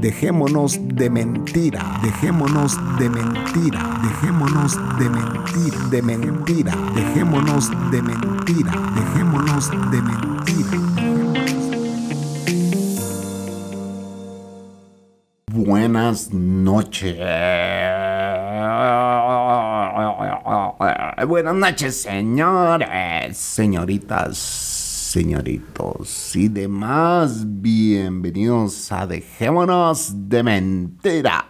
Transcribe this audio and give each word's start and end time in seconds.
Dejémonos 0.00 0.78
de 0.94 1.08
mentira, 1.08 1.80
dejémonos 2.02 2.76
de 2.98 3.08
mentira, 3.08 3.80
dejémonos 4.02 4.76
de 4.98 5.08
mentira, 5.08 5.78
de 5.90 6.02
mentira, 6.02 6.72
dejémonos 6.94 7.70
de 7.90 8.02
mentira, 8.02 8.72
dejémonos 8.94 9.70
de 9.90 10.02
mentira. 10.02 10.78
Buenas 15.50 16.30
noches. 16.30 17.16
Buenas 21.26 21.54
noches, 21.54 22.02
señores, 22.02 23.36
señoritas 23.38 24.75
señoritos 25.16 26.36
y 26.36 26.48
demás, 26.48 27.42
bienvenidos 27.46 28.92
a 28.92 29.06
Dejémonos 29.06 30.28
de 30.28 30.42
Mentiras, 30.42 31.40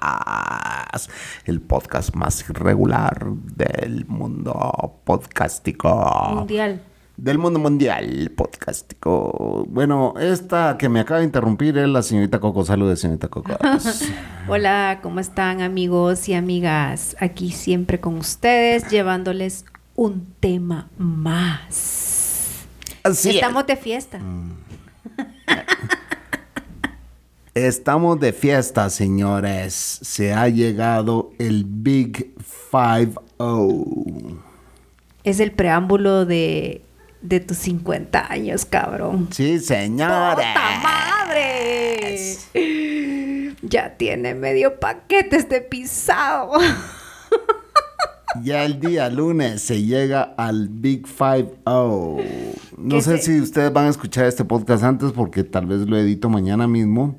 el 1.46 1.60
podcast 1.60 2.14
más 2.14 2.46
regular 2.48 3.26
del 3.56 4.06
mundo 4.06 5.00
podcastico. 5.02 6.32
Mundial. 6.32 6.80
Del 7.16 7.38
mundo 7.38 7.58
mundial 7.58 8.30
podcastico. 8.36 9.66
Bueno, 9.68 10.14
esta 10.16 10.78
que 10.78 10.88
me 10.88 11.00
acaba 11.00 11.18
de 11.18 11.26
interrumpir 11.26 11.76
es 11.76 11.88
la 11.88 12.02
señorita 12.02 12.38
Coco. 12.38 12.64
Saludos, 12.64 13.00
señorita 13.00 13.26
Coco. 13.26 13.58
Hola, 14.48 15.00
¿cómo 15.02 15.18
están 15.18 15.60
amigos 15.60 16.28
y 16.28 16.34
amigas? 16.34 17.16
Aquí 17.18 17.50
siempre 17.50 17.98
con 17.98 18.16
ustedes, 18.16 18.88
llevándoles 18.90 19.64
un 19.96 20.24
tema 20.38 20.88
más. 20.98 22.15
Estamos 23.06 23.66
de 23.66 23.76
fiesta. 23.76 24.18
Mm. 24.18 24.56
Estamos 27.54 28.20
de 28.20 28.32
fiesta, 28.32 28.90
señores. 28.90 29.72
Se 30.02 30.34
ha 30.34 30.48
llegado 30.48 31.30
el 31.38 31.64
Big 31.66 32.34
Five 32.70 33.12
O. 33.38 33.86
Es 35.24 35.40
el 35.40 35.52
preámbulo 35.52 36.26
de, 36.26 36.82
de 37.22 37.40
tus 37.40 37.56
50 37.58 38.30
años, 38.30 38.64
cabrón. 38.64 39.28
Sí, 39.32 39.58
señores. 39.60 40.46
¡Puta 40.46 40.80
madre! 40.82 42.36
Ya 43.62 43.96
tiene 43.96 44.34
medio 44.34 44.78
paquete 44.78 45.36
este 45.36 45.60
pisado. 45.60 46.52
ya 48.42 48.64
el 48.64 48.80
día 48.80 49.08
lunes 49.08 49.62
se 49.62 49.82
llega 49.82 50.34
al 50.36 50.68
Big 50.68 51.06
Five 51.06 51.54
O. 51.64 52.18
No 52.76 53.00
sé 53.00 53.18
si 53.18 53.40
ustedes 53.40 53.72
van 53.72 53.86
a 53.86 53.90
escuchar 53.90 54.26
este 54.26 54.44
podcast 54.44 54.84
antes 54.84 55.12
porque 55.12 55.44
tal 55.44 55.66
vez 55.66 55.80
lo 55.80 55.96
edito 55.96 56.28
mañana 56.28 56.66
mismo. 56.66 57.18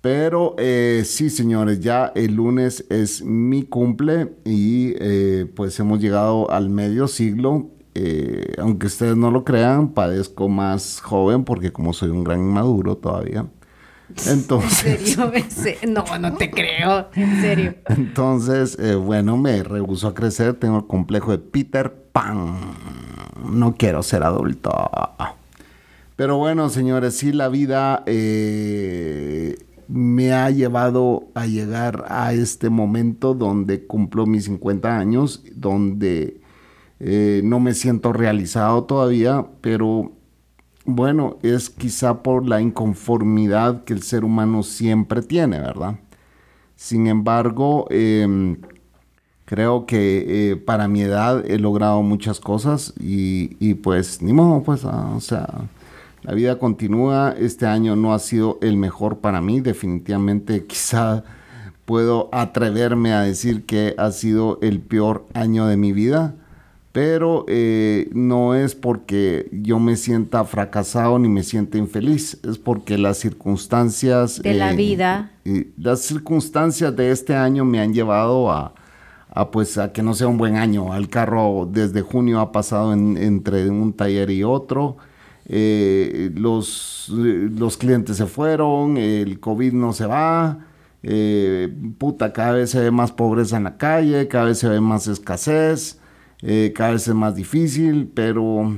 Pero 0.00 0.54
eh, 0.58 1.02
sí, 1.04 1.30
señores, 1.30 1.80
ya 1.80 2.12
el 2.14 2.34
lunes 2.34 2.84
es 2.90 3.24
mi 3.24 3.64
cumple 3.64 4.36
y 4.44 4.94
eh, 5.00 5.50
pues 5.56 5.78
hemos 5.80 6.00
llegado 6.00 6.50
al 6.50 6.70
medio 6.70 7.08
siglo. 7.08 7.70
Eh, 7.94 8.54
aunque 8.58 8.88
ustedes 8.88 9.16
no 9.16 9.30
lo 9.30 9.42
crean, 9.42 9.94
padezco 9.94 10.48
más 10.48 11.00
joven 11.00 11.44
porque 11.44 11.72
como 11.72 11.92
soy 11.92 12.10
un 12.10 12.24
gran 12.24 12.40
inmaduro 12.40 12.96
todavía. 12.98 13.46
Entonces. 14.26 15.18
¿En 15.18 15.50
serio? 15.50 15.80
No, 15.88 16.18
no 16.18 16.34
te 16.34 16.50
creo. 16.50 17.08
En 17.14 17.40
serio. 17.40 17.74
Entonces, 17.88 18.76
eh, 18.78 18.94
bueno, 18.94 19.36
me 19.36 19.62
rehuso 19.62 20.08
a 20.08 20.14
crecer. 20.14 20.54
Tengo 20.54 20.78
el 20.78 20.86
complejo 20.86 21.32
de 21.32 21.38
Peter 21.38 21.92
Pan. 22.12 22.56
No 23.50 23.74
quiero 23.76 24.02
ser 24.02 24.22
adulto. 24.22 24.72
Pero 26.16 26.38
bueno, 26.38 26.70
señores, 26.70 27.16
sí, 27.16 27.32
la 27.32 27.48
vida 27.48 28.02
eh, 28.06 29.58
me 29.88 30.32
ha 30.32 30.50
llevado 30.50 31.28
a 31.34 31.46
llegar 31.46 32.06
a 32.08 32.32
este 32.32 32.70
momento 32.70 33.34
donde 33.34 33.86
cumplo 33.86 34.26
mis 34.26 34.44
50 34.44 34.98
años, 34.98 35.44
donde 35.54 36.40
eh, 37.00 37.42
no 37.44 37.60
me 37.60 37.74
siento 37.74 38.12
realizado 38.14 38.84
todavía, 38.84 39.46
pero 39.60 40.12
bueno, 40.86 41.38
es 41.42 41.68
quizá 41.70 42.22
por 42.22 42.48
la 42.48 42.60
inconformidad 42.60 43.84
que 43.84 43.92
el 43.92 44.02
ser 44.02 44.24
humano 44.24 44.62
siempre 44.62 45.22
tiene, 45.22 45.58
¿verdad? 45.58 45.98
Sin 46.76 47.06
embargo, 47.08 47.86
em, 47.90 48.58
creo 49.44 49.86
que 49.86 50.52
eh, 50.52 50.56
para 50.56 50.88
mi 50.88 51.02
edad 51.02 51.44
he 51.46 51.58
logrado 51.58 52.02
muchas 52.02 52.40
cosas 52.40 52.94
y, 53.00 53.74
pues 53.74 54.22
ni 54.22 54.32
modo, 54.32 54.62
pues, 54.62 54.84
ah, 54.84 55.12
o 55.16 55.20
sea, 55.20 55.48
la 56.22 56.34
vida 56.34 56.58
continúa. 56.58 57.34
Este 57.38 57.66
año 57.66 57.96
no 57.96 58.14
ha 58.14 58.18
sido 58.18 58.58
el 58.62 58.76
mejor 58.76 59.18
para 59.18 59.40
mí, 59.40 59.60
definitivamente 59.60 60.66
quizá 60.68 61.24
puedo 61.84 62.28
atreverme 62.32 63.12
a 63.12 63.22
decir 63.22 63.64
que 63.66 63.94
ha 63.98 64.10
sido 64.12 64.58
el 64.62 64.80
peor 64.80 65.26
año 65.34 65.66
de 65.66 65.76
mi 65.76 65.92
vida 65.92 66.34
pero 66.96 67.44
eh, 67.46 68.08
no 68.14 68.54
es 68.54 68.74
porque 68.74 69.50
yo 69.52 69.78
me 69.78 69.96
sienta 69.96 70.42
fracasado 70.44 71.18
ni 71.18 71.28
me 71.28 71.42
sienta 71.42 71.76
infeliz, 71.76 72.40
es 72.42 72.56
porque 72.56 72.96
las 72.96 73.18
circunstancias 73.18 74.40
de 74.40 74.54
la 74.54 74.72
eh, 74.72 74.76
vida, 74.76 75.30
las 75.76 76.00
circunstancias 76.00 76.96
de 76.96 77.10
este 77.10 77.34
año 77.34 77.66
me 77.66 77.80
han 77.80 77.92
llevado 77.92 78.50
a, 78.50 78.72
pues 79.52 79.76
a 79.76 79.92
que 79.92 80.02
no 80.02 80.14
sea 80.14 80.28
un 80.28 80.38
buen 80.38 80.56
año. 80.56 80.96
El 80.96 81.10
carro 81.10 81.68
desde 81.70 82.00
junio 82.00 82.40
ha 82.40 82.50
pasado 82.50 82.94
entre 82.94 83.68
un 83.68 83.92
taller 83.92 84.30
y 84.30 84.42
otro. 84.42 84.96
Eh, 85.50 86.30
los, 86.34 87.10
los 87.10 87.76
clientes 87.76 88.16
se 88.16 88.24
fueron, 88.24 88.96
el 88.96 89.38
COVID 89.38 89.74
no 89.74 89.92
se 89.92 90.06
va, 90.06 90.60
puta, 91.98 92.32
cada 92.32 92.52
vez 92.52 92.70
se 92.70 92.80
ve 92.80 92.90
más 92.90 93.12
pobreza 93.12 93.58
en 93.58 93.64
la 93.64 93.76
calle, 93.76 94.28
cada 94.28 94.46
vez 94.46 94.56
se 94.56 94.68
ve 94.70 94.80
más 94.80 95.06
escasez. 95.08 96.00
Eh, 96.48 96.72
cada 96.72 96.92
vez 96.92 97.08
es 97.08 97.14
más 97.14 97.34
difícil, 97.34 98.08
pero 98.14 98.72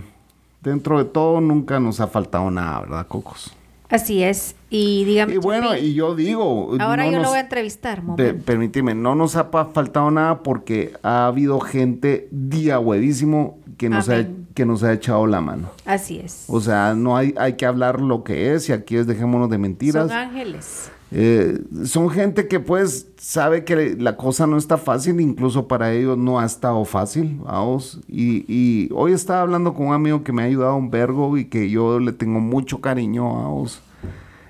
dentro 0.62 0.96
de 0.96 1.04
todo 1.04 1.42
nunca 1.42 1.78
nos 1.78 2.00
ha 2.00 2.06
faltado 2.06 2.50
nada, 2.50 2.80
¿verdad, 2.80 3.06
Cocos? 3.06 3.54
Así 3.90 4.22
es. 4.22 4.54
Y 4.70 5.04
dígame. 5.04 5.34
Y 5.34 5.36
bueno, 5.36 5.76
y 5.76 5.92
yo 5.92 6.14
digo. 6.14 6.74
Ahora 6.80 7.10
yo 7.10 7.18
lo 7.20 7.28
voy 7.28 7.36
a 7.36 7.42
entrevistar, 7.42 8.02
Permíteme, 8.44 8.94
no 8.94 9.14
nos 9.14 9.36
ha 9.36 9.44
faltado 9.44 10.10
nada 10.10 10.42
porque 10.42 10.94
ha 11.02 11.26
habido 11.26 11.60
gente 11.60 12.28
día 12.30 12.78
huevísimo 12.78 13.58
que 13.76 13.90
nos, 13.90 14.08
ha, 14.08 14.26
que 14.54 14.64
nos 14.64 14.82
ha 14.82 14.94
echado 14.94 15.26
la 15.26 15.42
mano. 15.42 15.68
Así 15.84 16.18
es. 16.18 16.46
O 16.48 16.62
sea, 16.62 16.94
no 16.94 17.18
hay, 17.18 17.34
hay 17.38 17.54
que 17.54 17.66
hablar 17.66 18.00
lo 18.00 18.24
que 18.24 18.54
es 18.54 18.70
y 18.70 18.72
aquí 18.72 18.96
es 18.96 19.06
dejémonos 19.06 19.50
de 19.50 19.58
mentiras. 19.58 20.08
Son 20.08 20.16
ángeles. 20.16 20.90
Eh, 21.10 21.58
son 21.84 22.10
gente 22.10 22.48
que 22.48 22.60
pues 22.60 23.08
sabe 23.16 23.64
que 23.64 23.96
la 23.98 24.16
cosa 24.16 24.46
no 24.46 24.58
está 24.58 24.76
fácil, 24.76 25.20
incluso 25.20 25.66
para 25.66 25.92
ellos 25.92 26.18
no 26.18 26.38
ha 26.38 26.44
estado 26.44 26.84
fácil, 26.84 27.38
vamos. 27.42 28.00
Y, 28.08 28.90
hoy 28.92 29.12
estaba 29.12 29.42
hablando 29.42 29.72
con 29.74 29.88
un 29.88 29.94
amigo 29.94 30.22
que 30.22 30.32
me 30.32 30.42
ha 30.42 30.46
ayudado 30.46 30.76
un 30.76 30.90
vergo 30.90 31.36
y 31.38 31.46
que 31.46 31.70
yo 31.70 31.98
le 31.98 32.12
tengo 32.12 32.40
mucho 32.40 32.80
cariño, 32.80 33.24
vamos. 33.24 33.80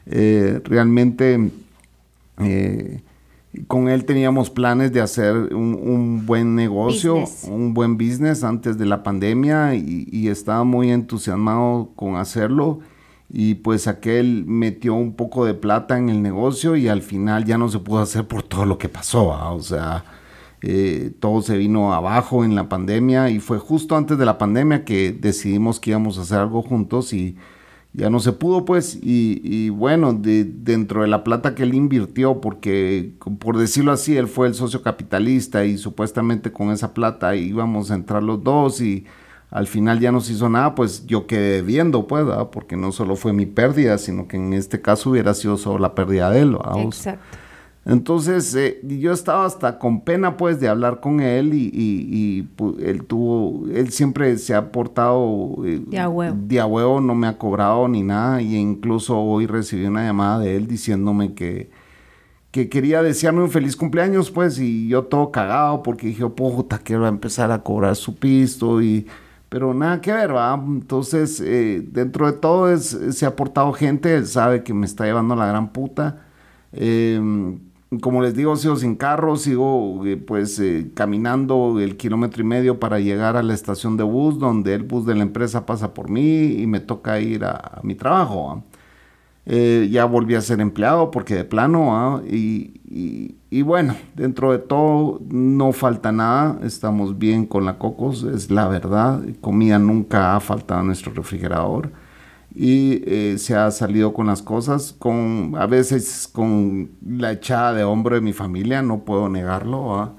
Eh, 0.07 0.61
realmente 0.65 1.51
eh, 2.39 3.03
con 3.67 3.89
él 3.89 4.05
teníamos 4.05 4.51
planes 4.51 4.93
de 4.93 5.01
hacer 5.01 5.55
un, 5.55 6.25
buen 6.27 6.55
negocio, 6.55 7.25
un 7.45 7.75
buen 7.75 7.99
business 7.99 8.43
antes 8.43 8.79
de 8.79 8.87
la 8.87 9.03
pandemia 9.03 9.75
y, 9.75 10.09
y 10.11 10.29
estaba 10.29 10.65
muy 10.65 10.91
entusiasmado 10.91 11.91
con 11.95 12.17
hacerlo 12.17 12.81
y 13.31 13.57
pues 13.57 13.87
aquel 13.89 14.45
metió 14.47 14.95
un 14.95 15.15
poco 15.15 15.45
de 15.45 15.55
plata 15.55 15.99
en 15.99 16.09
el 16.09 16.23
negocio 16.23 16.77
y 16.77 16.89
al 16.89 17.03
final 17.03 17.45
ya 17.45 17.59
no 17.59 17.69
se 17.69 17.79
pudo 17.79 18.01
hacer 18.01 18.27
por 18.27 18.43
todo 18.43 18.65
lo 18.65 18.79
que 18.79 18.89
pasó, 18.89 19.29
o 19.55 19.61
sea, 19.61 20.05
eh, 20.63 21.13
todo 21.21 21.43
se 21.43 21.57
vino 21.57 21.93
abajo 21.93 22.45
en 22.45 22.55
la 22.55 22.69
pandemia 22.69 23.31
y 23.31 23.39
fue 23.39 23.59
justo 23.59 23.97
antes 23.97 24.19
de 24.19 24.25
la 24.25 24.39
pandemia 24.39 24.85
que 24.85 25.13
decidimos 25.13 25.79
que 25.79 25.91
íbamos 25.91 26.19
a 26.19 26.23
hacer 26.23 26.39
algo 26.39 26.63
juntos 26.63 27.13
y 27.13 27.37
ya 27.93 28.11
no 28.11 28.21
se 28.21 28.33
pudo 28.33 28.65
pues 28.65 28.99
y, 29.01 29.71
bueno, 29.71 30.13
de, 30.13 30.45
dentro 30.45 31.03
de 31.03 31.09
la 31.09 31.25
plata 31.25 31.55
que 31.55 31.65
él 31.65 31.75
invirtió, 31.75 32.41
porque 32.41 33.13
por 33.41 33.59
decirlo 33.59 33.93
así, 33.93 34.17
él 34.17 34.29
fue 34.29 34.47
el 34.47 34.55
socio 34.55 34.83
capitalista 34.83 35.65
y 35.65 35.79
supuestamente 35.79 36.53
con 36.53 36.71
esa 36.71 36.95
plata 36.95 37.35
íbamos 37.37 37.91
a 37.91 37.95
entrar 37.95 38.23
los 38.23 38.43
dos 38.43 38.81
y 38.81 39.05
al 39.51 39.67
final 39.67 39.99
ya 39.99 40.13
no 40.13 40.21
se 40.21 40.35
hizo 40.35 40.49
nada, 40.49 40.75
pues 40.75 41.07
yo 41.07 41.27
quedé 41.27 41.63
viendo, 41.63 42.07
pues, 42.07 42.27
porque 42.53 42.77
no 42.77 42.93
solo 42.93 43.17
fue 43.17 43.33
mi 43.33 43.47
pérdida, 43.47 43.97
sino 43.97 44.29
que 44.29 44.37
en 44.37 44.53
este 44.53 44.81
caso 44.83 45.11
hubiera 45.11 45.33
sido 45.33 45.57
solo 45.57 45.79
la 45.79 45.95
pérdida 45.95 46.31
de 46.31 46.41
él. 46.41 46.59
Exacto. 46.85 47.39
Entonces, 47.87 48.55
eh, 48.55 48.81
yo 48.83 49.13
estaba 49.13 49.47
hasta 49.47 49.79
con 49.79 50.03
pena, 50.03 50.37
pues, 50.37 50.61
de 50.61 50.69
hablar 50.69 51.01
con 51.01 51.21
él 51.21 51.55
y, 51.55 52.47
él 52.83 53.05
tuvo, 53.07 53.67
él 53.73 53.91
siempre 53.91 54.37
se 54.37 54.55
ha 54.55 54.71
portado 54.71 55.65
eh, 55.65 55.81
de, 55.87 55.99
a 55.99 56.11
huevo. 56.11 56.37
de 56.39 56.61
a 56.61 56.67
huevo, 56.67 57.01
no 57.01 57.15
me 57.15 57.27
ha 57.27 57.39
cobrado 57.39 57.89
ni 57.89 58.03
nada 58.03 58.43
y 58.43 58.57
incluso 58.57 59.19
hoy 59.19 59.47
recibí 59.47 59.87
una 59.87 60.05
llamada 60.05 60.41
de 60.41 60.57
él 60.57 60.67
diciéndome 60.67 61.33
que, 61.33 61.71
que 62.51 62.69
quería 62.69 63.03
desearme 63.03 63.43
un 63.43 63.51
feliz 63.51 63.75
cumpleaños, 63.75 64.31
pues, 64.31 64.59
y 64.59 64.89
yo 64.89 65.05
todo 65.05 65.33
cagado 65.33 65.83
porque 65.83 66.09
dije, 66.09 66.29
puta, 66.29 66.77
quiero 66.77 67.07
empezar 67.07 67.51
a 67.51 67.63
cobrar 67.63 67.97
su 67.97 68.15
pisto 68.17 68.83
y... 68.83 69.07
Pero 69.49 69.75
nada 69.75 70.01
que 70.01 70.13
ver, 70.13 70.35
¿va? 70.35 70.55
Entonces, 70.55 71.41
eh, 71.41 71.83
dentro 71.91 72.27
de 72.27 72.35
todo 72.39 72.71
es, 72.71 72.85
se 73.11 73.27
ha 73.27 73.35
portado 73.37 73.73
gente, 73.73 74.15
él 74.15 74.27
sabe 74.27 74.63
que 74.63 74.75
me 74.75 74.87
está 74.87 75.05
llevando 75.07 75.35
la 75.37 75.47
gran 75.47 75.73
puta. 75.73 76.27
Eh, 76.73 77.21
como 78.03 78.21
les 78.21 78.35
digo, 78.35 78.55
sigo 78.57 78.77
sin 78.77 78.97
carro, 78.97 79.37
sigo 79.37 80.05
eh, 80.05 80.19
pues 80.19 80.59
eh, 80.61 80.91
caminando 80.95 81.81
el 81.81 81.97
kilómetro 81.97 82.43
y 82.43 82.45
medio 82.45 82.79
para 82.79 83.01
llegar 83.01 83.37
a 83.37 83.43
la 83.43 83.55
estación 83.55 83.97
de 83.97 84.05
bus, 84.05 84.39
donde 84.39 84.75
el 84.75 84.83
bus 84.83 85.07
de 85.07 85.15
la 85.15 85.23
empresa 85.23 85.65
pasa 85.65 85.95
por 85.95 86.11
mí 86.11 86.61
y 86.61 86.67
me 86.67 86.81
toca 86.81 87.19
ir 87.21 87.45
a, 87.45 87.81
mi 87.83 87.95
trabajo. 87.95 88.63
Eh, 89.51 89.89
ya 89.91 90.05
volví 90.05 90.35
a 90.35 90.43
ser 90.43 90.61
empleado 90.61 91.11
porque 91.11 91.35
de 91.35 91.45
plano, 91.45 92.23
y, 92.31 92.75
y, 93.51 93.63
bueno, 93.63 93.97
dentro 94.15 94.53
de 94.53 94.59
todo 94.59 95.23
no 95.31 95.73
falta 95.73 96.13
nada, 96.13 96.59
estamos 96.65 97.19
bien 97.19 97.47
con 97.47 97.65
la 97.65 97.79
Cocos, 97.79 98.25
es 98.25 98.51
la 98.51 98.69
verdad, 98.69 99.23
comida 99.41 99.79
nunca 99.79 100.37
ha 100.37 100.41
faltado 100.41 100.83
en 100.83 100.89
nuestro 100.89 101.15
refrigerador. 101.15 101.91
Y 102.55 103.03
eh, 103.07 103.39
se 103.39 103.57
ha 103.57 103.71
salido 103.71 104.13
con 104.13 104.27
las 104.27 104.43
cosas, 104.43 104.95
con 104.99 105.55
a 105.57 105.67
veces 105.67 106.29
con 106.31 106.91
la 107.07 107.33
echada 107.33 107.73
de 107.73 107.85
hombro 107.85 108.17
de 108.17 108.21
mi 108.21 108.35
familia, 108.35 108.83
no 108.83 109.05
puedo 109.05 109.31
negarlo, 109.31 110.15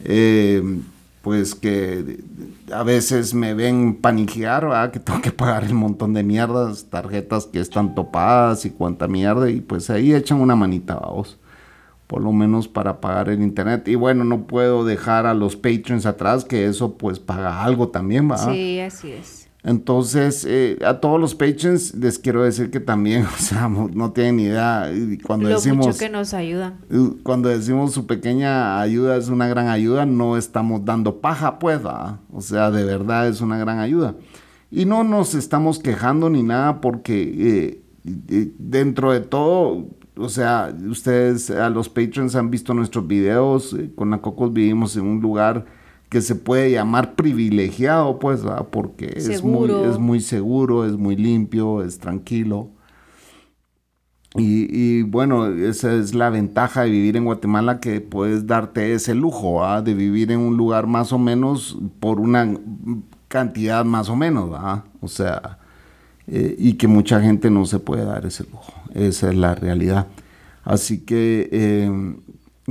eh, 0.00 0.62
pues 1.24 1.56
que 1.56 2.22
a 2.70 2.84
veces 2.84 3.34
me 3.34 3.54
ven 3.54 3.96
paniquear, 3.96 4.92
que 4.92 5.00
tengo 5.00 5.20
que 5.22 5.32
pagar 5.32 5.64
el 5.64 5.74
montón 5.74 6.12
de 6.12 6.22
mierdas, 6.22 6.84
tarjetas 6.90 7.46
que 7.46 7.58
están 7.58 7.94
topadas 7.96 8.64
y 8.66 8.70
cuánta 8.70 9.08
mierda, 9.08 9.50
y 9.50 9.60
pues 9.60 9.90
ahí 9.90 10.14
echan 10.14 10.40
una 10.40 10.54
manita, 10.54 10.94
vamos 10.94 11.38
por 12.06 12.22
lo 12.22 12.32
menos 12.32 12.68
para 12.68 13.00
pagar 13.00 13.30
el 13.30 13.42
internet. 13.42 13.88
Y 13.88 13.94
bueno, 13.94 14.22
no 14.24 14.46
puedo 14.46 14.84
dejar 14.84 15.26
a 15.26 15.34
los 15.34 15.56
patrons 15.56 16.06
atrás, 16.06 16.44
que 16.44 16.66
eso 16.66 16.96
pues 16.96 17.18
paga 17.18 17.64
algo 17.64 17.88
también, 17.88 18.30
¿va? 18.30 18.38
Sí, 18.38 18.78
así 18.78 19.10
es. 19.10 19.43
Entonces, 19.64 20.44
eh, 20.46 20.78
a 20.84 21.00
todos 21.00 21.18
los 21.18 21.34
patrons 21.34 21.94
les 21.94 22.18
quiero 22.18 22.42
decir 22.42 22.70
que 22.70 22.80
también, 22.80 23.24
o 23.34 23.38
sea, 23.38 23.66
no 23.68 24.12
tienen 24.12 24.40
idea. 24.40 24.90
Cuando 25.24 25.48
Lo 25.48 25.54
decimos, 25.56 25.86
mucho 25.86 25.98
que 25.98 26.10
nos 26.10 26.34
ayudan. 26.34 26.80
Cuando 27.22 27.48
decimos 27.48 27.92
su 27.92 28.06
pequeña 28.06 28.78
ayuda 28.80 29.16
es 29.16 29.28
una 29.28 29.48
gran 29.48 29.68
ayuda, 29.68 30.04
no 30.04 30.36
estamos 30.36 30.84
dando 30.84 31.20
paja, 31.20 31.58
pues, 31.58 31.80
o 31.84 32.40
sea, 32.42 32.70
de 32.70 32.84
verdad 32.84 33.26
es 33.26 33.40
una 33.40 33.56
gran 33.56 33.78
ayuda. 33.78 34.14
Y 34.70 34.84
no 34.84 35.02
nos 35.02 35.34
estamos 35.34 35.78
quejando 35.78 36.28
ni 36.28 36.42
nada 36.42 36.80
porque 36.82 37.80
eh, 38.04 38.52
dentro 38.58 39.12
de 39.12 39.20
todo, 39.20 39.86
o 40.16 40.28
sea, 40.28 40.76
ustedes 40.90 41.50
a 41.50 41.70
los 41.70 41.88
patrons 41.88 42.34
han 42.36 42.50
visto 42.50 42.74
nuestros 42.74 43.06
videos, 43.06 43.72
eh, 43.72 43.90
con 43.94 44.10
la 44.10 44.18
Cocos 44.18 44.52
vivimos 44.52 44.94
en 44.96 45.04
un 45.04 45.20
lugar 45.22 45.64
que 46.08 46.20
se 46.20 46.34
puede 46.34 46.70
llamar 46.70 47.14
privilegiado, 47.14 48.18
pues, 48.18 48.42
porque 48.70 49.14
es 49.16 49.42
muy, 49.42 49.70
es 49.88 49.98
muy 49.98 50.20
seguro, 50.20 50.84
es 50.84 50.96
muy 50.96 51.16
limpio, 51.16 51.82
es 51.82 51.98
tranquilo. 51.98 52.70
Y, 54.36 55.02
bueno, 55.02 55.46
esa 55.46 55.94
es 55.94 56.12
la 56.12 56.28
ventaja 56.28 56.82
de 56.82 56.90
vivir 56.90 57.16
en 57.16 57.24
Guatemala, 57.24 57.78
que 57.78 58.00
puedes 58.00 58.48
darte 58.48 58.92
ese 58.92 59.14
lujo, 59.14 59.64
de 59.82 59.94
vivir 59.94 60.32
en 60.32 60.40
un 60.40 60.56
lugar 60.56 60.88
más 60.88 61.12
o 61.12 61.18
menos 61.18 61.78
por 62.00 62.18
una 62.18 62.58
cantidad 63.28 63.84
más 63.84 64.08
o 64.08 64.16
menos, 64.16 64.50
o 65.00 65.08
sea, 65.08 65.58
eh, 66.26 66.54
y 66.58 66.72
que 66.74 66.88
mucha 66.88 67.20
gente 67.20 67.48
no 67.48 67.64
se 67.64 67.78
puede 67.78 68.04
dar 68.04 68.26
ese 68.26 68.44
lujo, 68.50 68.72
esa 68.92 69.28
es 69.28 69.36
la 69.36 69.54
realidad. 69.54 70.08
Así 70.64 71.00
que 71.04 71.48
eh, 71.52 72.16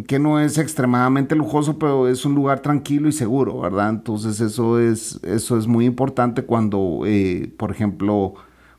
que 0.07 0.17
no 0.17 0.39
es 0.39 0.57
extremadamente 0.57 1.35
lujoso, 1.35 1.77
pero 1.77 2.07
es 2.07 2.25
un 2.25 2.33
lugar 2.33 2.61
tranquilo 2.61 3.07
y 3.07 3.11
seguro, 3.11 3.59
¿verdad? 3.59 3.89
Entonces 3.91 4.39
eso 4.39 4.79
es, 4.79 5.19
eso 5.23 5.57
es 5.57 5.67
muy 5.67 5.85
importante 5.85 6.43
cuando, 6.43 7.01
eh, 7.05 7.51
por 7.57 7.71
ejemplo, 7.71 8.33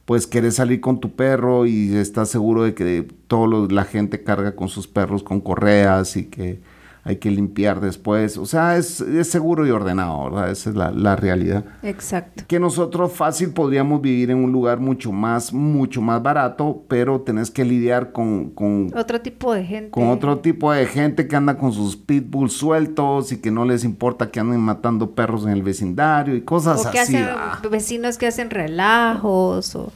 pues 0.07 0.27
quieres 0.27 0.57
salir 0.57 0.81
con 0.81 1.01
tu 1.01 1.13
perro 1.15 1.67
y 1.67 1.95
estás 1.97 2.29
seguro 2.31 2.65
de 2.65 2.75
que 2.75 3.07
toda 3.29 3.69
la 3.71 3.85
gente 3.85 4.23
carga 4.25 4.57
con 4.57 4.69
sus 4.69 4.89
perros 4.89 5.23
con 5.23 5.41
correas 5.41 6.17
y 6.17 6.25
que 6.27 6.61
hay 7.05 7.17
que 7.17 7.31
limpiar 7.31 7.81
después. 7.81 8.39
O 8.39 8.47
sea, 8.47 8.79
es, 8.79 9.01
es 9.01 9.29
seguro 9.29 9.67
y 9.67 9.71
ordenado, 9.71 10.25
¿verdad? 10.25 10.51
Esa 10.51 10.71
es 10.71 10.77
la, 10.77 10.91
la, 10.91 11.17
realidad. 11.17 11.65
Exacto. 11.83 12.45
Que 12.49 12.59
nosotros 12.59 13.13
fácil 13.13 13.53
podríamos 13.53 14.01
vivir 14.01 14.31
en 14.31 14.39
un 14.39 14.51
lugar 14.53 14.81
mucho 14.81 15.13
más, 15.13 15.53
mucho 15.53 16.01
más 16.01 16.23
barato, 16.23 16.83
pero 16.89 17.21
tenés 17.21 17.51
que 17.51 17.65
lidiar 17.65 18.13
con... 18.13 18.51
con 18.51 18.91
otro 18.97 19.21
tipo 19.21 19.53
de 19.53 19.65
gente. 19.65 19.91
Con 19.91 20.09
otro 20.09 20.39
tipo 20.39 20.73
de 20.73 20.87
gente 20.87 21.29
que 21.29 21.37
anda 21.37 21.59
con 21.59 21.73
sus 21.73 21.95
pitbulls 21.97 22.55
sueltos 22.55 23.33
y 23.33 23.39
que 23.39 23.51
no 23.51 23.67
les 23.67 23.85
importa 23.85 24.31
que 24.31 24.41
anden 24.41 24.61
matando 24.61 25.11
perros 25.11 25.45
en 25.45 25.51
el 25.51 25.63
vecindario 25.63 26.35
y 26.35 26.41
cosas 26.41 26.87
o 26.87 26.91
que 26.91 27.01
así. 27.01 27.17
Hacen, 27.17 27.71
vecinos 27.71 28.17
que 28.17 28.29
hacen 28.29 28.49
relajos 28.49 29.77
o 29.77 29.93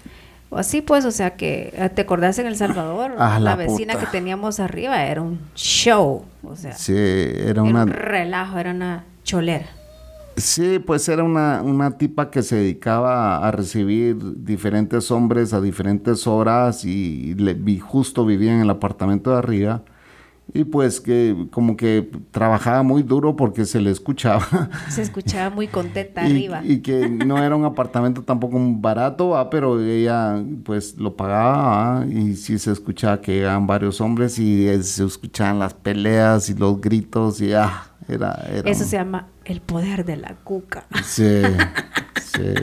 o 0.51 0.57
así 0.57 0.81
pues, 0.81 1.05
o 1.05 1.11
sea 1.11 1.37
que, 1.37 1.73
eh, 1.77 1.91
¿te 1.91 2.03
acordás 2.03 2.39
en 2.39 2.47
El 2.47 2.57
Salvador? 2.57 3.15
Ah, 3.19 3.39
la, 3.39 3.57
vecina 3.57 3.97
que 3.97 4.07
teníamos 4.07 4.61
arriba 4.61 5.05
era 5.05 5.23
un 5.23 5.39
show, 5.55 6.25
o 6.43 6.57
sea. 6.57 6.73
Sí, 6.73 6.95
era, 6.97 7.63
una... 7.63 7.83
un 7.83 7.91
relajo, 7.91 8.59
era 8.59 8.71
una 8.71 9.05
cholera. 9.25 9.67
Sí, 10.37 10.79
pues 10.79 11.09
era 11.09 11.25
una, 11.25 11.63
una 11.63 11.99
tipa 11.99 12.31
que 12.31 12.43
se 12.43 12.57
dedicaba 12.57 13.47
a 13.47 13.51
recibir 13.51 14.17
diferentes 14.45 15.11
hombres 15.11 15.53
a 15.53 15.61
diferentes 15.61 16.29
horas 16.29 16.85
y 16.85 17.35
le, 17.35 17.55
vi, 17.55 17.81
justo 17.81 18.25
vivía 18.25 18.55
en 18.55 18.61
el 18.61 18.71
apartamento 18.71 19.33
de 19.33 19.39
arriba 19.39 19.83
y 20.55 20.65
pues 20.65 21.01
que 21.01 21.47
como 21.51 21.77
que 21.77 22.11
trabajaba 22.31 22.83
muy 22.83 23.03
duro 23.03 23.37
porque 23.37 23.67
se 23.67 23.81
le 23.81 23.91
escuchaba. 23.91 24.47
Se 24.89 25.03
escuchaba 25.03 25.51
muy 25.55 25.69
contenta 25.69 26.23
arriba. 26.25 26.63
Y 26.65 26.81
que 26.81 27.09
no 27.09 27.43
era 27.43 27.55
un 27.55 27.65
apartamento 27.65 28.23
tampoco 28.23 28.57
barato, 28.59 29.37
pero 29.51 29.81
ella 29.81 30.43
pues 30.65 30.97
lo 30.97 31.17
pagaba 31.17 32.07
y 32.07 32.35
sí 32.37 32.59
se 32.59 32.73
escuchaba 32.73 33.21
que 33.21 33.35
llegaban 33.35 33.67
varios 33.67 34.01
hombres 34.01 34.39
y 34.39 34.67
se 34.83 35.05
escuchaban 35.05 35.59
las 35.59 35.75
peleas 35.75 36.49
y 36.49 36.55
los 36.55 36.81
gritos 36.81 37.41
y 37.41 37.53
ah, 37.53 37.85
era, 38.09 38.43
era... 38.51 38.71
Eso 38.71 38.85
se 38.85 38.97
llama 38.97 39.27
el 39.45 39.61
poder 39.61 40.05
de 40.05 40.17
la 40.17 40.35
cuca. 40.45 40.87
Sí, 41.05 41.43
sí. 42.23 42.55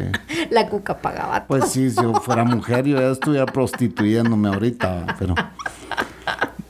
La 0.50 0.70
cuca 0.70 0.98
pagaba 0.98 1.46
Pues 1.46 1.66
sí, 1.70 1.92
si 1.92 2.02
yo 2.02 2.14
fuera 2.16 2.44
mujer 2.44 2.86
yo 2.86 3.00
ya 3.00 3.12
estuviera 3.12 3.46
prostituyéndome 3.46 4.50
ahorita, 4.50 5.16
pero... 5.20 5.36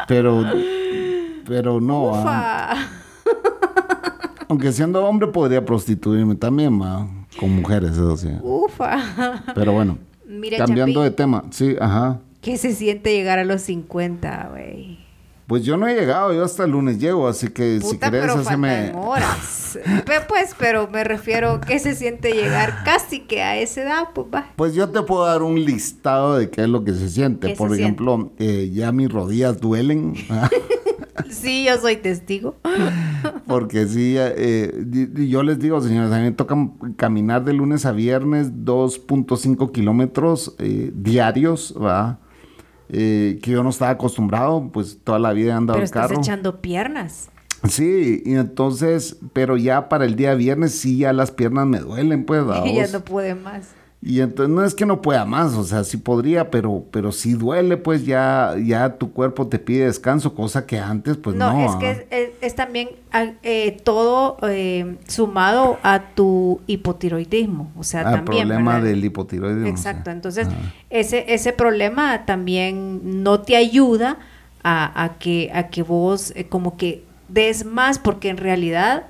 Pero 0.08 0.46
pero 1.46 1.80
no. 1.82 2.12
Ah. 2.14 2.88
Aunque 4.48 4.72
siendo 4.72 5.04
hombre 5.06 5.28
podría 5.28 5.66
prostituirme 5.66 6.36
también, 6.36 6.82
¿va? 6.82 7.08
con 7.40 7.52
mujeres, 7.56 7.92
eso 7.92 8.18
sí. 8.18 8.30
Ufa. 8.42 9.44
Pero 9.54 9.74
bueno, 9.74 9.98
cambiando 10.58 11.02
de 11.02 11.12
tema, 11.12 11.44
sí, 11.52 11.76
ajá. 11.80 12.20
¿Qué 12.42 12.58
se 12.58 12.74
siente 12.74 13.12
llegar 13.12 13.40
a 13.40 13.44
los 13.44 13.62
50, 13.64 14.50
güey? 14.52 15.00
Pues 15.48 15.64
yo 15.64 15.78
no 15.78 15.88
he 15.88 15.94
llegado, 15.94 16.34
yo 16.34 16.44
hasta 16.44 16.64
el 16.64 16.72
lunes 16.72 17.00
llego, 17.00 17.28
así 17.28 17.50
que 17.50 17.80
si 17.80 18.00
querés 18.00 18.32
hacerme... 18.32 18.94
horas. 18.96 19.78
pues, 20.28 20.56
pero 20.58 20.88
me 20.88 21.04
refiero, 21.04 21.62
¿qué 21.62 21.78
se 21.78 21.94
siente 21.94 22.32
llegar 22.32 22.84
casi 22.84 23.20
que 23.20 23.44
a 23.44 23.58
esa 23.58 23.84
edad? 23.84 24.08
Pues 24.16 24.28
va. 24.34 24.48
Pues 24.56 24.74
yo 24.74 24.90
te 24.90 25.04
puedo 25.04 25.26
dar 25.26 25.44
un 25.44 25.64
listado 25.64 26.38
de 26.38 26.50
qué 26.50 26.62
es 26.62 26.68
lo 26.68 26.84
que 26.84 26.94
se 26.94 27.10
siente. 27.10 27.56
Por 27.56 27.74
ejemplo, 27.74 28.32
Eh, 28.40 28.72
ya 28.74 28.92
mis 28.92 29.12
rodillas 29.12 29.60
duelen. 29.60 30.16
sí, 31.30 31.66
yo 31.66 31.78
soy 31.80 31.98
testigo. 31.98 32.56
Porque 33.48 33.88
sí, 33.88 34.16
eh, 34.18 34.86
yo 35.16 35.44
les 35.44 35.60
digo, 35.60 35.82
señores, 35.82 36.12
a 36.12 36.18
mí 36.18 36.24
me 36.24 36.32
toca 36.32 36.56
caminar 36.98 37.44
de 37.44 37.54
lunes 37.54 37.86
a 37.86 37.92
viernes 37.92 38.52
2.5 38.54 39.72
kilómetros 39.72 40.56
eh, 40.60 40.92
diarios, 40.94 41.76
¿va? 41.82 42.20
Eh, 42.90 43.40
que 43.42 43.52
yo 43.52 43.64
no 43.64 43.70
estaba 43.70 43.92
acostumbrado, 43.92 44.70
pues 44.72 45.00
toda 45.04 45.20
la 45.20 45.34
vida 45.34 45.50
he 45.50 45.54
andado 45.54 45.78
pero 45.78 45.86
en 45.88 45.92
carro. 45.92 46.14
estás 46.14 46.28
echando 46.28 46.62
piernas. 46.62 47.30
Sí, 47.68 48.22
y 48.26 48.36
entonces, 48.36 49.18
pero 49.34 49.58
ya 49.58 49.90
para 49.90 50.06
el 50.06 50.16
día 50.16 50.36
viernes 50.36 50.74
sí 50.74 51.00
ya 51.00 51.14
las 51.14 51.32
piernas 51.32 51.66
me 51.66 51.80
duelen, 51.80 52.26
pues. 52.26 52.44
Ya 52.74 52.88
no 52.88 53.00
puede 53.04 53.34
más. 53.36 53.70
Y 54.08 54.22
entonces 54.22 54.54
no 54.54 54.64
es 54.64 54.76
que 54.76 54.86
no 54.86 55.02
pueda 55.02 55.26
más, 55.26 55.56
o 55.56 55.64
sea, 55.64 55.84
sí 55.84 55.98
podría, 55.98 56.52
pero, 56.52 56.86
pero 56.92 57.12
si 57.12 57.34
duele, 57.34 57.76
pues 57.76 58.06
ya, 58.06 58.54
ya 58.64 58.98
tu 59.00 59.12
cuerpo 59.12 59.48
te 59.48 59.58
pide 59.58 59.88
descanso, 59.88 60.36
cosa 60.36 60.68
que 60.68 60.78
antes, 60.78 61.18
pues 61.18 61.36
no. 61.36 61.52
No, 61.52 61.66
es 61.66 61.76
que 61.78 62.36
es, 62.40 62.54
también 62.54 62.90
ah, 63.12 63.32
eh, 63.42 63.82
todo 63.84 64.38
eh, 64.44 64.98
sumado 65.08 65.80
a 65.82 66.10
tu 66.14 66.62
hipotiroidismo, 66.68 67.72
o 67.76 67.84
sea, 67.84 68.02
ah, 68.02 68.12
también. 68.12 68.44
El 68.44 68.48
problema 68.50 68.80
del 68.80 69.04
hipotiroidismo. 69.04 69.66
Exacto, 69.66 70.12
entonces 70.12 70.50
ese, 70.92 71.34
ese 71.34 71.52
problema 71.52 72.28
también 72.28 73.24
no 73.24 73.42
te 73.42 73.56
ayuda 73.56 74.20
a, 74.64 75.16
que, 75.18 75.50
a 75.52 75.70
que 75.70 75.82
vos 75.82 76.32
eh, 76.36 76.46
como 76.46 76.78
que 76.78 77.04
des 77.28 77.66
más, 77.66 77.98
porque 77.98 78.30
en 78.30 78.38
realidad 78.38 79.08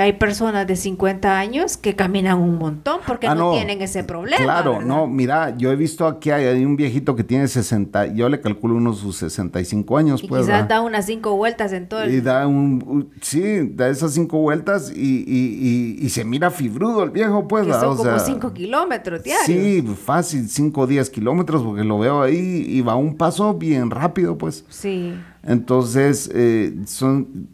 hay 0.00 0.14
personas 0.14 0.66
de 0.66 0.76
50 0.76 1.38
años 1.38 1.76
que 1.76 1.94
caminan 1.94 2.38
un 2.38 2.58
montón 2.58 3.00
porque 3.06 3.26
ah, 3.26 3.34
no, 3.34 3.52
tienen 3.52 3.82
ese 3.82 4.02
problema. 4.02 4.42
Claro, 4.42 4.80
no, 4.80 5.06
mira, 5.06 5.56
yo 5.56 5.70
he 5.70 5.76
visto 5.76 6.06
aquí 6.06 6.30
hay, 6.30 6.64
un 6.64 6.76
viejito 6.76 7.14
que 7.14 7.22
tiene 7.22 7.46
60, 7.46 8.14
yo 8.14 8.28
le 8.28 8.40
calculo 8.40 8.76
unos 8.76 8.98
sus 8.98 9.16
65 9.16 9.98
años. 9.98 10.22
Y 10.22 10.28
pues, 10.28 10.46
quizás 10.46 10.66
da 10.68 10.80
unas 10.80 11.06
cinco 11.06 11.36
vueltas 11.36 11.72
en 11.72 11.86
todo 11.86 12.02
el... 12.02 12.14
Y 12.14 12.20
da 12.20 12.46
un, 12.46 13.10
sí, 13.20 13.70
da 13.74 13.88
esas 13.88 14.14
cinco 14.14 14.38
vueltas 14.38 14.90
y, 14.90 15.24
y, 15.26 15.98
y, 16.00 16.08
se 16.08 16.24
mira 16.24 16.50
fibrudo 16.50 17.02
el 17.02 17.10
viejo, 17.10 17.46
pues. 17.46 17.66
Que 17.66 17.72
son 17.74 17.96
como 17.96 18.18
5 18.18 18.52
kilómetros 18.52 19.22
diarios. 19.22 19.46
Sí, 19.46 19.82
fácil, 20.04 20.48
5 20.48 20.80
o 20.80 20.86
10 20.86 21.10
kilómetros 21.10 21.62
porque 21.62 21.84
lo 21.84 21.98
veo 21.98 22.22
ahí 22.22 22.64
y 22.66 22.80
va 22.80 22.94
un 22.94 23.16
paso 23.16 23.54
bien 23.54 23.90
rápido, 23.90 24.38
pues. 24.38 24.64
Sí. 24.68 25.14
Entonces, 25.42 26.30
eh, 26.34 26.74
son 26.86 27.48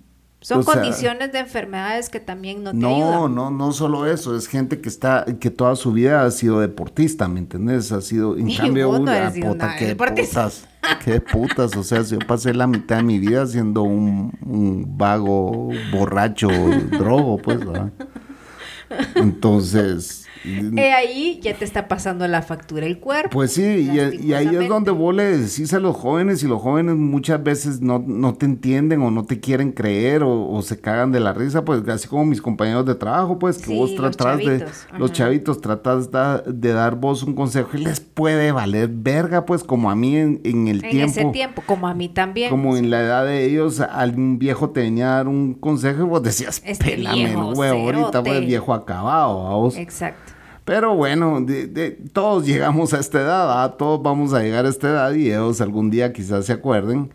son 0.46 0.62
condiciones 0.62 1.32
de 1.32 1.40
enfermedades 1.40 2.08
que 2.08 2.20
también 2.20 2.62
no 2.62 2.70
te 2.70 2.76
no, 2.76 2.94
ayudan. 2.94 3.10
No, 3.10 3.28
no, 3.28 3.50
no 3.50 3.72
solo 3.72 4.06
eso, 4.06 4.36
es 4.36 4.46
gente 4.46 4.80
que 4.80 4.88
está, 4.88 5.24
que 5.40 5.50
toda 5.50 5.74
su 5.74 5.90
vida 5.90 6.24
ha 6.24 6.30
sido 6.30 6.60
deportista, 6.60 7.26
¿me 7.26 7.40
entiendes? 7.40 7.90
Ha 7.90 8.00
sido, 8.00 8.36
en 8.36 8.54
cambio, 8.54 8.90
una 8.90 9.32
puta, 9.32 9.74
qué 9.76 9.96
putas, 9.96 10.68
qué 11.04 11.20
putas, 11.20 11.76
o 11.76 11.82
sea, 11.82 12.02
yo 12.02 12.20
pasé 12.20 12.54
la 12.54 12.68
mitad 12.68 12.98
de 12.98 13.02
mi 13.02 13.18
vida 13.18 13.44
siendo 13.44 13.82
un, 13.82 14.84
vago, 14.96 15.70
borracho, 15.90 16.46
drogo, 16.92 17.38
pues, 17.38 17.58
¿verdad? 17.58 17.90
Entonces, 19.16 20.25
y 20.44 20.78
ahí 20.78 21.40
ya 21.42 21.54
te 21.54 21.64
está 21.64 21.88
pasando 21.88 22.26
la 22.28 22.42
factura 22.42 22.86
el 22.86 22.98
cuerpo. 22.98 23.30
Pues 23.30 23.52
sí, 23.52 23.90
y, 23.92 24.32
ahí 24.32 24.48
es 24.54 24.68
donde 24.68 24.90
vos 24.90 25.14
le 25.14 25.38
decís 25.38 25.72
a 25.74 25.80
los 25.80 25.96
jóvenes 25.96 26.42
y 26.42 26.46
los 26.46 26.60
jóvenes 26.60 26.96
muchas 26.96 27.42
veces 27.42 27.80
no, 27.80 28.02
no 28.06 28.34
te 28.34 28.46
entienden 28.46 29.02
o 29.02 29.10
no 29.10 29.24
te 29.24 29.40
quieren 29.40 29.72
creer 29.72 30.22
o, 30.24 30.60
se 30.62 30.80
cagan 30.80 31.12
de 31.12 31.20
la 31.20 31.32
risa, 31.32 31.64
pues 31.64 31.86
así 31.88 32.08
como 32.08 32.24
mis 32.24 32.42
compañeros 32.42 32.86
de 32.86 32.94
trabajo, 32.94 33.38
pues 33.38 33.58
que 33.58 33.74
vos 33.74 33.94
tratás 33.94 34.38
de, 34.38 34.66
los 34.98 35.12
chavitos 35.12 35.60
tratás 35.60 36.10
de, 36.10 36.72
dar 36.72 36.96
vos 36.96 37.22
un 37.22 37.34
consejo 37.34 37.76
y 37.76 37.84
les 37.84 38.00
puede 38.00 38.52
valer 38.52 38.88
verga, 38.90 39.46
pues 39.46 39.62
como 39.62 39.90
a 39.90 39.96
mí 39.96 40.16
en, 40.16 40.40
el 40.68 40.80
tiempo. 40.80 40.96
En 40.96 41.02
ese 41.02 41.24
tiempo, 41.26 41.62
como 41.66 41.86
a 41.88 41.94
mí 41.94 42.08
también. 42.08 42.50
Como 42.50 42.76
en 42.76 42.90
la 42.90 43.00
edad 43.00 43.24
de 43.24 43.44
ellos, 43.44 43.80
algún 43.80 44.38
viejo 44.38 44.70
te 44.70 44.80
venía 44.80 45.12
a 45.12 45.16
dar 45.16 45.28
un 45.28 45.54
consejo 45.54 46.02
y 46.02 46.06
vos 46.06 46.22
decías, 46.22 46.62
este 46.64 46.84
pelame, 46.84 47.32
ahorita 47.32 48.22
pues 48.22 48.46
viejo 48.46 48.74
acabado, 48.74 49.60
vos. 49.60 49.76
Exacto. 49.76 50.35
Pero 50.66 50.96
bueno, 50.96 51.40
de, 51.40 51.96
todos 52.12 52.44
llegamos 52.44 52.92
a 52.92 52.98
esta 52.98 53.20
edad, 53.20 53.76
todos 53.76 54.02
vamos 54.02 54.34
a 54.34 54.42
llegar 54.42 54.66
a 54.66 54.68
esta 54.68 54.88
edad 54.88 55.14
y 55.14 55.28
ellos 55.28 55.60
algún 55.60 55.90
día 55.90 56.12
quizás 56.12 56.44
se 56.44 56.52
acuerden 56.52 57.12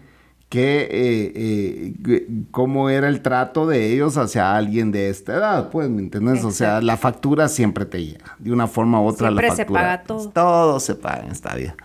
que 0.47 0.87
eh, 0.89 1.93
eh, 2.07 2.45
cómo 2.51 2.89
era 2.89 3.09
el 3.09 3.21
trato 3.21 3.67
de 3.67 3.91
ellos 3.91 4.15
hacia 4.15 4.55
alguien 4.55 4.93
de 4.93 5.09
esta 5.09 5.35
edad, 5.35 5.69
pues, 5.69 5.89
¿me 5.89 6.01
entiendes? 6.01 6.45
O 6.45 6.51
sea, 6.51 6.79
la 6.79 6.95
factura 6.95 7.49
siempre 7.49 7.85
te 7.85 8.05
llega, 8.05 8.37
de 8.39 8.53
una 8.53 8.67
forma 8.67 9.01
u 9.01 9.07
otra 9.07 9.27
siempre 9.27 9.49
la 9.49 9.55
factura. 9.55 9.79
se 9.79 9.85
paga 9.85 10.03
todo. 10.03 10.29
Todo 10.29 10.79
se 10.79 10.95
paga 10.95 11.25
en 11.25 11.31
esta 11.31 11.53
vida. 11.53 11.75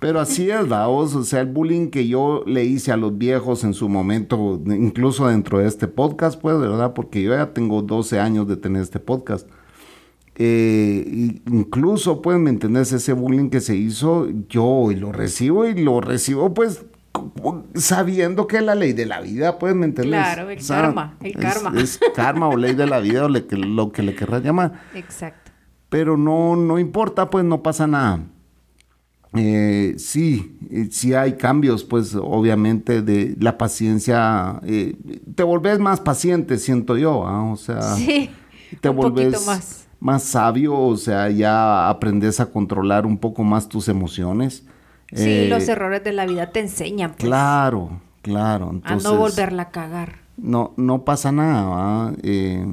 Pero 0.00 0.18
así 0.18 0.50
es, 0.50 0.68
vamos, 0.68 1.14
o 1.14 1.22
sea, 1.22 1.40
el 1.40 1.46
bullying 1.46 1.90
que 1.90 2.08
yo 2.08 2.42
le 2.48 2.64
hice 2.64 2.90
a 2.90 2.96
los 2.96 3.16
viejos 3.16 3.62
en 3.62 3.74
su 3.74 3.88
momento, 3.88 4.60
incluso 4.66 5.28
dentro 5.28 5.60
de 5.60 5.68
este 5.68 5.86
podcast, 5.86 6.40
pues, 6.40 6.58
¿verdad? 6.58 6.94
Porque 6.94 7.22
yo 7.22 7.32
ya 7.32 7.52
tengo 7.52 7.80
12 7.80 8.18
años 8.18 8.48
de 8.48 8.56
tener 8.56 8.82
este 8.82 8.98
podcast. 8.98 9.48
Eh, 10.38 11.40
incluso, 11.50 12.20
pues, 12.20 12.38
¿me 12.38 12.50
entendés? 12.50 12.92
Ese 12.92 13.14
bullying 13.14 13.48
que 13.48 13.60
se 13.60 13.74
hizo, 13.74 14.28
yo 14.48 14.90
lo 14.94 15.10
recibo 15.10 15.66
y 15.66 15.74
lo 15.74 16.00
recibo, 16.02 16.52
pues, 16.52 16.84
sabiendo 17.74 18.46
que 18.46 18.58
es 18.58 18.62
la 18.62 18.74
ley 18.74 18.92
de 18.92 19.06
la 19.06 19.20
vida, 19.20 19.58
pues, 19.58 19.74
¿me? 19.84 20.34
Claro, 20.34 20.50
el 20.50 20.66
karma, 20.66 21.16
el 21.22 21.34
karma. 21.34 21.72
Es 21.80 21.98
karma 22.14 22.48
o 22.48 22.56
ley 22.56 22.74
de 22.74 22.86
la 22.86 23.00
vida 23.00 23.24
o 23.24 23.28
lo 23.28 23.92
que 23.92 24.02
le 24.02 24.14
querrás 24.14 24.42
llamar. 24.42 24.82
Exacto. 24.94 25.52
Pero 25.88 26.18
no, 26.18 26.54
no 26.54 26.78
importa, 26.78 27.30
pues, 27.30 27.44
no 27.44 27.62
pasa 27.62 27.86
nada. 27.86 28.20
Eh, 29.34 29.94
sí, 29.98 30.58
eh, 30.70 30.88
sí 30.90 31.14
hay 31.14 31.34
cambios, 31.34 31.84
pues 31.84 32.14
obviamente 32.14 33.02
de 33.02 33.36
la 33.38 33.58
paciencia, 33.58 34.60
eh, 34.64 34.96
te 35.34 35.42
volvés 35.42 35.78
más 35.78 36.00
paciente, 36.00 36.56
siento 36.58 36.96
yo, 36.96 37.26
¿ah? 37.26 37.52
o 37.52 37.56
sea, 37.56 37.82
sí, 37.96 38.30
te 38.80 38.88
volvés 38.88 39.46
más 39.46 39.85
más 40.00 40.22
sabio, 40.22 40.78
o 40.78 40.96
sea, 40.96 41.30
ya 41.30 41.88
aprendes 41.88 42.40
a 42.40 42.46
controlar 42.46 43.06
un 43.06 43.18
poco 43.18 43.42
más 43.42 43.68
tus 43.68 43.88
emociones. 43.88 44.64
Sí, 45.12 45.28
eh, 45.28 45.46
los 45.48 45.68
errores 45.68 46.02
de 46.04 46.12
la 46.12 46.26
vida 46.26 46.50
te 46.50 46.60
enseñan. 46.60 47.12
Pues, 47.12 47.24
claro, 47.24 48.00
claro. 48.22 48.70
Entonces, 48.72 49.06
a 49.06 49.12
no 49.12 49.18
volverla 49.18 49.62
a 49.62 49.70
cagar. 49.70 50.26
No, 50.36 50.74
no 50.76 51.04
pasa 51.04 51.32
nada. 51.32 52.12
Eh, 52.22 52.66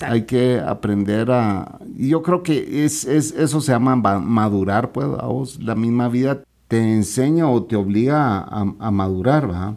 hay 0.00 0.22
que 0.22 0.60
aprender 0.60 1.30
a... 1.30 1.78
Yo 1.96 2.22
creo 2.22 2.42
que 2.42 2.84
es, 2.84 3.04
es, 3.04 3.32
eso 3.32 3.60
se 3.60 3.72
llama 3.72 3.96
madurar, 3.96 4.92
pues, 4.92 5.08
vos, 5.08 5.58
la 5.60 5.74
misma 5.74 6.08
vida 6.08 6.42
te 6.68 6.78
enseña 6.78 7.50
o 7.50 7.64
te 7.64 7.76
obliga 7.76 8.38
a, 8.38 8.74
a 8.78 8.90
madurar, 8.90 9.46
¿verdad? 9.46 9.74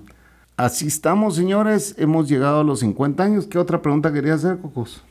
Así 0.56 0.88
estamos, 0.88 1.36
señores. 1.36 1.96
Hemos 1.98 2.30
llegado 2.30 2.62
a 2.62 2.64
los 2.64 2.80
50 2.80 3.22
años. 3.22 3.48
¿Qué 3.48 3.60
otra 3.60 3.82
pregunta 3.82 4.14
quería 4.14 4.36
hacer, 4.36 4.58
Cocos? 4.60 5.04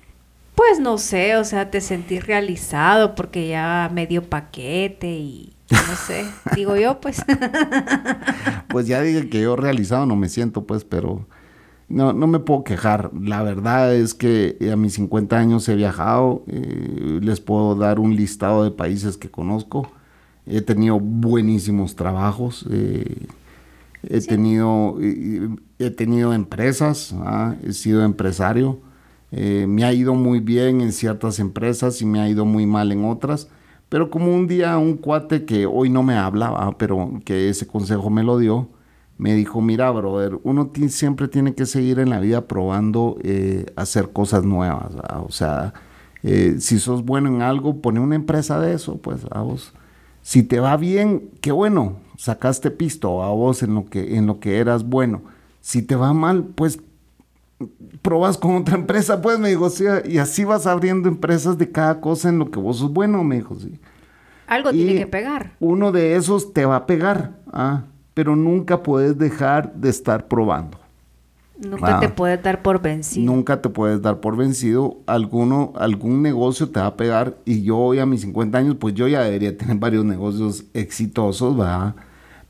Pues 0.67 0.81
no 0.81 0.97
sé, 0.97 1.37
o 1.37 1.45
sea, 1.45 1.71
te 1.71 1.83
sentís 1.83 2.27
realizado 2.27 3.15
porque 3.15 3.49
ya 3.49 3.91
me 3.93 4.07
dio 4.07 4.23
paquete 4.23 5.11
y 5.11 5.53
no 5.71 5.95
sé, 5.95 6.25
digo 6.57 6.77
yo, 6.77 7.01
pues. 7.03 7.23
pues 8.69 8.87
ya 8.87 9.03
dije 9.03 9.29
que 9.29 9.43
yo 9.43 9.57
realizado 9.57 10.07
no 10.07 10.17
me 10.17 10.31
siento, 10.31 10.65
pues, 10.65 10.83
pero 10.85 11.27
no, 11.89 12.15
no 12.15 12.27
me 12.27 12.39
puedo 12.39 12.65
quejar. 12.65 13.11
La 13.13 13.43
verdad 13.43 13.95
es 13.95 14.15
que 14.15 14.57
a 14.73 14.77
mis 14.77 14.95
50 14.95 15.37
años 15.37 15.69
he 15.69 15.75
viajado, 15.75 16.45
eh, 16.47 17.19
les 17.21 17.41
puedo 17.41 17.75
dar 17.75 18.01
un 18.01 18.17
listado 18.17 18.65
de 18.65 18.71
países 18.71 19.19
que 19.19 19.31
conozco. 19.31 19.93
He 20.47 20.63
tenido 20.63 20.99
buenísimos 20.99 21.95
trabajos. 21.95 22.67
Eh, 22.71 23.27
he, 24.03 24.21
tenido, 24.23 24.97
eh, 25.03 25.47
he 25.79 25.91
tenido 25.91 26.33
empresas, 26.33 27.15
¿ah? 27.19 27.55
he 27.63 27.75
sido 27.75 28.03
empresario. 28.03 28.81
Eh, 29.37 29.67
me 29.69 29.85
ha 29.85 29.93
ido 29.93 30.15
muy 30.15 30.39
bien 30.39 30.81
en 30.81 30.93
ciertas 30.93 31.41
empresas 31.41 32.01
y 32.01 32.07
me 32.07 32.21
ha 32.21 32.29
ido 32.29 32.45
muy 32.45 32.67
mal 32.67 32.93
en 32.93 33.05
otras. 33.05 33.49
Pero 33.89 34.09
como 34.11 34.35
un 34.35 34.47
día 34.47 34.79
un 34.79 34.97
cuate 34.97 35.45
que 35.45 35.67
hoy 35.67 35.91
no 35.91 36.03
me 36.03 36.15
hablaba, 36.15 36.79
pero 36.79 37.21
que 37.25 37.49
ese 37.49 37.67
consejo 37.67 38.11
me 38.11 38.23
lo 38.23 38.39
dio, 38.39 38.69
me 39.19 39.35
dijo, 39.35 39.61
mira, 39.61 39.91
brother, 39.91 40.39
uno 40.45 40.71
siempre 40.89 41.29
tiene 41.29 41.55
que 41.55 41.67
seguir 41.67 41.99
en 41.99 42.11
la 42.11 42.21
vida 42.21 42.47
probando 42.47 43.17
eh, 43.23 43.67
hacer 43.77 44.13
cosas 44.13 44.45
nuevas. 44.45 44.93
O 45.27 45.31
sea, 45.31 45.75
eh, 46.23 46.57
si 46.61 46.79
sos 46.79 47.05
bueno 47.05 47.29
en 47.29 47.43
algo, 47.43 47.81
pone 47.81 48.01
una 48.01 48.17
empresa 48.17 48.59
de 48.61 48.75
eso, 48.75 48.99
pues 48.99 49.27
a 49.31 49.43
vos. 49.43 49.73
Si 50.23 50.43
te 50.43 50.61
va 50.61 50.77
bien, 50.77 51.31
qué 51.41 51.53
bueno, 51.53 51.99
sacaste 52.17 52.71
pisto 52.71 53.23
a 53.23 53.31
vos 53.31 53.63
en 53.63 53.75
lo 53.75 53.85
que, 53.85 54.17
en 54.17 54.27
lo 54.27 54.41
que 54.41 54.59
eras 54.59 54.85
bueno. 54.85 55.23
Si 55.61 55.83
te 55.83 55.97
va 55.97 56.13
mal, 56.13 56.45
pues 56.55 56.81
probas 58.03 58.39
con 58.39 58.57
otra 58.57 58.77
empresa, 58.77 59.21
pues 59.21 59.39
me 59.39 59.49
dijo, 59.49 59.71
sí, 59.71 59.85
y 60.05 60.19
así 60.19 60.45
vas 60.45 60.67
abriendo 60.67 61.09
empresas 61.09 61.59
de 61.59 61.71
cada 61.71 62.01
cosa 62.01 62.29
en 62.29 62.39
lo 62.39 62.51
que 62.51 62.59
vos 62.59 62.79
sos 62.79 62.93
bueno, 62.93 63.23
me 63.25 63.37
dijo, 63.37 63.55
sí. 63.55 63.79
Algo 64.47 64.71
tiene 64.71 64.97
que 64.97 65.07
pegar. 65.07 65.53
Uno 65.61 65.91
de 65.91 66.17
esos 66.17 66.53
te 66.53 66.67
va 66.67 66.77
a 66.77 66.87
pegar, 66.87 67.39
ah, 67.53 67.85
pero 68.13 68.37
nunca 68.37 68.83
puedes 68.83 69.17
dejar 69.19 69.73
de 69.75 69.89
estar 69.89 70.29
probando. 70.29 70.79
Nunca 71.57 72.01
te 72.01 72.09
puedes 72.09 72.43
dar 72.43 72.63
por 72.63 72.83
vencido. 72.83 73.33
Nunca 73.33 73.63
te 73.63 73.69
puedes 73.69 74.03
dar 74.03 74.21
por 74.21 74.37
vencido. 74.37 74.99
Alguno, 75.07 75.73
algún 75.77 76.21
negocio 76.21 76.69
te 76.69 76.81
va 76.81 76.87
a 76.87 76.97
pegar. 76.97 77.37
Y 77.45 77.63
yo 77.63 77.79
hoy 77.79 78.01
a 78.01 78.07
mis 78.07 78.23
50 78.23 78.59
años, 78.59 78.77
pues 78.79 78.95
yo 78.95 79.07
ya 79.07 79.23
debería 79.23 79.57
tener 79.57 79.77
varios 79.77 80.05
negocios 80.05 80.65
exitosos, 80.75 81.57
¿verdad? 81.57 81.95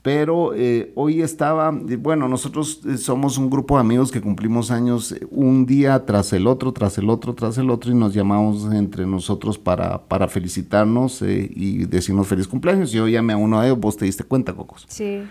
Pero 0.05 0.53
eh, 0.53 0.91
hoy 0.93 1.23
estaba, 1.23 1.71
bueno, 1.71 2.29
nosotros 2.29 2.79
eh, 2.85 2.95
somos 2.95 3.39
un 3.39 3.49
grupo 3.49 3.73
de 3.73 3.81
amigos 3.81 4.11
que 4.11 4.21
cumplimos 4.21 4.69
años 4.69 5.13
eh, 5.13 5.25
un 5.31 5.65
día 5.65 6.05
tras 6.05 6.31
el 6.31 6.45
otro, 6.45 6.71
tras 6.73 6.99
el 6.99 7.09
otro, 7.09 7.33
tras 7.33 7.57
el 7.57 7.71
otro, 7.71 7.91
y 7.91 7.95
nos 7.95 8.13
llamamos 8.13 8.71
entre 8.71 9.07
nosotros 9.07 9.57
para, 9.57 10.03
para 10.03 10.27
felicitarnos 10.27 11.23
y 11.23 11.85
decirnos 11.85 12.27
feliz 12.27 12.47
cumpleaños. 12.47 12.91
Yo 12.91 13.07
llamé 13.07 13.33
a 13.33 13.37
uno 13.37 13.59
de 13.59 13.65
ellos, 13.65 13.79
vos 13.79 13.97
te 13.97 14.05
diste 14.05 14.23
cuenta, 14.23 14.53
Cocos. 14.53 14.85
Sí 14.87 15.23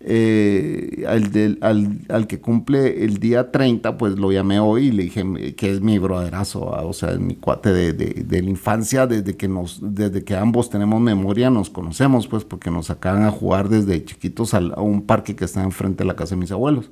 eh, 0.00 1.04
al, 1.08 1.58
al, 1.60 1.98
al, 2.08 2.26
que 2.28 2.40
cumple 2.40 3.04
el 3.04 3.18
día 3.18 3.50
30, 3.50 3.98
pues 3.98 4.16
lo 4.16 4.30
llamé 4.30 4.60
hoy 4.60 4.88
y 4.88 4.92
le 4.92 5.02
dije 5.04 5.54
que 5.56 5.72
es 5.72 5.80
mi 5.80 5.98
broderazo, 5.98 6.60
o 6.60 6.92
sea, 6.92 7.12
es 7.12 7.18
mi 7.18 7.34
cuate 7.34 7.72
de, 7.72 7.92
de, 7.92 8.42
la 8.42 8.48
infancia, 8.48 9.08
desde 9.08 9.36
que, 9.36 9.48
nos, 9.48 9.80
desde 9.82 10.22
que 10.22 10.36
ambos 10.36 10.70
tenemos 10.70 11.00
memoria, 11.00 11.50
nos 11.50 11.68
conocemos, 11.68 12.28
pues 12.28 12.44
porque 12.44 12.70
nos 12.70 12.86
sacaban 12.86 13.24
a 13.24 13.32
jugar 13.32 13.68
desde 13.68 14.04
chiquitos 14.04 14.54
a, 14.54 14.60
un 14.80 15.02
parque 15.02 15.34
que 15.34 15.44
está 15.44 15.64
enfrente 15.64 16.04
de 16.04 16.08
la 16.08 16.14
casa 16.14 16.36
de 16.36 16.40
mis 16.40 16.52
abuelos. 16.52 16.90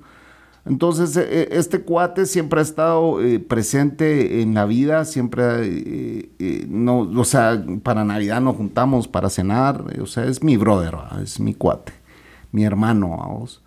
Entonces, 0.64 1.16
e, 1.16 1.42
e, 1.42 1.48
este 1.52 1.82
cuate 1.82 2.26
siempre 2.26 2.58
ha 2.58 2.62
estado 2.64 3.22
eh, 3.22 3.38
presente 3.38 4.42
en 4.42 4.52
la 4.54 4.64
vida, 4.64 5.04
siempre, 5.04 5.44
eh, 5.62 6.66
no, 6.68 7.02
o 7.02 7.25
sea, 7.25 7.64
para 7.84 8.04
Navidad 8.04 8.40
nos 8.40 8.56
juntamos 8.56 9.06
para 9.06 9.30
cenar, 9.30 9.84
o 10.02 10.06
sea, 10.06 10.25
es 10.25 10.42
mi 10.42 10.56
brother, 10.56 10.96
es 11.22 11.38
mi 11.38 11.54
cuate 11.54 11.95
mi 12.56 12.64
hermano, 12.64 13.22
a 13.22 13.28
vos. 13.28 13.62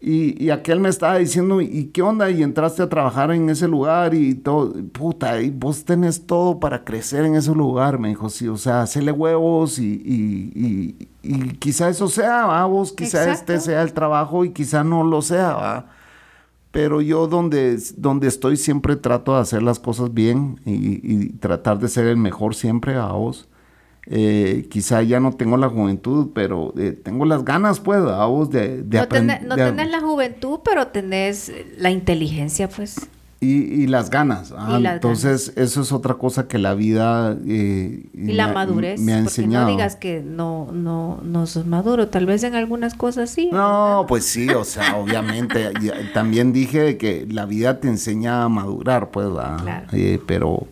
Y, 0.00 0.50
aquel 0.50 0.78
me 0.80 0.88
estaba 0.88 1.16
diciendo, 1.16 1.60
¿y 1.60 1.86
qué 1.86 2.02
onda? 2.02 2.30
Y 2.30 2.42
entraste 2.42 2.82
a 2.82 2.88
trabajar 2.88 3.32
en 3.32 3.48
ese 3.50 3.66
lugar 3.66 4.14
y 4.14 4.34
todo, 4.34 4.72
puta, 4.92 5.40
y 5.40 5.50
vos 5.50 5.84
tenés 5.84 6.24
todo 6.24 6.60
para 6.60 6.84
crecer 6.84 7.24
en 7.24 7.34
ese 7.34 7.52
lugar, 7.52 7.98
me 7.98 8.08
dijo, 8.08 8.28
sí, 8.28 8.46
o 8.46 8.56
sea, 8.56 8.82
hacele 8.82 9.10
huevos 9.10 9.80
y, 9.80 10.00
y, 10.04 11.08
y, 11.22 11.48
quizá 11.58 11.88
eso 11.88 12.06
sea, 12.08 12.46
¿va? 12.46 12.64
vos, 12.66 12.92
quizá 12.92 13.32
este 13.32 13.58
sea 13.58 13.82
el 13.82 13.92
trabajo 13.92 14.44
y 14.44 14.50
quizá 14.50 14.84
no 14.84 15.02
lo 15.02 15.20
sea, 15.20 15.54
¿va? 15.54 15.86
Pero 16.70 17.00
yo 17.00 17.26
donde, 17.26 17.78
donde 17.96 18.28
estoy 18.28 18.56
siempre 18.56 18.94
trato 18.94 19.34
de 19.34 19.40
hacer 19.40 19.62
las 19.62 19.80
cosas 19.80 20.14
bien 20.14 20.60
y, 20.64 21.30
tratar 21.40 21.78
de 21.80 21.88
ser 21.88 22.06
el 22.06 22.16
mejor 22.18 22.54
siempre 22.54 22.94
a 22.94 23.06
vos. 23.06 23.48
Eh, 24.10 24.66
quizá 24.70 25.02
ya 25.02 25.20
no 25.20 25.32
tengo 25.32 25.58
la 25.58 25.68
juventud, 25.68 26.30
pero 26.34 26.72
eh, 26.78 26.92
tengo 26.92 27.26
las 27.26 27.44
ganas, 27.44 27.78
pues, 27.78 28.00
a 28.00 28.24
vos 28.24 28.50
de, 28.50 28.82
de 28.82 28.98
aprender. 29.00 29.44
No 29.44 29.54
tenés 29.54 29.90
la 29.90 30.00
juventud, 30.00 30.60
pero 30.64 30.86
tenés 30.86 31.52
la 31.76 31.90
inteligencia, 31.90 32.68
pues. 32.68 33.08
Y, 33.40 33.86
las 33.86 34.10
ganas. 34.10 34.52
Ah, 34.56 34.80
entonces, 34.82 35.52
eso 35.54 35.82
es 35.82 35.92
otra 35.92 36.14
cosa 36.14 36.48
que 36.48 36.58
la 36.58 36.74
vida 36.74 37.36
eh, 37.46 38.06
y 38.12 38.32
la 38.32 38.48
madurez 38.48 39.00
me 39.00 39.12
ha 39.12 39.18
enseñado. 39.18 39.66
no 39.66 39.70
digas 39.70 39.94
que 39.94 40.22
no, 40.22 40.70
no, 40.72 41.20
no 41.22 41.46
sos 41.46 41.64
maduro, 41.64 42.08
tal 42.08 42.26
vez 42.26 42.42
en 42.42 42.56
algunas 42.56 42.94
cosas 42.94 43.30
sí. 43.30 43.48
No, 43.52 44.06
pues 44.08 44.24
sí, 44.24 44.48
o 44.48 44.64
sea, 44.64 44.96
obviamente. 45.00 45.70
también 46.14 46.52
dije 46.52 46.96
que 46.96 47.28
la 47.30 47.46
vida 47.46 47.78
te 47.78 47.86
enseña 47.86 48.42
a 48.42 48.48
madurar, 48.48 49.10
pues, 49.12 49.28
claro. 49.28 49.86
pero 50.26 50.66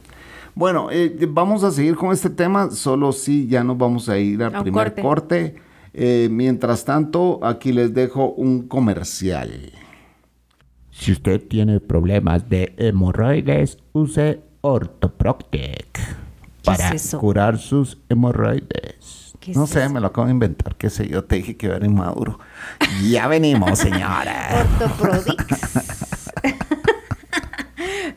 bueno, 0.56 0.88
eh, 0.90 1.14
vamos 1.28 1.64
a 1.64 1.70
seguir 1.70 1.96
con 1.96 2.12
este 2.12 2.30
tema, 2.30 2.70
solo 2.70 3.12
si 3.12 3.46
ya 3.46 3.62
nos 3.62 3.76
vamos 3.76 4.08
a 4.08 4.18
ir 4.18 4.42
al 4.42 4.62
primer 4.62 4.94
corte. 4.94 5.56
Eh, 5.92 6.28
mientras 6.30 6.86
tanto, 6.86 7.40
aquí 7.42 7.72
les 7.72 7.92
dejo 7.92 8.30
un 8.32 8.66
comercial. 8.66 9.70
Si 10.90 11.12
usted 11.12 11.46
tiene 11.46 11.78
problemas 11.78 12.48
de 12.48 12.74
hemorroides, 12.78 13.76
use 13.92 14.40
Orthoproctic 14.62 16.00
para 16.64 16.90
curar 17.20 17.58
sus 17.58 17.98
hemorroides. 18.08 19.34
No 19.54 19.66
sé, 19.66 19.90
me 19.90 20.00
lo 20.00 20.06
acabo 20.06 20.26
de 20.26 20.32
inventar, 20.32 20.74
qué 20.76 20.88
sé 20.88 21.06
yo, 21.06 21.22
te 21.24 21.36
dije 21.36 21.58
que 21.58 21.66
era 21.66 21.84
inmaduro. 21.84 22.38
ya 23.10 23.28
venimos, 23.28 23.78
señora. 23.78 24.66
Orthoprodic. 24.80 25.46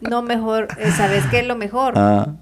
No, 0.09 0.23
mejor, 0.23 0.69
eh, 0.79 0.89
¿sabes 0.91 1.23
qué 1.27 1.41
es 1.41 1.47
lo 1.47 1.55
mejor? 1.55 1.93
Ah. 1.95 2.33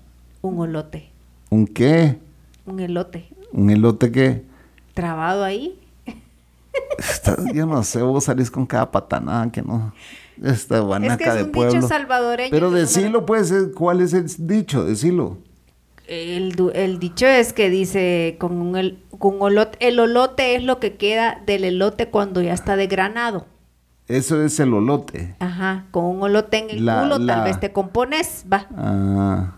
Un 0.41 0.57
olote. 0.57 1.09
¿Un 1.49 1.67
qué? 1.67 2.17
Un 2.65 2.79
elote. 2.79 3.27
¿Un 3.51 3.69
elote 3.69 4.09
qué? 4.09 4.43
Trabado 4.93 5.43
ahí. 5.43 5.77
yo 7.53 7.65
no 7.65 7.83
sé, 7.83 8.01
vos 8.01 8.23
salís 8.23 8.49
con 8.49 8.65
cada 8.65 8.89
patanada 8.89 9.51
que 9.51 9.61
no. 9.61 9.93
Esta 10.41 10.79
guanaca 10.79 11.13
es 11.13 11.17
que 11.17 11.39
es 11.39 11.45
un 11.45 11.51
Dicho 11.51 11.87
salvadoreño. 11.87 12.51
Pero 12.51 12.71
decilo, 12.71 13.25
pues, 13.25 13.53
¿cuál 13.75 13.99
es 14.01 14.13
el 14.13 14.27
dicho? 14.47 14.85
Decilo. 14.85 15.37
El, 16.07 16.55
el 16.73 16.99
dicho 16.99 17.25
es 17.25 17.51
que 17.51 17.69
dice, 17.69 18.37
con 18.39 18.61
un, 18.61 18.77
el, 18.77 18.99
con 19.19 19.41
olote, 19.41 19.77
el 19.85 19.99
olote 19.99 20.55
es 20.55 20.63
lo 20.63 20.79
que 20.79 20.95
queda 20.95 21.41
del 21.45 21.65
elote 21.65 22.07
cuando 22.07 22.41
ya 22.41 22.53
está 22.53 22.77
desgranado. 22.77 23.45
Eso 24.07 24.41
es 24.41 24.59
el 24.59 24.73
olote. 24.73 25.35
Ajá, 25.39 25.85
con 25.91 26.05
un 26.05 26.23
olote 26.23 26.57
en 26.57 26.69
el 26.69 26.77
culo 26.77 27.25
tal 27.25 27.43
vez 27.43 27.59
te 27.59 27.73
compones, 27.73 28.45
va. 28.51 28.67
Ah. 28.75 29.53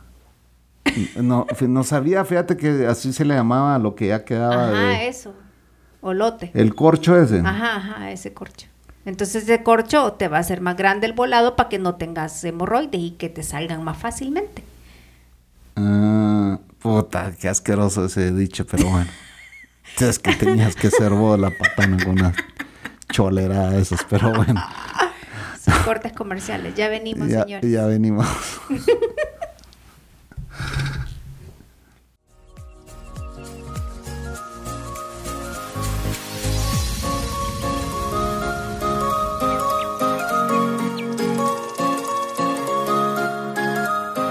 No, 1.22 1.46
no 1.68 1.84
sabía, 1.84 2.26
fíjate 2.26 2.58
que 2.58 2.88
así 2.88 3.14
se 3.14 3.26
le 3.26 3.36
llamaba 3.36 3.78
lo 3.78 3.94
que 3.96 4.08
ya 4.08 4.26
quedaba. 4.26 4.70
Ajá, 4.70 5.04
eso. 5.04 5.34
Olote. 6.02 6.50
El 6.56 6.74
corcho 6.74 7.16
ese. 7.16 7.40
Ajá, 7.40 7.76
ajá, 7.76 8.12
ese 8.12 8.34
corcho. 8.34 8.68
Entonces 9.06 9.44
ese 9.44 9.62
corcho 9.62 10.14
te 10.14 10.28
va 10.28 10.38
a 10.38 10.40
hacer 10.40 10.62
más 10.62 10.76
grande 10.78 11.06
el 11.06 11.14
volado 11.14 11.56
para 11.56 11.70
que 11.70 11.78
no 11.78 11.96
tengas 11.96 12.44
hemorroides 12.44 13.00
y 13.00 13.12
que 13.12 13.30
te 13.30 13.44
salgan 13.44 13.84
más 13.84 13.98
fácilmente. 13.98 14.64
Ah, 15.76 16.60
puta, 16.80 17.34
qué 17.40 17.50
asqueroso 17.50 18.06
ese 18.06 18.32
dicho, 18.32 18.66
pero 18.66 18.90
bueno. 18.90 19.10
es 20.00 20.20
que 20.20 20.34
tenías 20.36 20.76
que 20.76 20.90
ser 20.90 21.12
vos 21.12 21.40
la 21.40 21.52
patana 21.52 22.04
con 22.04 22.20
una 22.20 22.34
cholera 23.12 23.72
de 23.72 23.82
esos, 23.82 24.00
pero 24.10 24.34
bueno. 24.34 24.64
Son 25.60 25.74
cortes 25.84 26.14
comerciales. 26.14 26.76
Ya 26.76 26.90
venimos, 26.90 27.28
ya, 27.28 27.44
señores. 27.44 27.72
Ya 27.72 27.86
venimos. 27.86 28.28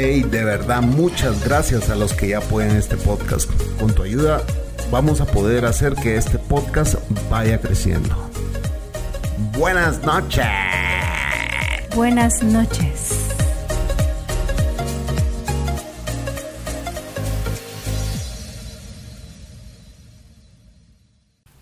Hey, 0.00 0.22
de 0.22 0.44
verdad, 0.44 0.80
muchas 0.80 1.44
gracias 1.44 1.90
a 1.90 1.96
los 1.96 2.14
que 2.14 2.28
ya 2.28 2.40
pueden 2.40 2.76
este 2.76 2.96
podcast. 2.96 3.50
Con 3.80 3.92
tu 3.92 4.04
ayuda 4.04 4.40
vamos 4.92 5.20
a 5.20 5.26
poder 5.26 5.64
hacer 5.64 5.96
que 5.96 6.16
este 6.16 6.38
podcast 6.38 6.94
vaya 7.28 7.60
creciendo. 7.60 8.14
Buenas 9.58 10.00
noches. 10.04 10.46
Buenas 11.96 12.44
noches. 12.44 13.28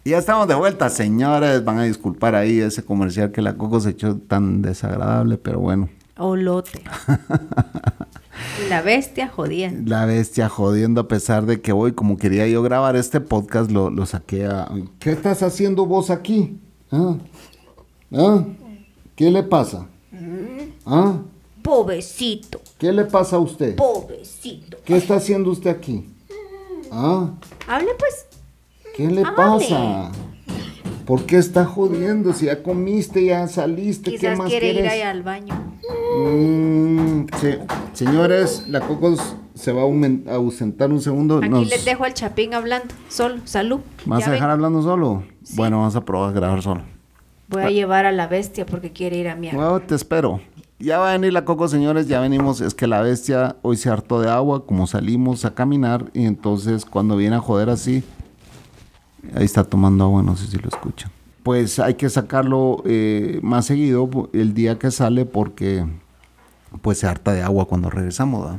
Y 0.04 0.10
ya 0.10 0.18
estamos 0.18 0.46
de 0.46 0.56
vuelta, 0.56 0.90
señores. 0.90 1.64
Van 1.64 1.78
a 1.78 1.84
disculpar 1.84 2.34
ahí 2.34 2.60
ese 2.60 2.84
comercial 2.84 3.32
que 3.32 3.40
la 3.40 3.54
Coco 3.54 3.80
se 3.80 3.90
echó 3.90 4.18
tan 4.18 4.60
desagradable, 4.60 5.38
pero 5.38 5.58
bueno. 5.60 5.88
Olote. 6.18 6.82
La 8.68 8.82
bestia 8.82 9.28
jodiendo. 9.28 9.88
La 9.88 10.06
bestia 10.06 10.48
jodiendo 10.48 11.02
a 11.02 11.08
pesar 11.08 11.46
de 11.46 11.60
que 11.60 11.72
hoy, 11.72 11.92
como 11.92 12.16
quería 12.16 12.48
yo 12.48 12.62
grabar 12.62 12.96
este 12.96 13.20
podcast, 13.20 13.70
lo, 13.70 13.90
lo 13.90 14.06
saqué 14.06 14.46
a... 14.46 14.68
¿Qué 14.98 15.12
estás 15.12 15.42
haciendo 15.42 15.86
vos 15.86 16.10
aquí? 16.10 16.58
¿Ah? 16.90 17.16
¿Ah? 18.12 18.44
¿Qué 19.14 19.30
le 19.30 19.44
pasa? 19.44 19.86
Mm. 20.10 20.72
¿Ah? 20.84 21.18
Pobrecito. 21.62 22.60
¿Qué 22.78 22.92
le 22.92 23.04
pasa 23.04 23.36
a 23.36 23.38
usted? 23.38 23.76
Pobrecito. 23.76 24.78
¿Qué 24.84 24.96
está 24.96 25.16
haciendo 25.16 25.50
usted 25.50 25.70
aquí? 25.70 26.04
¿Ah? 26.90 27.30
Hable 27.68 27.94
pues. 27.98 28.26
¿Qué 28.96 29.06
le 29.08 29.22
pasa? 29.22 30.10
¿Por 31.06 31.24
qué 31.24 31.36
está 31.36 31.64
jodiendo? 31.64 32.32
Si 32.32 32.46
ya 32.46 32.64
comiste, 32.64 33.24
ya 33.24 33.46
saliste, 33.46 34.16
¿qué 34.16 34.34
más 34.34 34.48
quiere 34.48 34.72
ir 34.72 34.88
ahí 34.88 35.02
al 35.02 35.22
baño. 35.22 35.54
Mm, 36.18 37.26
sí. 37.40 37.50
Señores, 37.92 38.64
la 38.66 38.80
Cocos 38.80 39.36
se 39.54 39.70
va 39.70 39.82
a 39.82 40.34
ausentar 40.34 40.90
un 40.90 41.00
segundo. 41.00 41.40
Aquí 41.42 41.64
les 41.64 41.84
dejo 41.84 42.04
al 42.04 42.12
Chapín 42.12 42.54
hablando, 42.54 42.92
solo, 43.08 43.36
salud. 43.44 43.80
¿Vas 44.04 44.26
a 44.26 44.32
dejar 44.32 44.50
hablando 44.50 44.82
solo? 44.82 45.22
Bueno, 45.54 45.78
vamos 45.78 45.94
a 45.94 46.04
probar 46.04 46.30
a 46.30 46.32
grabar 46.32 46.62
solo. 46.62 46.82
Voy 47.48 47.62
a 47.62 47.70
llevar 47.70 48.04
a 48.04 48.10
la 48.10 48.26
bestia 48.26 48.66
porque 48.66 48.90
quiere 48.90 49.16
ir 49.16 49.28
a 49.28 49.36
mi 49.36 49.50
Bueno, 49.50 49.78
te 49.80 49.94
espero. 49.94 50.40
Ya 50.80 50.98
va 50.98 51.10
a 51.10 51.12
venir 51.12 51.32
la 51.32 51.44
Coco, 51.44 51.68
señores, 51.68 52.08
ya 52.08 52.20
venimos. 52.20 52.60
Es 52.60 52.74
que 52.74 52.88
la 52.88 53.00
bestia 53.00 53.56
hoy 53.62 53.76
se 53.76 53.88
hartó 53.88 54.20
de 54.20 54.28
agua, 54.28 54.66
como 54.66 54.88
salimos 54.88 55.44
a 55.44 55.54
caminar, 55.54 56.06
y 56.12 56.26
entonces 56.26 56.84
cuando 56.84 57.16
viene 57.16 57.36
a 57.36 57.40
joder 57.40 57.70
así, 57.70 58.02
Ahí 59.34 59.44
está 59.44 59.64
tomando 59.64 60.04
agua, 60.04 60.22
no 60.22 60.36
sé 60.36 60.46
si 60.46 60.58
lo 60.58 60.68
escuchan. 60.68 61.10
Pues 61.42 61.78
hay 61.78 61.94
que 61.94 62.10
sacarlo 62.10 62.82
eh, 62.84 63.38
más 63.42 63.66
seguido 63.66 64.08
el 64.32 64.54
día 64.54 64.78
que 64.78 64.90
sale 64.90 65.24
porque 65.24 65.86
pues 66.82 66.98
se 66.98 67.06
harta 67.06 67.32
de 67.32 67.42
agua 67.42 67.66
cuando 67.66 67.88
regresamos. 67.90 68.58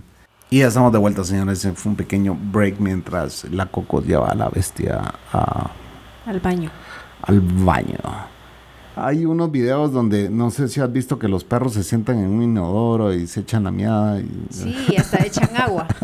Y 0.50 0.60
ya 0.60 0.68
estamos 0.68 0.94
de 0.94 0.98
vuelta, 0.98 1.24
señores. 1.24 1.68
Fue 1.76 1.92
un 1.92 1.98
pequeño 1.98 2.38
break 2.52 2.80
mientras 2.80 3.44
la 3.52 3.66
Coco 3.66 4.02
lleva 4.02 4.30
a 4.30 4.36
la 4.36 4.50
bestia 4.50 5.14
al 6.26 6.40
baño. 6.40 6.72
Al 7.24 7.42
baño. 7.42 7.98
Hay 8.96 9.26
unos 9.26 9.52
videos 9.52 9.92
donde 9.92 10.30
no 10.30 10.50
sé 10.50 10.70
si 10.70 10.80
has 10.80 10.92
visto 10.92 11.20
que 11.20 11.28
los 11.28 11.44
perros 11.44 11.74
se 11.74 11.84
sientan 11.84 12.20
en 12.20 12.30
un 12.30 12.42
inodoro 12.42 13.14
y 13.14 13.28
se 13.28 13.42
echan 13.42 13.66
la 13.66 13.72
miada. 13.72 14.20
Y... 14.20 14.48
Sí, 14.50 14.96
hasta 14.98 15.24
echan 15.24 15.56
agua. 15.56 15.88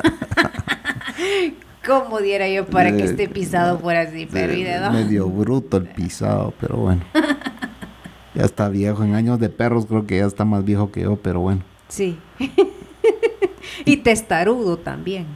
¿Cómo 1.85 2.19
diera 2.19 2.47
yo 2.47 2.65
para 2.65 2.91
que 2.91 3.03
esté 3.03 3.27
pisado 3.27 3.79
por 3.79 3.95
así? 3.95 4.27
Pero 4.31 4.53
¿y 4.53 4.63
de 4.63 4.89
Medio 4.89 5.27
bruto 5.29 5.77
el 5.77 5.87
pisado, 5.87 6.53
pero 6.59 6.77
bueno. 6.77 7.03
ya 8.33 8.43
está 8.43 8.69
viejo. 8.69 9.03
En 9.03 9.15
años 9.15 9.39
de 9.39 9.49
perros 9.49 9.85
creo 9.85 10.07
que 10.07 10.17
ya 10.17 10.25
está 10.25 10.45
más 10.45 10.63
viejo 10.63 10.91
que 10.91 11.01
yo, 11.01 11.17
pero 11.17 11.41
bueno. 11.41 11.61
Sí. 11.89 12.17
y 13.85 13.97
testarudo 13.97 14.77
también. 14.77 15.27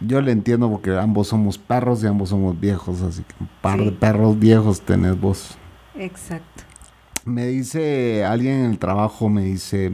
Yo 0.00 0.20
le 0.20 0.32
entiendo 0.32 0.70
porque 0.70 0.96
ambos 0.96 1.28
somos 1.28 1.56
perros 1.56 2.02
y 2.04 2.06
ambos 2.06 2.28
somos 2.28 2.58
viejos, 2.60 3.00
así 3.00 3.22
que 3.22 3.34
un 3.40 3.48
par 3.62 3.80
de 3.82 3.92
perros 3.92 4.38
viejos 4.38 4.82
tenés 4.82 5.18
vos. 5.18 5.56
Exacto. 5.96 6.64
Me 7.24 7.46
dice 7.46 8.24
alguien 8.24 8.64
en 8.64 8.70
el 8.72 8.78
trabajo, 8.78 9.30
me 9.30 9.44
dice, 9.44 9.90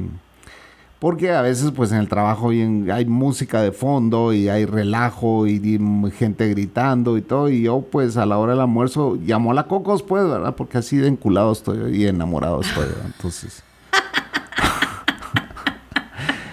porque 1.01 1.33
a 1.33 1.41
veces 1.41 1.73
pues 1.73 1.91
en 1.93 1.99
el 1.99 2.09
trabajo 2.09 2.51
hay, 2.51 3.07
música 3.07 3.63
de 3.63 3.73
fondo 3.73 4.35
y 4.35 4.51
hay 4.51 4.67
relajo 4.67 5.47
y, 5.47 5.81
gente 6.17 6.49
gritando 6.49 7.17
y 7.17 7.23
todo, 7.23 7.49
y 7.49 7.63
yo 7.63 7.81
pues 7.81 8.19
a 8.19 8.27
la 8.27 8.39
hora 8.39 8.53
del 8.53 8.61
almuerzo 8.61 9.17
llamo 9.17 9.51
a 9.51 9.55
la 9.55 9.65
Cocos 9.65 10.03
pues, 10.03 10.29
¿verdad? 10.29 10.55
Porque 10.55 10.79
así 10.79 10.99
de 10.99 11.09
enculado 11.09 11.53
estoy 11.53 11.97
y 11.97 12.07
enamorado 12.07 12.61
estoy, 12.61 12.87
entonces... 13.05 13.65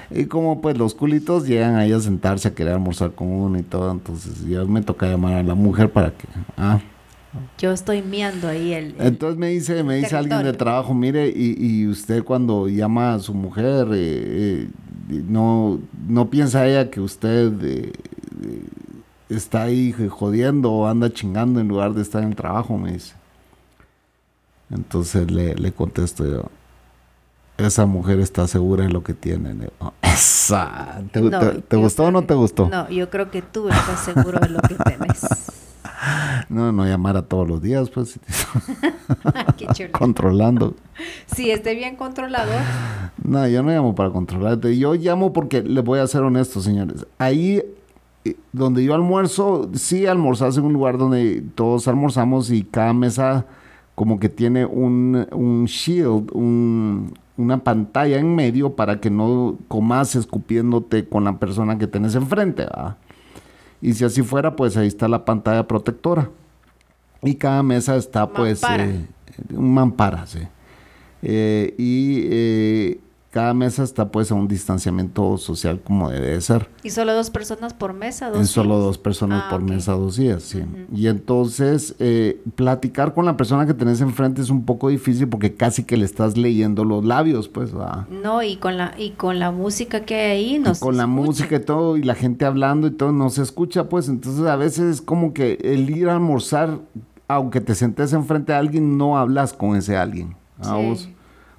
Y 0.09 0.25
como 0.25 0.61
pues 0.61 0.77
los 0.77 0.95
culitos 0.95 1.45
llegan 1.45 1.75
ahí 1.75 1.91
a 1.91 1.99
sentarse 1.99 2.47
a 2.47 2.55
querer 2.55 2.73
almorzar 2.73 3.11
con 3.11 3.27
uno 3.27 3.59
y 3.59 3.61
todo, 3.61 3.91
entonces 3.91 4.45
yo 4.45 4.65
me 4.65 4.81
toca 4.81 5.05
llamar 5.05 5.33
a 5.33 5.43
la 5.43 5.53
mujer 5.53 5.91
para 5.91 6.11
que... 6.11 6.27
Ah, 6.57 6.79
yo 7.57 7.71
estoy 7.71 8.01
miando 8.01 8.47
ahí 8.47 8.73
el, 8.73 8.95
Entonces 8.99 9.37
me 9.37 9.49
dice, 9.49 9.83
me 9.83 9.95
dice 9.95 10.15
alguien 10.15 10.43
de 10.43 10.53
trabajo, 10.53 10.93
mire, 10.93 11.31
y, 11.33 11.87
usted 11.87 12.23
cuando 12.23 12.67
llama 12.67 13.15
a 13.15 13.19
su 13.19 13.33
mujer, 13.33 13.87
eh, 13.93 14.67
eh, 15.09 15.23
no, 15.27 15.79
no 16.07 16.29
piensa 16.29 16.67
ella 16.67 16.89
que 16.89 17.01
usted 17.01 17.53
eh, 17.63 17.93
está 19.29 19.63
ahí 19.63 19.93
jodiendo 20.09 20.71
o 20.71 20.87
anda 20.87 21.11
chingando 21.11 21.59
en 21.59 21.67
lugar 21.67 21.93
de 21.93 22.01
estar 22.01 22.21
en 22.23 22.29
el 22.29 22.35
trabajo, 22.35 22.77
me 22.77 22.93
dice. 22.93 23.13
Entonces 24.69 25.31
le, 25.31 25.55
le 25.55 25.71
contesto 25.71 26.25
yo, 26.25 26.49
esa 27.57 27.85
mujer 27.85 28.19
está 28.19 28.47
segura 28.47 28.83
de 28.83 28.89
lo 28.89 29.03
que 29.03 29.13
tiene. 29.13 29.55
Esa. 30.01 31.01
¿Te, 31.11 31.19
gustó 31.77 32.05
o 32.05 32.11
no 32.11 32.23
te 32.23 32.33
gustó? 32.35 32.69
No, 32.69 32.89
yo 32.89 33.09
creo 33.09 33.31
que 33.31 33.41
tú 33.41 33.69
estás 33.69 33.99
seguro 34.05 34.39
de 34.39 34.49
lo 34.49 34.61
que 34.61 34.75
tienes. 34.75 35.25
No, 36.49 36.71
no 36.71 36.85
llamar 36.85 37.17
a 37.17 37.23
todos 37.23 37.47
los 37.47 37.61
días, 37.61 37.89
pues. 37.89 38.19
Controlando. 39.91 40.75
Sí, 41.25 41.51
esté 41.51 41.75
bien 41.75 41.95
controlado. 41.95 42.51
No, 43.23 43.47
yo 43.47 43.63
no 43.63 43.71
llamo 43.71 43.95
para 43.95 44.11
controlarte. 44.11 44.77
Yo 44.77 44.93
llamo 44.93 45.33
porque 45.33 45.61
les 45.61 45.83
voy 45.83 45.99
a 45.99 46.07
ser 46.07 46.21
honesto, 46.21 46.61
señores. 46.61 47.05
Ahí 47.17 47.63
eh, 48.25 48.35
donde 48.51 48.83
yo 48.83 48.93
almuerzo, 48.93 49.69
sí 49.73 50.05
almorzas 50.05 50.57
en 50.57 50.65
un 50.65 50.73
lugar 50.73 50.97
donde 50.97 51.43
todos 51.55 51.87
almorzamos 51.87 52.51
y 52.51 52.63
cada 52.63 52.93
mesa 52.93 53.45
como 53.95 54.19
que 54.19 54.29
tiene 54.29 54.65
un, 54.65 55.27
un 55.31 55.65
shield, 55.65 56.31
una 57.37 57.57
pantalla 57.63 58.19
en 58.19 58.35
medio 58.35 58.75
para 58.75 58.99
que 58.99 59.09
no 59.09 59.57
comas 59.67 60.15
escupiéndote 60.15 61.09
con 61.09 61.23
la 61.23 61.39
persona 61.39 61.79
que 61.79 61.87
tenés 61.87 62.13
enfrente. 62.13 62.63
¿verdad? 62.63 62.97
Y 63.81 63.93
si 63.93 64.03
así 64.03 64.23
fuera, 64.23 64.55
pues 64.55 64.77
ahí 64.77 64.87
está 64.87 65.07
la 65.07 65.25
pantalla 65.25 65.67
protectora. 65.67 66.29
Y 67.21 67.35
cada 67.35 67.63
mesa 67.63 67.95
está 67.95 68.27
pues 68.29 68.61
eh, 68.63 69.05
un 69.53 69.73
mampara, 69.73 70.25
sí. 70.27 70.39
Eh, 71.21 71.73
y 71.77 72.27
eh, 72.29 72.99
cada 73.37 73.53
mesa 73.53 73.83
está 73.83 74.09
pues 74.09 74.31
a 74.31 74.33
un 74.33 74.47
distanciamiento 74.47 75.37
social 75.37 75.79
como 75.79 76.09
debe 76.09 76.41
ser. 76.41 76.67
¿Y 76.81 76.89
solo 76.89 77.13
dos 77.13 77.29
personas 77.29 77.71
por 77.71 77.93
mesa? 77.93 78.31
Dos 78.31 78.49
solo 78.49 78.79
dos 78.79 78.97
personas 78.97 79.43
ah, 79.45 79.49
por 79.51 79.61
mesa, 79.61 79.91
dos 79.91 80.17
días, 80.17 80.41
sí. 80.41 80.63
Y 80.91 81.05
entonces, 81.05 81.93
eh, 81.99 82.41
platicar 82.55 83.13
con 83.13 83.27
la 83.27 83.37
persona 83.37 83.67
que 83.67 83.75
tenés 83.75 84.01
enfrente 84.01 84.41
es 84.41 84.49
un 84.49 84.65
poco 84.65 84.89
difícil 84.89 85.27
porque 85.27 85.53
casi 85.53 85.83
que 85.83 85.97
le 85.97 86.05
estás 86.05 86.35
leyendo 86.35 86.83
los 86.83 87.05
labios, 87.05 87.47
pues, 87.47 87.77
va. 87.77 88.07
No, 88.09 88.41
y 88.41 88.55
con 88.55 88.75
la, 88.75 88.95
y 88.97 89.11
con 89.11 89.37
la 89.37 89.51
música 89.51 89.99
que 89.99 90.15
hay 90.15 90.31
ahí, 90.31 90.57
no 90.57 90.73
Con 90.73 90.97
la 90.97 91.05
música 91.05 91.57
y 91.57 91.59
todo, 91.59 91.95
y 91.95 92.01
la 92.01 92.15
gente 92.15 92.43
hablando 92.43 92.87
y 92.87 92.91
todo, 92.91 93.11
no 93.11 93.29
se 93.29 93.43
escucha, 93.43 93.87
pues, 93.87 94.09
entonces 94.09 94.47
a 94.47 94.55
veces 94.55 94.95
es 94.95 95.01
como 95.03 95.31
que 95.35 95.59
el 95.61 95.87
ir 95.91 96.09
a 96.09 96.13
almorzar, 96.13 96.79
aunque 97.27 97.61
te 97.61 97.75
sentes 97.75 98.13
enfrente 98.13 98.53
a 98.53 98.57
alguien, 98.57 98.97
no 98.97 99.15
hablas 99.15 99.53
con 99.53 99.75
ese 99.75 99.95
alguien. 99.95 100.35
Sí 100.59 101.13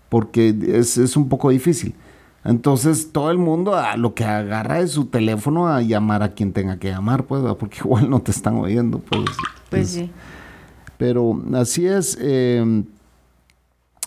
porque 0.08 0.54
es, 0.68 1.16
un 1.16 1.28
poco 1.28 1.50
difícil. 1.50 1.94
Entonces 2.44 3.10
todo 3.12 3.30
el 3.30 3.38
mundo 3.38 3.74
a 3.74 3.96
lo 3.96 4.14
que 4.14 4.24
agarra 4.24 4.80
es 4.80 4.92
su 4.92 5.06
teléfono 5.06 5.68
a 5.68 5.82
llamar 5.82 6.22
a 6.22 6.32
quien 6.32 6.52
tenga 6.52 6.78
que 6.78 6.88
llamar, 6.88 7.24
pues, 7.24 7.42
porque 7.58 7.78
igual 7.84 8.08
no 8.08 8.20
te 8.20 8.30
están 8.30 8.56
oyendo, 8.56 8.98
pues. 8.98 9.24
Pues 9.70 9.90
sí. 9.90 10.10
Pero 10.96 11.40
así 11.54 11.86
es. 11.86 12.18
Em, 12.20 12.84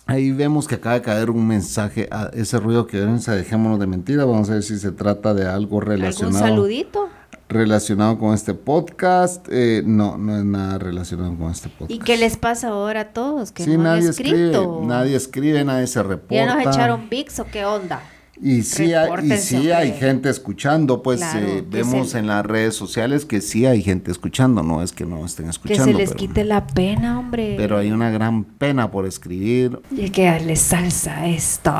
ahí 0.06 0.32
vemos 0.32 0.68
que 0.68 0.76
acaba 0.76 0.96
de 0.96 1.02
caer 1.02 1.30
un 1.30 1.48
mensaje 1.48 2.08
a 2.12 2.30
ese 2.34 2.60
ruido 2.60 2.88
que 2.88 3.00
dejémonos 3.00 3.80
de 3.80 3.88
mentira. 3.88 4.26
Vamos 4.26 4.50
a 4.50 4.54
ver 4.54 4.64
si 4.64 4.78
se 4.78 4.92
trata 4.92 5.34
de 5.34 5.48
algo 5.48 5.80
relacionado. 5.80 6.44
¿Algún 6.44 6.50
saludito? 6.50 7.10
Relacionado 7.52 8.18
con 8.18 8.34
este 8.34 8.54
podcast. 8.54 9.48
Eh, 9.52 9.84
no, 9.86 10.18
no 10.18 10.38
es 10.38 10.46
nada 10.46 10.78
relacionado 10.78 11.36
con 11.36 11.52
este 11.52 11.70
podcast. 11.70 11.92
¿Y 11.92 12.00
qué 12.00 12.18
les 12.18 12.38
pasa 12.38 12.70
ahora 12.70 13.02
a 13.02 13.14
todos? 13.14 13.52
Que 13.52 13.66
no 13.68 13.84
nadie 13.84 14.10
escribe, 14.10 14.58
nadie 14.84 15.16
escribe, 15.16 15.64
nadie 15.64 15.88
se 15.88 16.02
reporta. 16.02 16.36
¿Ya 16.36 16.56
nos 16.56 16.66
echaron 16.66 17.10
VIX 17.10 17.40
o 17.40 17.46
qué 17.46 17.66
onda? 17.66 18.02
Y 18.44 18.64
sí, 18.64 18.94
hay, 18.96 19.10
y 19.24 19.38
sí 19.38 19.72
hay 19.72 19.94
gente 19.94 20.28
escuchando, 20.28 21.04
pues 21.04 21.22
eh, 21.36 21.64
vemos 21.70 22.16
en 22.16 22.26
las 22.26 22.44
redes 22.44 22.76
sociales 22.76 23.24
que 23.24 23.40
sí 23.40 23.68
hay 23.68 23.84
gente 23.84 24.10
escuchando, 24.10 24.64
no 24.64 24.82
es 24.82 24.94
que 24.94 25.06
no 25.06 25.24
estén 25.24 25.48
escuchando. 25.48 25.86
Que 25.86 25.92
se 25.92 25.98
les 25.98 26.16
quite 26.16 26.44
la 26.44 26.66
pena, 26.66 27.20
hombre. 27.20 27.54
Pero 27.56 27.78
hay 27.78 27.92
una 27.92 28.10
gran 28.10 28.44
pena 28.44 28.90
por 28.90 29.06
escribir. 29.06 29.80
Y 29.96 30.02
hay 30.02 30.10
que 30.10 30.26
darle 30.26 30.56
salsa 30.56 31.20
a 31.20 31.28
esto. 31.28 31.72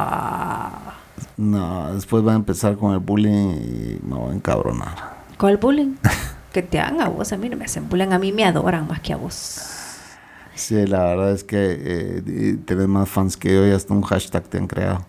No, 1.38 1.96
después 1.96 2.26
va 2.26 2.34
a 2.34 2.36
empezar 2.36 2.78
con 2.78 2.94
el 2.94 3.00
bullying 3.00 3.56
y 3.56 4.00
me 4.06 4.16
voy 4.16 4.32
a 4.32 4.36
encabronar. 4.36 5.21
¿Cuál 5.42 5.58
bullying? 5.58 5.96
que 6.54 6.62
te 6.62 6.78
hagan 6.78 7.02
a 7.02 7.10
vos, 7.10 7.34
a 7.34 7.38
mí 7.38 7.50
no 7.50 7.58
me 7.58 7.66
hacen 7.66 7.90
bullying, 7.90 8.12
a 8.12 8.20
mí 8.20 8.32
me 8.32 8.46
adoran 8.46 8.88
más 8.88 9.02
que 9.02 9.12
a 9.12 9.16
vos. 9.16 9.60
Sí, 10.54 10.86
la 10.86 11.04
verdad 11.04 11.32
es 11.32 11.44
que 11.44 11.58
eh, 11.58 12.58
tenés 12.64 12.88
más 12.88 13.10
fans 13.10 13.38
que 13.38 13.52
yo 13.52 13.68
y 13.68 13.72
hasta 13.72 13.92
un 13.92 14.04
hashtag 14.04 14.44
te 14.44 14.60
han 14.60 14.68
creado. 14.68 15.04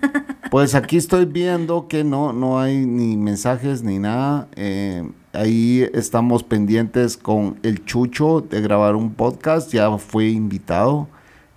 Pues 0.50 0.74
aquí 0.74 0.96
estoy 0.96 1.26
viendo 1.26 1.88
que 1.88 2.04
no, 2.04 2.32
no 2.32 2.58
hay 2.58 2.86
ni 2.86 3.18
mensajes 3.18 3.82
ni 3.82 3.98
nada. 3.98 4.48
Eh, 4.56 5.06
ahí 5.34 5.86
estamos 5.92 6.42
pendientes 6.42 7.18
con 7.18 7.58
el 7.62 7.84
Chucho 7.84 8.40
de 8.40 8.62
grabar 8.62 8.96
un 8.96 9.12
podcast. 9.12 9.70
Ya 9.70 9.98
fue 9.98 10.28
invitado. 10.28 11.06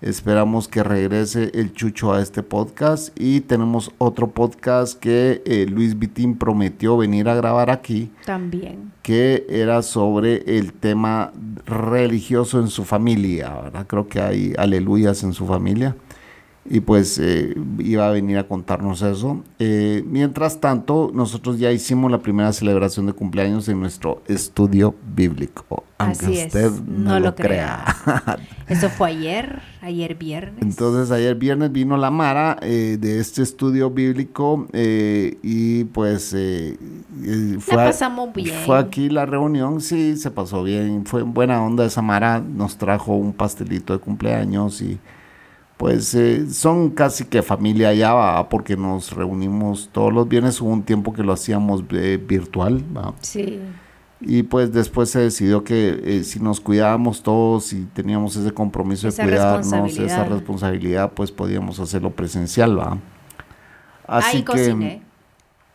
Esperamos 0.02 0.68
que 0.68 0.82
regrese 0.82 1.52
el 1.54 1.74
Chucho 1.74 2.12
a 2.12 2.24
este 2.24 2.42
podcast 2.42 3.16
y 3.20 3.42
tenemos 3.42 3.92
otro 4.00 4.32
podcast 4.32 4.98
que 4.98 5.44
eh, 5.46 5.68
Luis 5.70 6.00
Vitín 6.00 6.40
prometió 6.40 6.98
venir 6.98 7.30
a 7.30 7.36
grabar 7.36 7.70
aquí. 7.70 8.10
También. 8.26 8.92
Que 9.04 9.46
era 9.48 9.84
sobre 9.84 10.58
el 10.58 10.74
tema 10.74 11.32
religioso 11.68 12.60
en 12.60 12.70
su 12.70 12.84
familia, 12.84 13.54
¿verdad? 13.62 13.86
Creo 13.86 14.08
que 14.08 14.20
hay 14.20 14.54
aleluyas 14.58 15.22
en 15.22 15.34
su 15.34 15.46
familia 15.46 15.96
y 16.64 16.80
pues 16.82 17.18
eh, 17.18 17.56
iba 17.80 18.08
a 18.08 18.12
venir 18.12 18.38
a 18.38 18.48
contarnos 18.48 19.02
eso. 19.02 19.44
Eh, 19.58 20.04
mientras 20.06 20.60
tanto, 20.60 21.12
nosotros 21.14 21.58
ya 21.58 21.72
hicimos 21.72 22.12
la 22.12 22.20
primera 22.20 22.54
celebración 22.54 23.08
de 23.08 23.14
cumpleaños 23.14 23.68
en 23.68 23.80
nuestro 23.80 24.22
estudio 24.28 24.94
bíblico, 25.16 25.84
aunque 25.98 26.28
usted 26.28 26.72
no, 26.88 27.20
lo 27.20 27.34
crea. 27.34 27.84
eso 28.68 28.90
fue 28.90 29.10
ayer, 29.10 29.62
ayer 29.82 30.14
viernes. 30.16 30.62
Entonces, 30.62 31.10
ayer 31.10 31.36
viernes 31.36 31.72
vino 31.72 31.98
la 31.98 32.12
Mara 32.12 32.58
eh, 32.62 32.98
de 33.00 33.20
este 33.20 33.42
estudio 33.42 33.90
bíblico 33.90 34.68
y 34.72 35.84
pues 35.86 36.30
fue, 36.30 37.76
pasamos 37.76 38.34
bien. 38.34 38.56
fue 38.66 38.78
aquí 38.78 39.10
la 39.10 39.26
reunión, 39.26 39.82
sí, 39.82 40.16
se 40.16 40.30
pasó 40.30 40.62
bien, 40.62 41.06
fue 41.08 41.24
buena 41.24 41.64
onda 41.64 41.86
esa 41.86 42.04
Mara, 42.04 42.40
nos 42.40 42.78
trajo 42.78 43.16
un 43.16 43.34
pastelito 43.34 43.94
de 43.94 44.00
cumpleaños 44.00 44.82
y 44.84 45.00
pues 45.82 46.14
eh, 46.14 46.46
son 46.48 46.92
casi 46.92 47.26
que 47.26 47.42
familia 47.42 47.92
ya, 47.92 48.48
porque 48.52 48.78
nos 48.78 49.14
reunimos 49.14 49.90
todos 49.92 50.14
los 50.14 50.30
viernes, 50.30 50.62
hubo 50.62 50.70
un 50.70 50.84
tiempo 50.84 51.12
que 51.12 51.24
lo 51.24 51.34
hacíamos 51.34 51.84
eh, 51.90 52.24
virtual, 52.24 52.84
Sí. 53.22 53.60
Y 54.20 54.44
pues 54.44 54.72
después 54.72 55.10
se 55.10 55.22
decidió 55.22 55.64
que 55.64 56.00
eh, 56.04 56.24
si 56.24 56.40
nos 56.40 56.62
cuidábamos 56.62 57.24
todos 57.24 57.74
y 57.74 57.86
teníamos 57.86 58.36
ese 58.36 58.52
compromiso 58.52 59.08
de 59.08 59.24
cuidarnos, 59.24 59.98
esa 59.98 60.24
responsabilidad, 60.26 61.14
pues 61.16 61.32
podíamos 61.32 61.80
hacerlo 61.80 62.12
presencial, 62.12 62.78
¿va? 62.78 63.00
Así 64.06 64.44
que... 64.44 65.02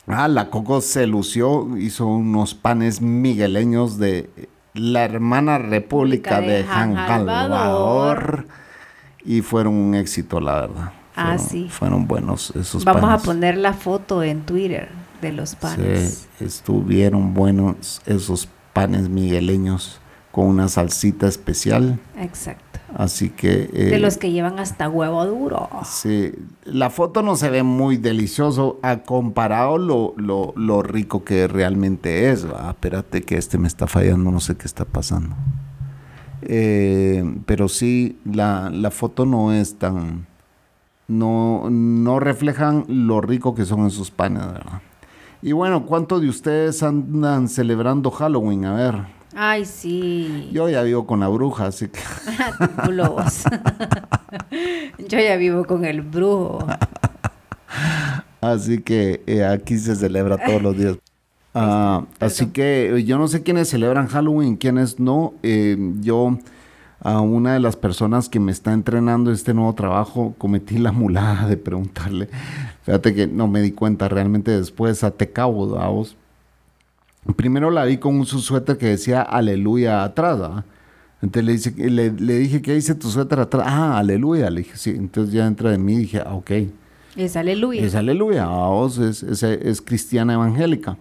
Ah, 0.06 0.28
la 0.28 0.50
Coco 0.50 0.82
se 0.82 1.08
lució, 1.08 1.76
hizo 1.76 2.06
unos 2.06 2.54
panes 2.54 3.00
migueleños 3.00 3.98
de 3.98 4.30
la 4.72 5.04
hermana 5.04 5.58
República 5.58 6.40
de, 6.40 6.64
San 6.64 6.94
Salvador 6.94 8.46
y 9.26 9.42
fueron 9.42 9.74
un 9.74 9.94
éxito, 9.94 10.40
la 10.40 10.60
verdad. 10.60 10.92
ah, 11.16 11.38
sí. 11.38 11.68
Fueron 11.68 12.06
buenos 12.06 12.54
esos 12.54 12.84
Vamos 12.84 13.10
a 13.10 13.18
poner 13.18 13.56
la 13.58 13.72
foto 13.72 14.22
en 14.22 14.42
Twitter 14.42 14.88
de 15.20 15.32
los 15.32 15.54
panes. 15.54 16.28
Sí, 16.38 16.44
estuvieron 16.44 17.34
buenos 17.34 18.00
esos 18.06 18.48
panes 18.72 19.08
migueleños 19.08 20.00
con 20.30 20.46
una 20.46 20.68
salsita 20.68 21.26
especial. 21.26 21.98
Exacto. 22.18 22.78
Así 22.94 23.30
que... 23.30 23.70
Eh, 23.72 23.90
de 23.90 23.98
los 23.98 24.16
que 24.16 24.30
llevan 24.30 24.58
hasta 24.58 24.88
huevo 24.88 25.24
duro. 25.26 25.68
Sí, 25.84 26.32
la 26.64 26.90
foto 26.90 27.22
no 27.22 27.36
se 27.36 27.50
ve 27.50 27.62
muy 27.62 27.96
delicioso 27.96 28.78
a 28.82 28.98
comparado 28.98 29.78
lo, 29.78 30.14
lo, 30.16 30.82
rico 30.82 31.24
que 31.24 31.48
realmente 31.48 32.30
es. 32.30 32.46
Espérate 32.68 33.22
que 33.22 33.36
este 33.36 33.58
me 33.58 33.66
está 33.66 33.86
fallando, 33.86 34.30
no 34.30 34.40
sé 34.40 34.56
qué 34.56 34.66
está 34.66 34.84
pasando. 34.84 35.34
Eh, 36.48 37.24
pero 37.44 37.68
sí, 37.68 38.18
la, 38.24 38.70
la, 38.70 38.90
foto 38.90 39.26
no 39.26 39.52
es 39.52 39.78
tan... 39.78 40.26
No, 41.08 41.68
no 41.70 42.20
reflejan 42.20 42.84
lo 42.88 43.20
rico 43.20 43.54
que 43.54 43.64
son 43.64 43.86
esos 43.86 44.10
panes, 44.10 44.46
¿verdad? 44.46 44.82
Y 45.42 45.52
bueno, 45.52 45.86
¿cuántos 45.86 46.22
de 46.22 46.28
ustedes 46.28 46.82
andan 46.82 47.48
celebrando 47.48 48.10
Halloween? 48.10 48.64
A 48.64 48.74
ver. 48.74 48.94
Ay, 49.34 49.64
sí. 49.64 50.50
Yo 50.52 50.68
ya 50.68 50.82
vivo 50.82 51.06
con 51.06 51.20
la 51.20 51.28
bruja, 51.28 51.66
así 51.66 51.88
que. 51.88 52.00
Yo 55.08 55.18
ya 55.18 55.36
vivo 55.36 55.64
con 55.64 55.84
el 55.84 56.00
brujo. 56.00 56.66
así 58.40 58.80
que 58.80 59.22
eh, 59.26 59.44
aquí 59.44 59.78
se 59.78 59.94
celebra 59.94 60.38
todos 60.38 60.62
los 60.62 60.76
días. 60.76 60.96
Ah, 61.58 62.04
así 62.20 62.48
que 62.48 62.98
eh, 62.98 63.04
yo 63.04 63.16
no 63.16 63.28
sé 63.28 63.42
quiénes 63.42 63.70
celebran 63.70 64.08
Halloween, 64.08 64.56
quiénes 64.56 65.00
no. 65.00 65.32
Eh, 65.42 65.76
yo 66.02 66.38
a 67.00 67.22
una 67.22 67.54
de 67.54 67.60
las 67.60 67.76
personas 67.76 68.28
que 68.28 68.40
me 68.40 68.52
está 68.52 68.74
entrenando 68.74 69.32
este 69.32 69.54
nuevo 69.54 69.74
trabajo 69.74 70.34
cometí 70.36 70.76
la 70.76 70.92
mulada 70.92 71.48
de 71.48 71.56
preguntarle. 71.56 72.28
Fíjate 72.82 73.14
que 73.14 73.26
no 73.26 73.48
me 73.48 73.62
di 73.62 73.72
cuenta 73.72 74.06
realmente 74.06 74.50
después 74.50 75.02
a 75.02 75.12
Tecabo, 75.12 75.66
vos 75.66 76.16
primero 77.36 77.70
la 77.70 77.86
vi 77.86 77.96
con 77.96 78.16
un 78.16 78.26
suéter 78.26 78.76
que 78.76 78.86
decía 78.86 79.22
aleluya 79.22 80.04
atrás, 80.04 80.62
Entonces 81.22 81.44
le, 81.44 81.52
dice, 81.52 81.90
le, 81.90 82.10
le, 82.12 82.38
dije, 82.38 82.60
¿qué 82.60 82.74
dice 82.74 82.94
tu 82.94 83.08
suéter 83.08 83.40
atrás? 83.40 83.66
Ah, 83.66 83.98
aleluya. 83.98 84.50
Le 84.50 84.58
dije, 84.58 84.76
sí. 84.76 84.90
Entonces 84.90 85.32
ya 85.32 85.46
entra 85.46 85.70
de 85.70 85.78
mí 85.78 85.94
y 85.94 85.98
dije, 86.00 86.20
ah, 86.24 86.34
ok. 86.34 86.50
Es 87.16 87.36
aleluya. 87.36 87.82
Es 87.82 87.94
aleluya. 87.94 88.46
Vos 88.46 88.98
es, 88.98 89.22
es, 89.22 89.82
cristiana 89.82 90.34
evangélica. 90.34 90.96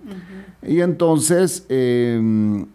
Y 0.64 0.82
entonces, 0.82 1.66
em, 1.70 2.66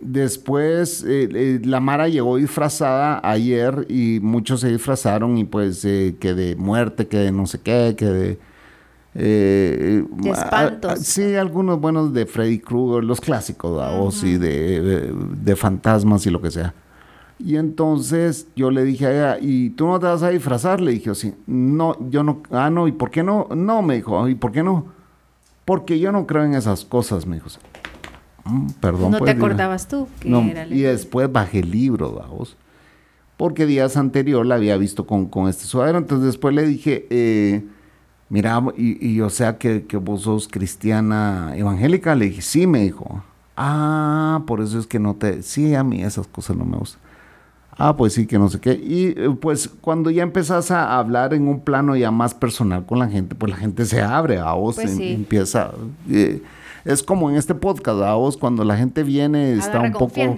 después, 0.00 1.02
eh, 1.04 1.28
eh, 1.32 1.60
la 1.64 1.80
Mara 1.80 2.08
llegó 2.08 2.36
disfrazada 2.36 3.20
ayer 3.22 3.86
y 3.88 4.20
muchos 4.20 4.60
se 4.60 4.70
disfrazaron 4.70 5.38
y 5.38 5.44
pues 5.44 5.84
eh, 5.84 6.16
que 6.20 6.34
de 6.34 6.56
muerte, 6.56 7.08
que 7.08 7.18
de 7.18 7.32
no 7.32 7.46
sé 7.46 7.60
qué, 7.60 7.94
que 7.96 8.06
de 8.06 8.38
eh, 9.14 10.04
de 10.10 10.30
espantos. 10.30 11.00
sí, 11.00 11.34
algunos 11.34 11.78
buenos 11.78 12.14
de 12.14 12.24
Freddy 12.24 12.58
Krueger, 12.58 13.04
los 13.04 13.20
clásicos, 13.20 13.78
o 13.98 14.10
sí, 14.10 14.38
de, 14.38 15.12
de, 15.12 15.56
fantasmas 15.56 16.26
y 16.26 16.30
lo 16.30 16.40
que 16.40 16.50
sea. 16.50 16.74
Y 17.44 17.56
entonces 17.56 18.46
yo 18.54 18.70
le 18.70 18.84
dije 18.84 19.06
a 19.06 19.10
ella, 19.10 19.38
¿y 19.40 19.70
tú 19.70 19.88
no 19.88 19.98
te 19.98 20.06
vas 20.06 20.22
a 20.22 20.28
disfrazar? 20.28 20.80
Le 20.80 20.92
dije, 20.92 21.12
sí, 21.14 21.34
no, 21.46 21.96
yo 22.08 22.22
no, 22.22 22.42
ah, 22.52 22.70
no, 22.70 22.86
¿y 22.86 22.92
por 22.92 23.10
qué 23.10 23.24
no? 23.24 23.48
No, 23.54 23.82
me 23.82 23.96
dijo, 23.96 24.28
¿y 24.28 24.36
por 24.36 24.52
qué 24.52 24.62
no? 24.62 24.86
Porque 25.64 25.98
yo 25.98 26.12
no 26.12 26.26
creo 26.26 26.44
en 26.44 26.54
esas 26.54 26.84
cosas, 26.84 27.26
me 27.26 27.36
dijo. 27.36 27.48
Mm, 28.44 28.66
perdón. 28.80 29.10
¿No 29.10 29.18
te 29.18 29.24
pues, 29.24 29.36
acordabas 29.36 29.88
tú? 29.88 30.06
Que 30.20 30.50
era 30.50 30.66
y 30.66 30.82
después 30.82 31.30
bajé 31.30 31.60
el 31.60 31.70
libro, 31.70 32.12
vamos. 32.12 32.56
Porque 33.36 33.66
días 33.66 33.96
anterior 33.96 34.46
la 34.46 34.56
había 34.56 34.76
visto 34.76 35.06
con, 35.06 35.26
con 35.26 35.48
este 35.48 35.64
suadero. 35.64 35.98
Entonces 35.98 36.26
después 36.26 36.54
le 36.54 36.64
dije, 36.64 37.06
eh, 37.10 37.64
mira, 38.28 38.62
y, 38.76 39.20
o 39.20 39.30
sea 39.30 39.58
que, 39.58 39.84
vos 40.00 40.22
sos 40.22 40.46
cristiana 40.46 41.52
evangélica. 41.56 42.14
Le 42.14 42.26
dije, 42.26 42.42
sí, 42.42 42.68
me 42.68 42.82
dijo. 42.82 43.24
Ah, 43.56 44.42
por 44.46 44.60
eso 44.60 44.78
es 44.78 44.86
que 44.86 44.98
no 44.98 45.14
te... 45.14 45.42
Sí, 45.42 45.74
a 45.74 45.82
mí 45.82 46.02
esas 46.02 46.26
cosas 46.26 46.56
no 46.56 46.64
me 46.64 46.76
gustan. 46.76 47.02
Ah, 47.78 47.96
pues 47.96 48.12
sí, 48.12 48.26
que 48.26 48.38
no 48.38 48.48
sé 48.48 48.60
qué. 48.60 48.72
Y 48.72 49.14
eh, 49.16 49.36
pues 49.40 49.68
cuando 49.80 50.10
ya 50.10 50.22
empezás 50.22 50.70
a 50.70 50.98
hablar 50.98 51.34
en 51.34 51.48
un 51.48 51.60
plano 51.60 51.96
ya 51.96 52.10
más 52.10 52.34
personal 52.34 52.84
con 52.84 52.98
la 52.98 53.08
gente, 53.08 53.34
pues 53.34 53.50
la 53.50 53.56
gente 53.56 53.84
se 53.84 54.02
abre 54.02 54.38
a 54.38 54.52
vos, 54.52 54.76
pues 54.76 54.98
empieza... 54.98 55.70
Eh, 56.10 56.42
es 56.84 57.02
como 57.02 57.30
en 57.30 57.36
este 57.36 57.54
podcast, 57.54 58.02
a 58.02 58.14
vos 58.14 58.36
cuando 58.36 58.64
la 58.64 58.76
gente 58.76 59.04
viene 59.04 59.52
está 59.52 59.80
un 59.80 59.92
poco 59.92 60.36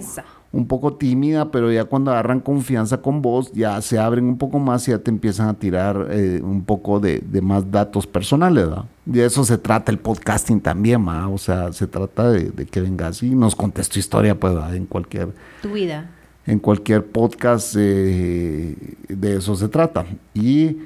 un 0.55 0.67
poco 0.67 0.93
tímida, 0.93 1.51
pero 1.51 1.69
ya 1.69 1.83
cuando 1.83 2.11
agarran 2.11 2.39
confianza 2.39 3.01
con 3.01 3.21
vos, 3.21 3.51
ya 3.51 3.81
se 3.81 3.99
abren 3.99 4.23
un 4.23 4.37
poco 4.37 4.57
más 4.57 4.87
y 4.87 4.91
ya 4.91 4.99
te 4.99 5.11
empiezan 5.11 5.49
a 5.49 5.53
tirar 5.55 6.07
eh, 6.11 6.39
un 6.41 6.63
poco 6.63 7.01
de, 7.01 7.21
más 7.41 7.69
datos 7.69 8.07
personales, 8.07 8.69
¿verdad? 8.69 8.85
De 9.03 9.25
eso 9.25 9.43
se 9.43 9.57
trata 9.57 9.91
el 9.91 9.99
podcasting 9.99 10.61
también, 10.61 11.05
¿verdad? 11.05 11.33
O 11.33 11.37
sea, 11.37 11.73
se 11.73 11.87
trata 11.87 12.31
de, 12.31 12.65
que 12.67 12.79
vengas 12.79 13.21
y 13.21 13.35
nos 13.35 13.53
contes 13.53 13.89
tu 13.89 13.99
historia, 13.99 14.39
pues, 14.39 14.55
en 14.73 14.85
cualquier... 14.85 15.33
Tu 15.61 15.73
vida. 15.73 16.09
En 16.47 16.59
cualquier 16.59 17.05
podcast 17.05 17.75
eh, 17.77 18.75
de 19.07 19.37
eso 19.37 19.55
se 19.55 19.67
trata. 19.67 20.05
Y 20.33 20.77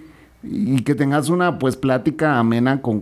y 0.42 0.82
que 0.84 0.96
tengas 0.96 1.30
una 1.30 1.60
pues 1.60 1.76
plática 1.76 2.40
amena 2.40 2.82
con, 2.82 3.02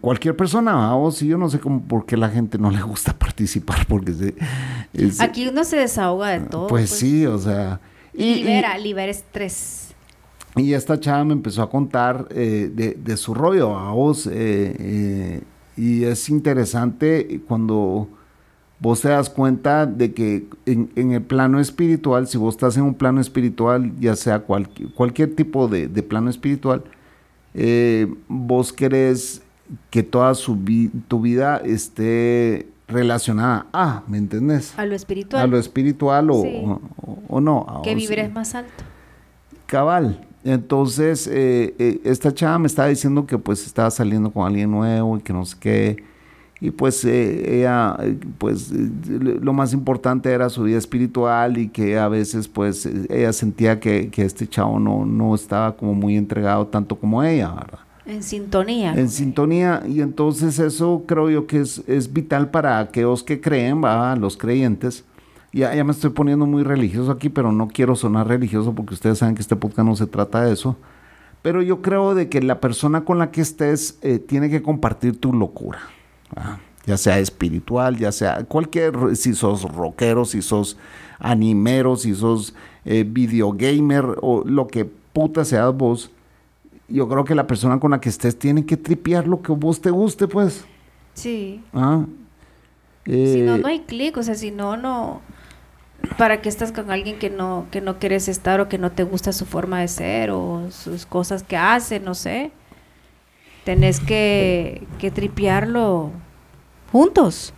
cualquier 0.00 0.34
persona 0.34 0.96
o 0.96 1.12
si 1.12 1.28
yo 1.28 1.38
no 1.38 1.48
sé 1.48 1.60
cómo 1.60 1.82
por 1.82 2.06
qué 2.06 2.16
la 2.16 2.28
gente 2.28 2.58
no 2.58 2.70
le 2.70 2.82
gusta 2.82 3.12
participar 3.18 3.86
porque 3.86 4.34
aquí 5.20 5.48
uno 5.48 5.62
se 5.64 5.76
desahoga 5.76 6.30
de 6.30 6.40
todo 6.40 6.66
pues, 6.66 6.90
pues. 6.90 6.98
sí 6.98 7.24
o 7.24 7.38
sea 7.38 7.80
y, 8.12 8.36
libera 8.36 8.76
libera 8.78 9.10
estrés 9.10 9.94
y 10.56 10.72
esta 10.72 10.98
chava 10.98 11.24
me 11.24 11.34
empezó 11.34 11.62
a 11.62 11.70
contar 11.70 12.26
eh, 12.30 12.70
de, 12.96 13.16
su 13.16 13.34
rollo 13.34 13.78
a 13.78 13.92
vos 13.92 14.26
eh, 14.26 14.32
eh, 14.34 15.42
y 15.76 16.04
es 16.04 16.28
interesante 16.30 17.42
cuando 17.46 18.08
vos 18.78 19.00
te 19.00 19.08
das 19.08 19.30
cuenta 19.30 19.86
de 19.86 20.12
que 20.12 20.46
en, 20.66 21.12
el 21.12 21.22
plano 21.22 21.60
espiritual, 21.60 22.28
si 22.28 22.38
vos 22.38 22.54
estás 22.54 22.76
en 22.76 22.82
un 22.82 22.94
plano 22.94 23.20
espiritual, 23.20 23.92
ya 23.98 24.16
sea 24.16 24.40
cualquier 24.40 25.34
tipo 25.34 25.68
de, 25.68 25.88
plano 26.02 26.30
espiritual, 26.30 26.84
eh, 27.54 28.12
vos 28.28 28.72
querés 28.72 29.42
que 29.90 30.02
toda 30.02 30.34
su 30.34 30.58
tu 31.08 31.20
vida 31.20 31.56
esté 31.64 32.68
relacionada 32.86 33.66
a, 33.72 34.02
¿me 34.06 34.18
entendés? 34.18 34.78
A 34.78 34.84
lo 34.84 34.94
espiritual. 34.94 35.42
A 35.42 35.46
lo 35.46 35.58
espiritual 35.58 36.28
o, 36.30 37.40
no. 37.40 37.80
Que 37.82 37.94
vibres 37.94 38.32
más 38.32 38.54
alto. 38.54 38.84
Cabal. 39.66 40.24
Entonces, 40.44 41.26
eh, 41.26 41.74
eh, 41.78 42.00
esta 42.04 42.32
chava 42.32 42.58
me 42.60 42.68
estaba 42.68 42.86
diciendo 42.86 43.26
que 43.26 43.36
pues 43.36 43.66
estaba 43.66 43.90
saliendo 43.90 44.30
con 44.30 44.46
alguien 44.46 44.70
nuevo 44.70 45.16
y 45.16 45.20
que 45.20 45.32
no 45.32 45.44
sé 45.44 45.56
qué 45.58 46.04
y 46.60 46.70
pues 46.70 47.04
eh, 47.04 47.58
ella, 47.58 47.96
pues 48.38 48.72
eh, 48.72 48.88
lo 49.42 49.52
más 49.52 49.74
importante 49.74 50.30
era 50.30 50.48
su 50.48 50.62
vida 50.62 50.78
espiritual 50.78 51.58
y 51.58 51.68
que 51.68 51.98
a 51.98 52.08
veces 52.08 52.48
pues 52.48 52.86
ella 52.86 53.32
sentía 53.32 53.78
que, 53.78 54.10
este 54.16 54.48
chavo 54.48 54.78
no, 54.78 55.04
no 55.04 55.34
estaba 55.34 55.76
como 55.76 55.92
muy 55.94 56.16
entregado 56.16 56.66
tanto 56.66 56.96
como 56.96 57.22
ella, 57.22 57.52
¿verdad? 57.52 57.80
En 58.06 58.22
sintonía. 58.22 58.94
En 58.94 59.10
sintonía, 59.10 59.82
y 59.86 60.00
entonces 60.00 60.58
eso 60.58 61.02
creo 61.06 61.28
yo 61.28 61.46
que 61.46 61.60
es, 61.60 61.82
es 61.88 62.12
vital 62.12 62.50
para 62.50 62.78
aquellos 62.78 63.22
que 63.22 63.40
creen, 63.40 63.82
¿va? 63.84 64.14
los 64.16 64.36
creyentes. 64.36 65.04
Ya, 65.52 65.74
ya 65.74 65.84
me 65.84 65.92
estoy 65.92 66.10
poniendo 66.10 66.46
muy 66.46 66.62
religioso 66.62 67.10
aquí, 67.10 67.28
pero 67.28 67.50
no 67.50 67.68
quiero 67.68 67.96
sonar 67.96 68.28
religioso 68.28 68.74
porque 68.74 68.94
ustedes 68.94 69.18
saben 69.18 69.34
que 69.34 69.42
este 69.42 69.56
podcast 69.56 69.88
no 69.88 69.96
se 69.96 70.06
trata 70.06 70.42
de 70.44 70.52
eso. 70.52 70.76
Pero 71.42 71.62
yo 71.62 71.82
creo 71.82 72.14
de 72.14 72.28
que 72.28 72.40
la 72.42 72.60
persona 72.60 73.04
con 73.04 73.18
la 73.18 73.30
que 73.30 73.40
estés 73.40 73.98
eh, 74.02 74.18
tiene 74.18 74.50
que 74.50 74.62
compartir 74.62 75.18
tu 75.18 75.32
locura. 75.32 75.80
Ya 76.86 76.96
sea 76.96 77.18
espiritual, 77.18 77.96
ya 77.96 78.12
sea 78.12 78.44
cualquier, 78.44 79.16
si 79.16 79.34
sos 79.34 79.62
rockero, 79.62 80.24
si 80.24 80.40
sos 80.40 80.76
animero, 81.18 81.96
si 81.96 82.14
sos 82.14 82.54
eh, 82.84 83.04
videogamer 83.06 84.04
o 84.20 84.44
lo 84.44 84.68
que 84.68 84.84
puta 84.84 85.44
seas 85.44 85.74
vos, 85.74 86.10
yo 86.88 87.08
creo 87.08 87.24
que 87.24 87.34
la 87.34 87.46
persona 87.46 87.80
con 87.80 87.90
la 87.90 88.00
que 88.00 88.08
estés 88.08 88.38
tiene 88.38 88.64
que 88.64 88.76
tripear 88.76 89.26
lo 89.26 89.42
que 89.42 89.52
vos 89.52 89.80
te 89.80 89.90
guste, 89.90 90.28
pues. 90.28 90.64
Sí. 91.14 91.62
Ah, 91.72 92.04
si 93.06 93.40
no, 93.42 93.58
no 93.58 93.68
hay 93.68 93.80
clic, 93.80 94.16
o 94.16 94.22
sea, 94.22 94.34
si 94.34 94.50
no, 94.50 94.76
no... 94.76 95.20
¿Para 96.18 96.40
qué 96.40 96.48
estás 96.48 96.72
con 96.72 96.90
alguien 96.90 97.18
que 97.18 97.30
no, 97.30 97.66
que 97.70 97.80
no 97.80 97.98
quieres 97.98 98.28
estar 98.28 98.60
o 98.60 98.68
que 98.68 98.78
no 98.78 98.92
te 98.92 99.02
gusta 99.02 99.32
su 99.32 99.44
forma 99.44 99.80
de 99.80 99.88
ser 99.88 100.30
o 100.30 100.70
sus 100.70 101.06
cosas 101.06 101.42
que 101.42 101.56
hace, 101.56 101.98
no 102.00 102.14
sé? 102.14 102.52
Tenés 103.66 103.98
que, 103.98 104.86
que 105.00 105.10
tripearlo 105.10 106.12
juntos. 106.92 107.52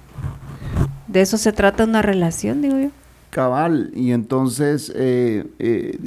De 1.06 1.20
eso 1.20 1.36
se 1.36 1.52
trata 1.52 1.84
una 1.84 2.00
relación, 2.00 2.62
digo 2.62 2.78
yo. 2.78 2.88
Cabal, 3.28 3.92
y 3.94 4.12
entonces 4.12 4.90
eh, 4.96 5.46
eh, 5.58 5.98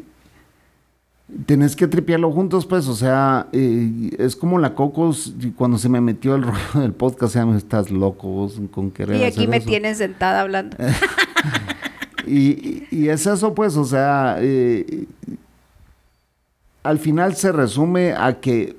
tenés 1.45 1.75
que 1.75 1.87
tripearlo 1.87 2.31
juntos, 2.31 2.65
pues, 2.65 2.87
o 2.87 2.95
sea, 2.95 3.47
eh, 3.51 4.09
es 4.17 4.35
como 4.35 4.57
la 4.57 4.73
Cocos 4.73 5.35
cuando 5.55 5.77
se 5.77 5.87
me 5.87 6.01
metió 6.01 6.33
el 6.33 6.41
rollo 6.47 6.81
del 6.81 6.93
podcast, 6.93 7.35
ya 7.35 7.45
me 7.45 7.55
estás 7.55 7.91
loco 7.91 8.51
con 8.71 8.89
querer. 8.89 9.21
Y 9.21 9.23
aquí 9.23 9.45
me 9.45 9.59
tienes 9.59 9.99
sentada 9.99 10.41
hablando. 10.41 10.77
y, 12.25 12.87
y, 12.89 13.09
es 13.09 13.27
eso, 13.27 13.53
pues, 13.53 13.77
o 13.77 13.85
sea, 13.85 14.39
al 16.81 16.97
final 16.97 17.35
se 17.35 17.51
resume 17.51 18.13
a 18.13 18.39
que, 18.39 18.75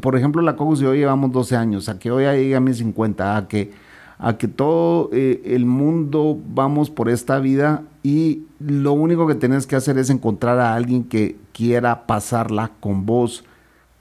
por 0.00 0.16
ejemplo, 0.16 0.42
la 0.42 0.56
Cocos 0.56 0.80
y 0.80 0.84
yo 0.84 0.94
llevamos 0.94 1.32
12 1.32 1.56
años, 1.56 1.88
a 1.88 1.98
que 1.98 2.10
hoy 2.10 2.24
llegue 2.24 2.56
a 2.56 2.60
mis 2.60 2.78
50, 2.78 3.36
a 3.36 3.48
que, 3.48 3.72
a 4.18 4.36
que 4.36 4.48
todo 4.48 5.10
eh, 5.12 5.42
el 5.44 5.66
mundo 5.66 6.38
vamos 6.48 6.90
por 6.90 7.08
esta 7.08 7.38
vida 7.38 7.82
y 8.02 8.42
lo 8.58 8.92
único 8.92 9.26
que 9.26 9.34
tienes 9.34 9.66
que 9.66 9.76
hacer 9.76 9.98
es 9.98 10.10
encontrar 10.10 10.58
a 10.58 10.74
alguien 10.74 11.04
que 11.04 11.36
quiera 11.52 12.06
pasarla 12.06 12.72
con 12.80 13.06
vos, 13.06 13.44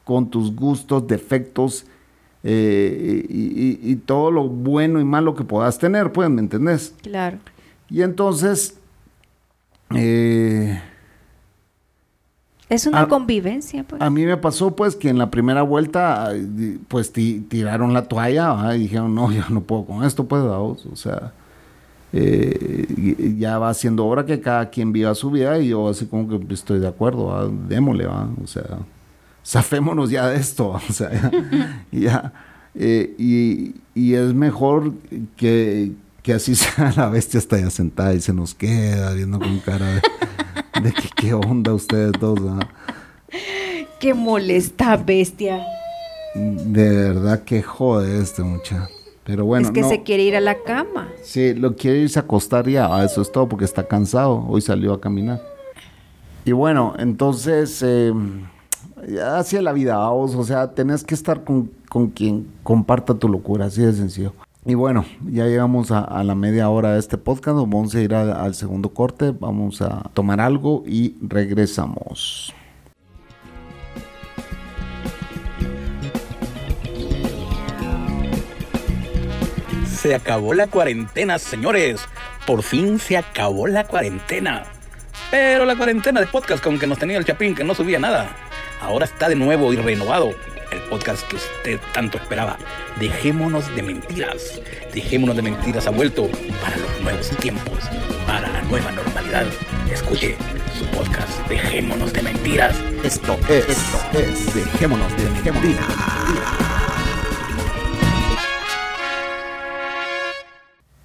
con 0.03 0.29
tus 0.29 0.55
gustos, 0.55 1.07
defectos 1.07 1.85
eh, 2.43 3.25
y, 3.27 3.95
todo 4.05 4.29
lo 4.29 4.47
bueno 4.47 4.99
y 4.99 5.03
malo 5.03 5.33
que 5.33 5.43
puedas 5.43 5.79
tener, 5.79 6.11
pues, 6.11 6.29
¿me 6.29 6.41
entendés? 6.41 6.93
Claro. 7.01 7.39
Y 7.89 8.03
entonces... 8.03 8.77
Eh, 9.95 10.79
es 12.69 12.88
una 12.88 13.08
convivencia, 13.08 13.84
pues. 13.84 14.01
A 14.01 14.10
mí 14.10 14.25
me 14.25 14.38
pasó, 14.38 14.75
pues, 14.75 14.95
que 14.95 15.10
en 15.10 15.17
la 15.17 15.30
primera 15.30 15.62
vuelta, 15.62 16.32
pues, 16.88 17.12
tiraron 17.12 17.93
la 17.93 18.04
toalla 18.08 18.75
y 18.75 18.80
dijeron, 18.80 19.13
no, 19.13 19.32
yo 19.32 19.43
no 19.49 19.62
puedo 19.62 19.86
con 19.86 20.04
esto, 20.04 20.25
pues, 20.25 20.43
vamos. 20.43 20.86
O 20.88 20.95
sea, 20.95 21.32
eh, 22.12 23.36
ya 23.38 23.60
va 23.60 23.73
siendo 23.73 24.06
hora 24.06 24.25
que 24.25 24.39
cada 24.39 24.69
quien 24.69 24.93
viva 24.93 25.13
su 25.15 25.30
vida 25.30 25.60
y 25.60 25.69
yo 25.69 25.89
así 25.89 26.06
como 26.06 26.28
que 26.28 26.54
estoy 26.54 26.80
de 26.80 26.88
acuerdo, 26.88 27.51
démosle, 27.67 28.08
¿va? 28.08 28.30
O 28.43 28.47
sea, 28.47 28.80
zafémonos 29.45 30.10
ya 30.10 30.28
de 30.30 30.38
esto, 30.38 30.69
o 30.89 30.93
sea, 30.93 31.32
ya. 31.91 32.34
Eh, 32.73 33.15
y, 33.17 33.75
y, 33.93 34.15
es 34.15 34.34
mejor 34.34 34.93
que, 35.38 35.93
que 36.23 36.34
así 36.34 36.56
sea 36.56 36.93
la 36.97 37.10
bestia 37.10 37.38
hasta 37.38 37.60
ya 37.60 37.69
sentada 37.69 38.13
y 38.13 38.21
se 38.21 38.34
nos 38.34 38.54
queda 38.54 39.13
viendo 39.13 39.39
con 39.39 39.60
cara 39.60 39.86
de 39.86 40.01
de 40.83 40.91
que 40.91 41.09
qué 41.15 41.33
onda 41.33 41.73
ustedes 41.73 42.11
dos. 42.19 42.39
¿ah? 42.47 42.59
Qué 43.99 44.13
molesta 44.13 44.97
bestia. 44.97 45.65
De 46.35 46.89
verdad 46.89 47.43
que 47.43 47.61
jode 47.61 48.21
este 48.21 48.43
muchacho. 48.43 48.89
Pero 49.23 49.45
bueno. 49.45 49.67
Es 49.67 49.73
que 49.73 49.83
se 49.83 50.03
quiere 50.03 50.23
ir 50.23 50.35
a 50.35 50.41
la 50.41 50.61
cama. 50.61 51.09
Sí, 51.23 51.53
lo 51.53 51.75
quiere 51.75 51.99
irse 51.99 52.19
a 52.19 52.23
acostar 52.23 52.67
ya. 52.69 52.88
Ah, 52.95 53.03
eso 53.03 53.21
es 53.21 53.31
todo 53.31 53.47
porque 53.47 53.65
está 53.65 53.88
cansado. 53.88 54.45
Hoy 54.47 54.61
salió 54.61 54.93
a 54.93 55.01
caminar. 55.01 55.41
Y 56.45 56.51
bueno, 56.51 56.93
entonces, 56.99 57.81
eh, 57.83 58.13
así 59.23 59.55
es 59.55 59.63
la 59.63 59.73
vida, 59.73 59.97
vos. 60.09 60.35
O 60.35 60.43
sea, 60.43 60.71
tenés 60.71 61.03
que 61.03 61.15
estar 61.15 61.43
con, 61.43 61.71
con 61.89 62.09
quien 62.09 62.47
comparta 62.61 63.15
tu 63.15 63.27
locura, 63.27 63.65
así 63.65 63.81
de 63.81 63.93
sencillo. 63.93 64.33
Y 64.67 64.73
bueno, 64.73 65.06
ya 65.30 65.45
llegamos 65.45 65.91
a, 65.91 66.23
la 66.23 66.34
media 66.34 66.69
hora 66.69 66.93
de 66.93 66.99
este 66.99 67.19
podcast. 67.19 67.56
Vamos 67.56 67.93
a 67.93 68.01
ir 68.01 68.15
al 68.15 68.56
segundo 68.56 68.95
corte. 68.95 69.32
Vamos 69.39 69.80
a 69.84 70.10
tomar 70.15 70.41
algo 70.41 70.82
y 70.88 71.15
regresamos. 71.21 72.51
Se 79.86 80.15
acabó 80.15 80.56
la 80.56 80.65
cuarentena, 80.65 81.38
señores. 81.38 82.01
Por 82.47 82.63
fin 82.63 82.97
se 82.97 83.17
acabó 83.17 83.67
la 83.67 83.84
cuarentena. 83.84 84.63
Pero 85.30 85.65
la 85.65 85.75
cuarentena 85.75 86.21
de 86.21 86.25
podcast 86.25 86.63
con 86.63 86.80
que 86.80 86.88
nos 86.88 86.97
tenía 86.97 87.19
el 87.19 87.25
Chapín 87.25 87.54
que 87.54 87.63
no 87.63 87.75
subía 87.75 87.99
nada. 87.99 88.36
Ahora 88.82 89.06
está 89.06 89.30
de 89.30 89.36
nuevo 89.36 89.73
y 89.73 89.75
renovado 89.75 90.34
el 90.75 90.81
podcast 90.89 91.27
que 91.27 91.38
usted 91.38 91.79
tanto 91.93 92.17
esperaba. 92.17 92.57
Dejémonos 92.99 93.73
de 93.75 93.81
mentiras. 93.81 94.61
Dejémonos 94.93 95.35
de 95.35 95.41
mentiras 95.41 95.88
ha 95.88 95.91
vuelto 95.91 96.29
para 96.61 96.77
los 96.77 97.01
nuevos 97.01 97.29
tiempos, 97.38 97.79
para 98.27 98.49
la 98.51 98.61
nueva 98.63 98.91
normalidad. 98.91 99.45
Escuche 99.91 100.35
su 100.77 100.85
podcast 100.88 101.47
Dejémonos 101.47 102.11
de 102.13 102.21
mentiras. 102.21 102.75
Esto 103.03 103.38
es, 103.49 103.69
esto 103.69 104.19
es 104.19 104.53
Dejémonos 104.53 105.11
de 105.17 105.51
mentiras. 105.51 105.85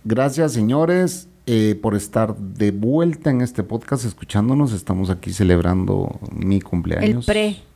Gracias 0.02 0.52
señores 0.52 1.28
eh, 1.46 1.78
por 1.80 1.94
estar 1.94 2.36
de 2.36 2.72
vuelta 2.72 3.30
en 3.30 3.40
este 3.40 3.62
podcast 3.62 4.04
escuchándonos. 4.04 4.72
Estamos 4.72 5.10
aquí 5.10 5.32
celebrando 5.32 6.18
mi 6.32 6.60
cumpleaños. 6.60 7.28
El 7.28 7.32
pre 7.32 7.69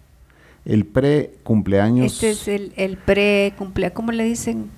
el 0.65 0.87
pre-cumpleaños. 0.87 2.15
Este 2.15 2.31
es 2.31 2.49
el, 2.49 2.73
el 2.77 2.97
pre-cumpleaños, 2.97 3.95
¿cómo 3.95 4.13
le 4.13 4.25
dicen? 4.25 4.71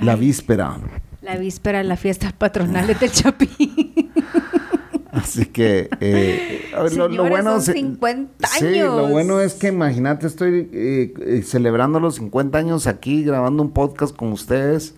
La 0.00 0.16
víspera. 0.16 0.78
La 1.22 1.36
víspera 1.36 1.78
de 1.78 1.84
las 1.84 2.00
fiestas 2.00 2.32
patronales 2.32 2.98
del 3.00 3.10
Chapín. 3.10 4.10
Así 5.12 5.46
que 5.46 5.90
eh, 6.00 6.70
lo, 6.96 7.28
bueno 7.28 7.60
son 7.60 7.74
50 7.74 8.46
años. 8.46 8.58
Sí, 8.58 8.78
lo 8.78 9.08
bueno 9.08 9.40
es 9.40 9.54
que 9.54 9.68
imagínate, 9.68 10.26
estoy 10.26 10.70
eh, 10.72 11.12
eh, 11.20 11.42
celebrando 11.42 11.98
los 11.98 12.16
50 12.16 12.56
años 12.56 12.86
aquí, 12.86 13.24
grabando 13.24 13.62
un 13.62 13.70
podcast 13.72 14.14
con 14.14 14.32
ustedes. 14.32 14.94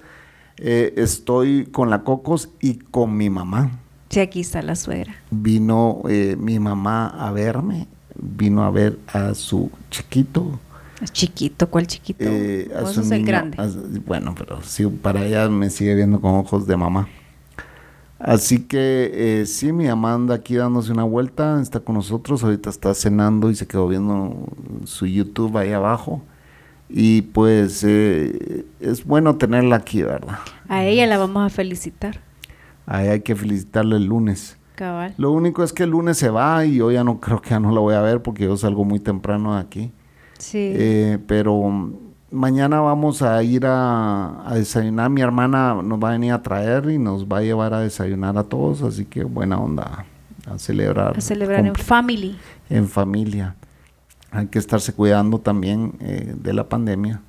estoy 0.59 1.67
con 1.67 1.89
la 1.89 2.05
Cocos 2.05 2.51
y 2.61 2.75
con 2.75 3.17
mi 3.17 3.31
mamá. 3.31 3.81
Sí, 4.11 4.21
aquí 4.21 4.41
está 4.41 4.61
la 4.61 4.77
suegra. 4.77 5.17
Vino 5.31 6.03
mi 6.37 6.59
mamá 6.59 7.09
a 7.09 7.33
verme 7.33 7.89
vino 8.17 8.65
a 8.65 8.71
ver 8.71 8.99
a 9.07 9.35
su 9.35 9.71
chiquito. 9.91 10.59
Chiquito, 11.13 11.69
¿cuál 11.69 11.87
chiquito? 11.87 12.25
Eh, 12.25 12.71
a 12.77 12.87
su 12.87 13.03
niño, 13.03 13.27
grande. 13.27 13.59
bueno, 14.07 14.35
pero 14.39 14.63
sí, 14.63 14.87
para 14.87 15.25
ella 15.25 15.49
me 15.49 15.69
sigue 15.69 15.95
viendo 15.95 16.21
con 16.21 16.35
ojos 16.35 16.67
de 16.67 16.77
mamá. 16.77 17.09
Así 18.19 18.61
que 18.61 19.11
eh, 19.13 19.47
sí, 19.47 19.73
mi 19.73 19.89
mamá 19.89 20.15
anda 20.15 20.37
aquí 20.37 20.55
dándose 20.55 20.93
una 20.93 21.03
vuelta, 21.03 21.61
está 21.61 21.81
con 21.81 21.97
nosotros, 21.97 22.45
ahorita 22.45 22.71
está 22.71 22.95
cenando 22.95 23.51
y 23.51 23.57
se 23.57 23.67
quedó 23.67 23.89
viendo 23.89 24.47
su 24.85 25.07
YouTube 25.07 25.57
ahí 25.59 25.73
abajo. 25.73 26.23
Y 26.89 27.23
pues 27.23 27.83
eh, 27.85 28.65
es 28.79 29.05
bueno 29.05 29.37
tenerla 29.37 29.77
aquí, 29.77 30.03
¿verdad? 30.03 30.39
A 30.69 30.85
ella 30.85 31.07
la 31.07 31.19
vamos 31.19 31.45
a 31.45 31.49
felicitar. 31.49 32.21
A 32.87 33.03
ella 33.03 33.13
hay 33.13 33.21
que 33.23 33.35
felicitarle 33.35 33.97
el 33.97 34.05
lunes. 34.05 34.57
Lo 35.17 35.33
único 35.33 35.63
es 35.63 35.73
que 35.73 35.85
el 35.85 35.91
lunes 35.91 36.19
se 36.19 36.31
va 36.31 36.65
y 36.65 36.77
yo 36.77 36.91
ya 36.91 37.05
no 37.05 37.21
creo 37.21 37.41
que 37.41 37.51
ya 37.51 37.61
no 37.61 37.73
la 37.73 37.81
voy 37.81 37.95
a 37.95 38.01
ver 38.01 38.23
porque 38.23 38.45
yo 38.45 38.57
salgo 38.57 38.85
muy 38.85 39.01
temprano 39.01 39.55
de 39.55 39.61
aquí. 39.61 39.93
Sí. 40.39 40.73
Eh, 40.75 41.19
pero 41.27 41.93
mañana 42.31 42.81
vamos 42.81 43.23
a 43.23 43.43
ir 43.43 43.65
a, 43.67 44.53
desayunar. 44.55 45.11
Mi 45.11 45.21
hermana 45.21 45.81
nos 45.83 46.03
va 46.03 46.09
a 46.09 46.13
venir 46.13 46.33
a 46.33 46.43
traer 46.43 46.91
y 46.91 46.99
nos 46.99 47.27
va 47.27 47.39
a 47.39 47.43
llevar 47.43 47.75
a 47.75 47.81
desayunar 47.81 48.37
a 48.39 48.45
todos. 48.45 48.83
Así 48.83 49.05
que 49.05 49.25
buena 49.25 49.59
onda 49.59 50.05
a 50.51 50.59
celebrar. 50.59 51.17
A 51.17 51.21
celebrar 51.21 51.65
en 51.65 51.75
family. 51.75 52.37
En 52.69 52.89
familia. 52.89 53.55
Hay 54.31 54.47
que 54.47 54.59
estarse 54.59 54.93
cuidando 54.95 55.39
también 55.39 55.93
eh, 56.01 56.35
de 56.37 56.53
la 56.53 56.69
pandemia. 56.69 57.21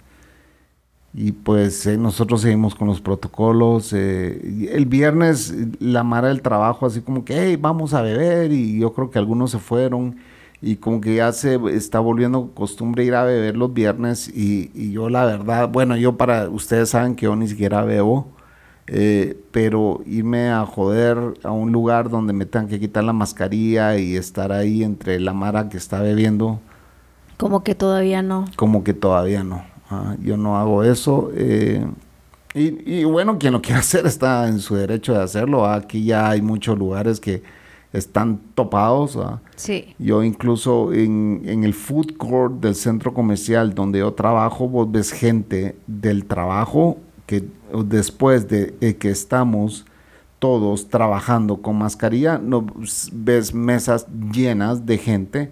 Y 1.16 1.32
pues 1.32 1.86
eh, 1.86 1.98
nosotros 1.98 2.42
seguimos 2.42 2.74
con 2.74 2.88
los 2.88 3.00
protocolos. 3.00 3.94
Eh, 3.94 4.70
el 4.72 4.86
viernes 4.86 5.54
la 5.80 6.04
Mara 6.04 6.30
del 6.30 6.42
trabajo 6.42 6.86
así 6.86 7.02
como 7.02 7.24
que, 7.24 7.36
hey, 7.38 7.56
vamos 7.56 7.94
a 7.94 8.02
beber 8.02 8.52
y 8.52 8.80
yo 8.80 8.94
creo 8.94 9.12
que 9.12 9.20
algunos 9.20 9.52
se 9.52 9.60
fueron 9.60 10.16
y 10.66 10.78
como 10.78 11.02
que 11.02 11.16
ya 11.16 11.34
se 11.34 11.60
está 11.76 12.00
volviendo 12.00 12.52
costumbre 12.54 13.04
ir 13.04 13.16
a 13.16 13.26
beber 13.26 13.58
los 13.58 13.74
viernes 13.74 14.30
y, 14.34 14.92
yo 14.94 15.10
la 15.10 15.26
verdad, 15.26 15.68
bueno, 15.68 15.98
yo 15.98 16.16
para, 16.16 16.48
ustedes 16.50 16.90
saben 16.92 17.16
que 17.16 17.26
yo 17.26 17.36
ni 17.36 17.50
siquiera 17.50 17.84
bebo, 17.84 18.28
eh, 18.88 19.38
pero 19.52 20.02
irme 20.06 20.52
a 20.52 20.66
joder 20.66 21.18
a 21.44 21.52
un 21.52 21.74
lugar 21.74 22.10
donde 22.10 22.32
me 22.32 22.46
tengan 22.46 22.70
que 22.70 22.80
quitar 22.80 23.04
la 23.04 23.12
mascarilla 23.12 23.98
y 23.98 24.16
estar 24.16 24.54
ahí 24.54 24.84
entre 24.84 25.20
la 25.20 25.34
Mara 25.34 25.68
que 25.68 25.76
está 25.76 26.02
bebiendo. 26.02 26.62
Como 27.36 27.62
que 27.66 27.76
todavía 27.76 28.22
no. 28.22 28.46
Como 28.56 28.86
que 28.86 28.94
todavía 28.94 29.44
no. 29.44 29.73
Ah, 29.90 30.16
yo 30.22 30.38
no 30.38 30.58
hago 30.58 30.84
eso. 30.84 31.32
Eh, 31.36 31.86
y, 32.56 33.04
bueno, 33.04 33.40
quien 33.40 33.54
lo 33.54 33.62
quiera 33.62 33.80
hacer 33.82 34.06
está 34.06 34.48
en 34.48 34.60
su 34.60 34.76
derecho 34.76 35.14
de 35.14 35.22
hacerlo. 35.22 35.66
Aquí 35.66 36.06
ya 36.06 36.30
hay 36.30 36.42
muchos 36.42 36.78
lugares 36.78 37.20
que 37.20 37.44
están 37.92 38.40
topados. 38.56 39.18
Sí. 39.56 39.96
Yo 40.00 40.24
incluso 40.24 40.94
en, 40.94 41.42
en, 41.46 41.64
el 41.64 41.74
food 41.74 42.18
court 42.18 42.56
del 42.60 42.76
centro 42.76 43.14
comercial 43.14 43.74
donde 43.74 44.00
yo 44.00 44.14
trabajo, 44.14 44.68
vos 44.68 44.92
ves 44.92 45.12
gente 45.12 45.76
del 45.88 46.26
trabajo 46.26 46.98
que 47.26 47.44
después 47.86 48.48
de 48.48 48.98
que 49.00 49.10
estamos 49.10 49.86
todos 50.44 50.90
trabajando 50.90 51.62
con 51.62 51.78
mascarilla, 51.78 52.38
no, 52.38 52.66
ves 53.14 53.54
mesas 53.54 54.08
llenas 54.34 54.86
de 54.86 54.98
gente 54.98 55.52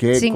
que 0.00 0.32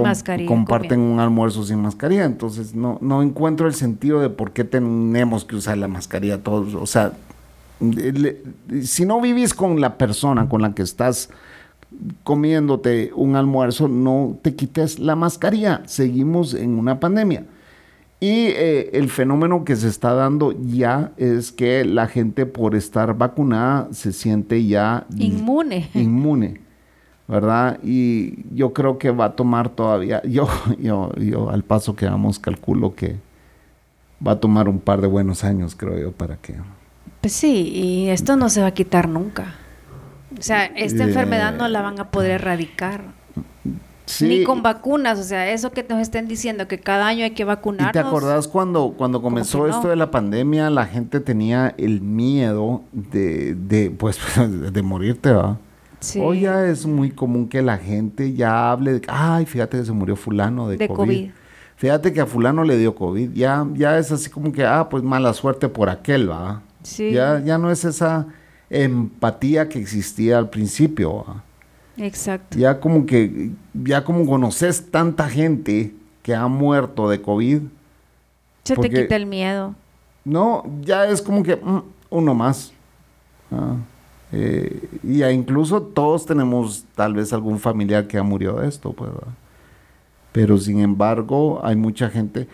comparten 0.46 1.00
un 1.00 1.20
almuerzo 1.20 1.64
sin 1.64 1.80
mascarilla. 1.80 2.26
Entonces 2.26 2.74
no, 2.74 2.98
no 3.00 3.22
encuentro 3.22 3.66
el 3.66 3.72
sentido 3.72 4.20
de 4.20 4.28
por 4.28 4.52
qué 4.52 4.62
tenemos 4.62 5.46
que 5.46 5.56
usar 5.56 5.78
la 5.78 5.88
mascarilla 5.88 6.42
todos. 6.42 6.74
O 6.74 6.84
sea, 6.84 7.14
si 8.82 9.06
no 9.06 9.22
vivís 9.22 9.54
con 9.54 9.80
la 9.80 9.96
persona 9.96 10.50
con 10.50 10.60
la 10.60 10.74
que 10.74 10.82
estás 10.82 11.30
comiéndote 12.24 13.12
un 13.14 13.36
almuerzo, 13.36 13.88
no 13.88 14.38
te 14.42 14.54
quites 14.54 14.98
la 14.98 15.16
mascarilla. 15.16 15.80
Seguimos 15.86 16.52
en 16.52 16.78
una 16.78 17.00
pandemia. 17.00 17.46
Y 18.20 18.48
eh, 18.48 18.90
el 18.92 19.08
fenómeno 19.08 19.64
que 19.64 19.76
se 19.76 19.88
está 19.88 20.12
dando 20.12 20.52
ya 20.60 21.12
es 21.16 21.52
que 21.52 21.86
la 21.86 22.06
gente 22.06 22.44
por 22.44 22.74
estar 22.74 23.16
vacunada 23.16 23.88
se 23.92 24.12
siente 24.12 24.66
ya 24.66 25.06
inmune. 25.16 25.88
Inmune. 25.94 26.63
¿Verdad? 27.26 27.78
Y 27.82 28.44
yo 28.54 28.72
creo 28.72 28.98
que 28.98 29.10
va 29.10 29.26
a 29.26 29.36
tomar 29.36 29.70
todavía, 29.70 30.22
yo, 30.28 30.48
yo, 30.78 31.12
yo 31.16 31.50
al 31.50 31.62
paso 31.64 31.96
que 31.96 32.06
vamos 32.06 32.38
calculo 32.38 32.94
que 32.94 33.16
va 34.26 34.32
a 34.32 34.40
tomar 34.40 34.68
un 34.68 34.80
par 34.80 35.00
de 35.00 35.06
buenos 35.06 35.44
años, 35.44 35.74
creo 35.74 35.98
yo, 35.98 36.12
para 36.12 36.36
que... 36.36 36.54
Pues 37.20 37.32
sí, 37.32 37.70
y 37.74 38.08
esto 38.08 38.36
no 38.36 38.48
se 38.48 38.60
va 38.60 38.68
a 38.68 38.74
quitar 38.74 39.08
nunca. 39.08 39.54
O 40.38 40.42
sea, 40.42 40.66
esta 40.66 41.04
enfermedad 41.04 41.54
no 41.54 41.68
la 41.68 41.80
van 41.80 41.98
a 42.00 42.10
poder 42.10 42.32
erradicar. 42.32 43.02
Ni 44.20 44.44
con 44.44 44.62
vacunas, 44.62 45.18
o 45.18 45.22
sea, 45.22 45.50
eso 45.50 45.72
que 45.72 45.82
nos 45.88 46.00
estén 46.00 46.28
diciendo 46.28 46.68
que 46.68 46.78
cada 46.78 47.06
año 47.06 47.24
hay 47.24 47.30
que 47.30 47.44
vacunarnos. 47.44 47.90
¿Y 47.90 47.92
te 47.92 47.98
acordás 47.98 48.46
cuando, 48.46 48.94
cuando 48.98 49.22
comenzó 49.22 49.66
esto 49.66 49.88
de 49.88 49.96
la 49.96 50.10
pandemia, 50.10 50.68
la 50.68 50.84
gente 50.84 51.20
tenía 51.20 51.74
el 51.78 52.02
miedo 52.02 52.82
de, 52.92 53.54
de 53.54 53.90
pues, 53.90 54.18
de 54.36 54.82
morirte, 54.82 55.32
¿va? 55.32 55.56
Hoy 56.20 56.40
ya 56.40 56.66
es 56.66 56.86
muy 56.86 57.10
común 57.10 57.48
que 57.48 57.62
la 57.62 57.78
gente 57.78 58.32
ya 58.34 58.70
hable 58.70 58.94
de, 58.94 59.02
ay, 59.08 59.46
fíjate 59.46 59.78
que 59.78 59.84
se 59.84 59.92
murió 59.92 60.16
fulano 60.16 60.68
de, 60.68 60.88
COVID. 60.88 61.30
Fíjate 61.76 62.12
que 62.12 62.20
a 62.20 62.26
fulano 62.26 62.64
le 62.64 62.76
dio 62.78 62.94
COVID. 62.94 63.32
Ya, 63.32 63.66
ya 63.74 63.98
es 63.98 64.12
así 64.12 64.30
como 64.30 64.52
que, 64.52 64.64
ah, 64.64 64.88
pues 64.88 65.02
mala 65.02 65.32
suerte 65.32 65.68
por 65.68 65.88
aquel, 65.88 66.30
¿va? 66.30 66.62
Sí. 66.82 67.12
Ya, 67.12 67.40
ya 67.40 67.58
no 67.58 67.70
es 67.70 67.84
esa 67.84 68.26
empatía 68.70 69.68
que 69.68 69.78
existía 69.78 70.38
al 70.38 70.50
principio, 70.50 71.24
¿va? 71.24 71.42
Exacto. 71.96 72.58
Ya 72.58 72.80
como 72.80 73.06
que, 73.06 73.52
ya 73.72 74.04
como 74.04 74.26
conoces 74.26 74.90
tanta 74.90 75.28
gente 75.28 75.94
que 76.22 76.34
ha 76.34 76.48
muerto 76.48 77.08
de 77.08 77.20
COVID. 77.20 77.62
Se 78.64 78.76
te 78.76 78.90
quita 78.90 79.16
el 79.16 79.26
miedo. 79.26 79.74
No, 80.24 80.64
ya 80.80 81.06
es 81.06 81.20
como 81.20 81.42
que 81.42 81.56
mm, 81.56 81.82
uno 82.10 82.34
más. 82.34 82.72
Ah, 83.52 83.76
eh, 84.36 84.88
y 85.04 85.22
incluso 85.22 85.80
todos 85.80 86.26
tenemos 86.26 86.84
tal 86.96 87.14
vez 87.14 87.32
algún 87.32 87.60
familiar 87.60 88.08
que 88.08 88.18
ha 88.18 88.24
murido 88.24 88.58
de 88.58 88.66
esto, 88.66 88.92
pues. 88.92 89.12
Pero 90.32 90.58
sin 90.58 90.80
embargo, 90.80 91.60
hay 91.62 91.76
mucha 91.76 92.10
gente 92.10 92.48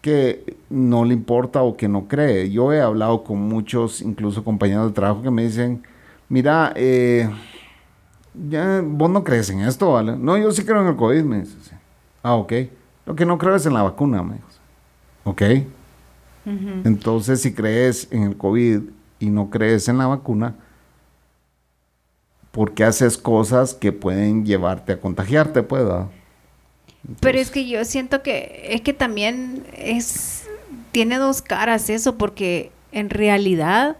que 0.00 0.56
no 0.68 1.04
le 1.04 1.14
importa 1.14 1.62
o 1.62 1.76
que 1.76 1.86
no 1.86 2.08
cree. 2.08 2.50
Yo 2.50 2.72
he 2.72 2.80
hablado 2.80 3.22
con 3.22 3.38
muchos, 3.38 4.02
incluso 4.02 4.42
compañeros 4.42 4.88
de 4.88 4.92
trabajo, 4.92 5.22
que 5.22 5.30
me 5.30 5.44
dicen, 5.44 5.84
mira, 6.28 6.72
eh, 6.74 7.30
ya, 8.48 8.82
vos 8.84 9.08
no 9.08 9.22
crees 9.22 9.50
en 9.50 9.60
esto, 9.60 9.92
¿vale? 9.92 10.16
No, 10.16 10.36
yo 10.36 10.50
sí 10.50 10.64
creo 10.64 10.80
en 10.80 10.88
el 10.88 10.96
COVID, 10.96 11.22
me 11.22 11.40
dice. 11.42 11.78
Ah, 12.24 12.34
ok. 12.34 12.52
Lo 13.06 13.14
que 13.14 13.24
no 13.24 13.38
creo 13.38 13.54
es 13.54 13.64
en 13.66 13.74
la 13.74 13.84
vacuna, 13.84 14.24
me. 14.24 14.34
Ok. 15.22 15.42
Entonces, 16.84 17.40
si 17.40 17.54
crees 17.54 18.08
en 18.10 18.24
el 18.24 18.36
COVID 18.36 18.80
y 19.20 19.30
no 19.30 19.48
crees 19.48 19.86
en 19.88 19.98
la 19.98 20.08
vacuna, 20.08 20.56
¿por 22.52 22.74
qué 22.74 22.84
haces 22.84 23.18
cosas 23.18 23.74
que 23.74 23.92
pueden 23.92 24.44
llevarte 24.44 24.92
a 24.92 25.00
contagiarte, 25.00 25.62
pues, 25.62 25.84
Pero 27.20 27.38
es 27.38 27.50
que 27.50 27.68
yo 27.68 27.84
siento 27.84 28.22
que 28.22 28.68
es 28.70 28.80
que 28.80 28.92
también 28.92 29.64
es 29.76 30.48
tiene 30.92 31.18
dos 31.18 31.42
caras 31.42 31.90
eso, 31.90 32.16
porque 32.18 32.72
en 32.92 33.10
realidad 33.10 33.96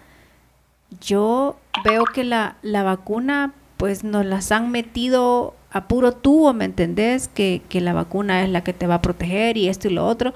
yo 1.01 1.57
veo 1.85 2.05
que 2.05 2.25
la, 2.25 2.57
la 2.63 2.83
vacuna 2.83 3.55
pues 3.77 4.05
nos 4.05 4.27
las 4.27 4.53
han 4.53 4.71
metido 4.71 5.55
a 5.71 5.89
puro 5.89 6.13
tubo, 6.13 6.53
¿me 6.53 6.65
entendés? 6.65 7.29
Que, 7.29 7.63
la 7.73 7.93
vacuna 7.93 8.43
es 8.43 8.51
la 8.51 8.63
que 8.63 8.73
te 8.73 8.87
va 8.87 8.97
a 8.97 9.03
proteger 9.03 9.57
y 9.57 9.69
esto 9.69 9.89
y 9.89 9.93
lo 9.93 10.07
otro. 10.07 10.35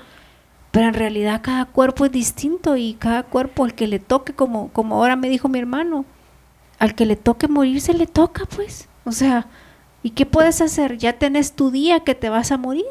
Pero 0.71 0.89
en 0.89 0.95
realidad 0.95 1.43
cada 1.43 1.67
cuerpo 1.67 2.07
es 2.07 2.13
distinto 2.13 2.77
y 2.77 2.95
cada 2.95 3.23
cuerpo 3.23 3.65
al 3.65 3.75
que 3.75 3.87
le 3.87 3.99
toque, 3.99 4.33
como, 4.33 4.69
como 4.73 4.97
ahora 4.97 5.17
me 5.17 5.29
dijo 5.29 5.49
mi 5.49 5.59
hermano, 5.59 6.05
al 6.79 6.95
que 6.95 7.07
le 7.07 7.17
toque 7.17 7.49
morirse 7.49 7.95
le 7.95 8.07
toca, 8.07 8.45
pues. 8.47 8.89
O 9.05 9.13
sea, 9.13 9.47
¿y 10.03 10.11
qué 10.11 10.27
puedes 10.27 10.61
hacer? 10.61 10.99
Ya 10.99 11.15
tenés 11.15 11.53
tu 11.53 11.71
día 11.71 12.01
que 12.01 12.15
te 12.15 12.29
vas 12.29 12.53
a 12.53 12.57
morir 12.57 12.85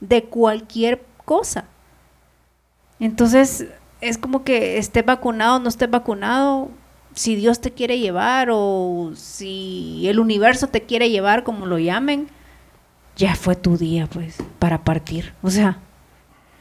de 0.00 0.24
cualquier 0.24 1.04
cosa. 1.24 1.64
Entonces, 2.98 3.66
es 4.00 4.18
como 4.18 4.44
que 4.44 4.78
estés 4.78 5.04
vacunado 5.04 5.56
o 5.56 5.58
no 5.58 5.68
estés 5.68 5.90
vacunado, 5.90 6.70
si 7.14 7.34
Dios 7.34 7.60
te 7.60 7.72
quiere 7.72 7.98
llevar 7.98 8.48
o 8.52 9.12
si 9.14 10.06
el 10.08 10.20
universo 10.20 10.68
te 10.68 10.82
quiere 10.82 11.10
llevar, 11.10 11.44
como 11.44 11.66
lo 11.66 11.78
llamen, 11.78 12.28
ya 13.16 13.34
fue 13.34 13.56
tu 13.56 13.76
día, 13.76 14.06
pues, 14.06 14.38
para 14.58 14.84
partir. 14.84 15.34
O 15.42 15.50
sea, 15.50 15.78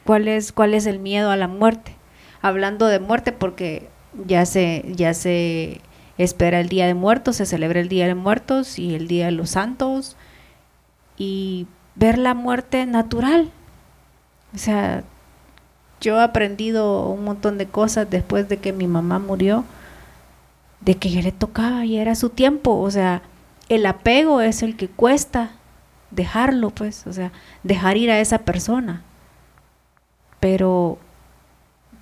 ¿cuál 0.03 0.27
es, 0.27 0.51
cuál 0.51 0.73
es 0.73 0.85
el 0.85 0.99
miedo 0.99 1.31
a 1.31 1.37
la 1.37 1.47
muerte? 1.47 1.95
Hablando 2.41 2.87
de 2.87 2.99
muerte, 2.99 3.31
porque 3.31 3.87
ya 4.25 4.45
se, 4.45 4.83
ya 4.95 5.13
se 5.13 5.81
espera 6.19 6.59
el 6.59 6.69
Día 6.69 6.85
de 6.85 6.93
Muertos, 6.93 7.37
se 7.37 7.47
celebra 7.47 7.79
el 7.79 7.89
Día 7.89 8.05
de 8.05 8.13
Muertos 8.13 8.77
y 8.77 8.93
el 8.93 9.07
Día 9.07 9.25
de 9.25 9.31
los 9.31 9.51
Santos, 9.51 10.15
y 11.17 11.65
ver 11.95 12.19
la 12.19 12.35
muerte 12.35 12.85
natural. 12.85 13.49
O 14.53 14.57
sea, 14.57 15.03
yo 16.01 16.19
he 16.19 16.23
aprendido 16.23 17.07
un 17.07 17.23
montón 17.23 17.57
de 17.57 17.65
cosas 17.67 18.09
después 18.09 18.47
de 18.47 18.57
que 18.57 18.73
mi 18.73 18.87
mamá 18.87 19.19
murió 19.19 19.65
de 20.81 20.95
que 20.95 21.09
ya 21.09 21.21
le 21.21 21.31
tocaba 21.31 21.85
y 21.85 21.97
era 21.97 22.15
su 22.15 22.29
tiempo, 22.29 22.77
o 22.77 22.91
sea, 22.91 23.21
el 23.67 23.85
apego 23.85 24.41
es 24.41 24.63
el 24.63 24.75
que 24.77 24.87
cuesta 24.87 25.51
dejarlo, 26.11 26.69
pues, 26.71 27.05
o 27.05 27.13
sea, 27.13 27.31
dejar 27.63 27.97
ir 27.97 28.11
a 28.11 28.19
esa 28.19 28.39
persona. 28.39 29.03
Pero, 30.39 30.97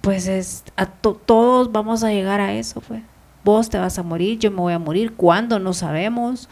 pues, 0.01 0.27
es, 0.27 0.63
a 0.75 0.85
todos 0.85 1.71
vamos 1.71 2.03
a 2.03 2.11
llegar 2.11 2.39
a 2.39 2.53
eso, 2.53 2.81
pues. 2.81 3.01
Vos 3.47 3.69
te 3.69 3.79
vas 3.79 3.97
a 3.97 4.03
morir, 4.03 4.39
yo 4.39 4.51
me 4.51 4.57
voy 4.57 4.73
a 4.73 4.77
morir, 4.77 5.13
¿cuándo? 5.13 5.57
No 5.57 5.71
sabemos. 5.71 6.49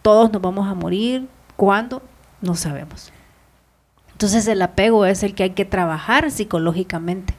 Todos 0.00 0.32
nos 0.32 0.40
vamos 0.40 0.66
a 0.66 0.72
morir, 0.72 1.28
¿cuándo? 1.56 2.00
No 2.40 2.54
sabemos. 2.54 3.12
Entonces 4.12 4.48
el 4.48 4.62
apego 4.62 5.04
es 5.04 5.22
el 5.22 5.34
que 5.34 5.42
hay 5.42 5.50
que 5.50 5.66
trabajar 5.66 6.30
psicológicamente. 6.30 7.34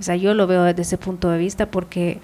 O 0.00 0.02
sea, 0.02 0.16
yo 0.16 0.34
lo 0.34 0.48
veo 0.48 0.64
desde 0.64 0.82
ese 0.82 0.98
punto 0.98 1.30
de 1.30 1.38
vista 1.38 1.66
porque 1.66 2.18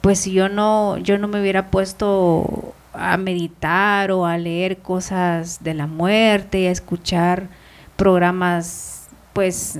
pues 0.00 0.18
si 0.18 0.32
yo 0.32 0.48
no, 0.48 0.98
yo 0.98 1.18
no 1.18 1.28
me 1.28 1.40
hubiera 1.40 1.70
puesto 1.70 2.74
a 2.94 3.16
meditar 3.18 4.10
o 4.10 4.26
a 4.26 4.38
leer 4.38 4.78
cosas 4.78 5.62
de 5.62 5.74
la 5.74 5.86
muerte, 5.86 6.66
a 6.66 6.72
escuchar 6.72 7.46
programas 7.94 9.06
pues 9.34 9.78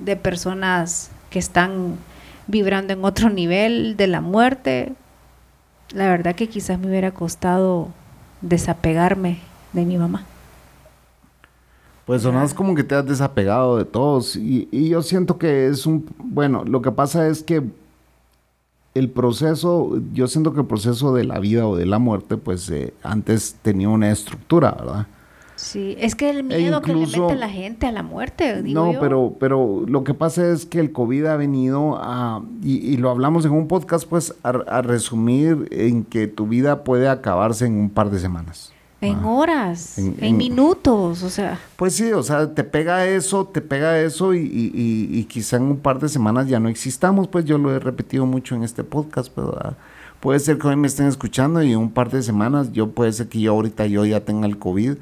de 0.00 0.16
personas 0.16 1.10
que 1.28 1.38
están 1.38 1.98
vibrando 2.46 2.92
en 2.92 3.04
otro 3.04 3.30
nivel 3.30 3.96
de 3.96 4.06
la 4.06 4.20
muerte, 4.20 4.92
la 5.94 6.08
verdad 6.08 6.34
que 6.34 6.48
quizás 6.48 6.78
me 6.78 6.88
hubiera 6.88 7.12
costado 7.12 7.88
desapegarme 8.40 9.40
de 9.72 9.84
mi 9.84 9.96
mamá. 9.96 10.24
Pues 12.06 12.22
sonas 12.22 12.52
como 12.52 12.74
que 12.74 12.82
te 12.82 12.94
has 12.94 13.06
desapegado 13.06 13.78
de 13.78 13.84
todos 13.84 14.36
y, 14.36 14.68
yo 14.88 15.02
siento 15.02 15.38
que 15.38 15.68
es 15.68 15.86
un, 15.86 16.04
bueno, 16.18 16.64
lo 16.64 16.82
que 16.82 16.90
pasa 16.90 17.28
es 17.28 17.42
que 17.42 17.62
el 18.94 19.08
proceso, 19.08 20.00
yo 20.12 20.26
siento 20.26 20.52
que 20.52 20.60
el 20.60 20.66
proceso 20.66 21.14
de 21.14 21.24
la 21.24 21.38
vida 21.38 21.66
o 21.66 21.76
de 21.76 21.86
la 21.86 21.98
muerte, 21.98 22.36
pues 22.36 22.68
eh, 22.70 22.92
antes 23.02 23.56
tenía 23.62 23.88
una 23.88 24.10
estructura, 24.10 24.72
¿verdad? 24.72 25.06
Sí, 25.62 25.94
es 26.00 26.16
que 26.16 26.28
el 26.30 26.38
e 26.38 26.42
miedo 26.42 26.82
que 26.82 26.92
le 26.92 27.06
mete 27.06 27.36
la 27.36 27.48
gente 27.48 27.86
a 27.86 27.92
la 27.92 28.02
muerte, 28.02 28.62
No, 28.64 28.94
pero 28.98 29.36
pero 29.38 29.84
lo 29.86 30.02
que 30.02 30.12
pasa 30.12 30.50
es 30.50 30.66
que 30.66 30.80
el 30.80 30.90
COVID 30.90 31.26
ha 31.26 31.36
venido 31.36 31.96
a, 32.00 32.42
y, 32.62 32.96
lo 32.96 33.10
hablamos 33.10 33.44
en 33.44 33.52
un 33.52 33.68
podcast, 33.68 34.08
pues, 34.08 34.34
a 34.42 34.82
resumir 34.82 35.68
en 35.70 36.02
que 36.02 36.26
tu 36.26 36.48
vida 36.48 36.82
puede 36.82 37.08
acabarse 37.08 37.66
en 37.66 37.74
un 37.74 37.90
par 37.90 38.10
de 38.10 38.18
semanas. 38.18 38.72
En 39.00 39.24
horas, 39.24 39.98
en, 39.98 40.36
minutos, 40.36 41.24
o 41.24 41.30
sea. 41.30 41.58
Pues 41.74 41.94
sí, 41.94 42.12
o 42.12 42.22
sea, 42.22 42.54
te 42.54 42.62
pega 42.62 43.06
eso, 43.06 43.46
te 43.46 43.60
pega 43.60 43.98
eso 43.98 44.32
y, 44.32 44.40
y, 44.42 45.24
quizá 45.24 45.56
en 45.56 45.64
un 45.64 45.78
par 45.78 45.98
de 45.98 46.08
semanas 46.08 46.46
ya 46.46 46.60
no 46.60 46.68
existamos, 46.68 47.26
pues 47.26 47.44
yo 47.44 47.58
lo 47.58 47.74
he 47.74 47.80
repetido 47.80 48.26
mucho 48.26 48.54
en 48.54 48.62
este 48.62 48.84
podcast, 48.84 49.32
pero 49.34 49.58
ah, 49.60 49.74
puede 50.20 50.38
ser 50.38 50.58
que 50.58 50.68
hoy 50.68 50.76
me 50.76 50.86
estén 50.86 51.06
escuchando 51.06 51.62
y 51.64 51.72
en 51.72 51.78
un 51.78 51.90
par 51.90 52.10
de 52.10 52.22
semanas 52.22 52.70
yo 52.70 52.90
puede 52.90 53.12
ser 53.12 53.28
que 53.28 53.40
yo 53.40 53.52
ahorita 53.52 53.86
yo 53.86 54.04
ya 54.04 54.20
tenga 54.20 54.46
el 54.46 54.58
COVID, 54.58 54.94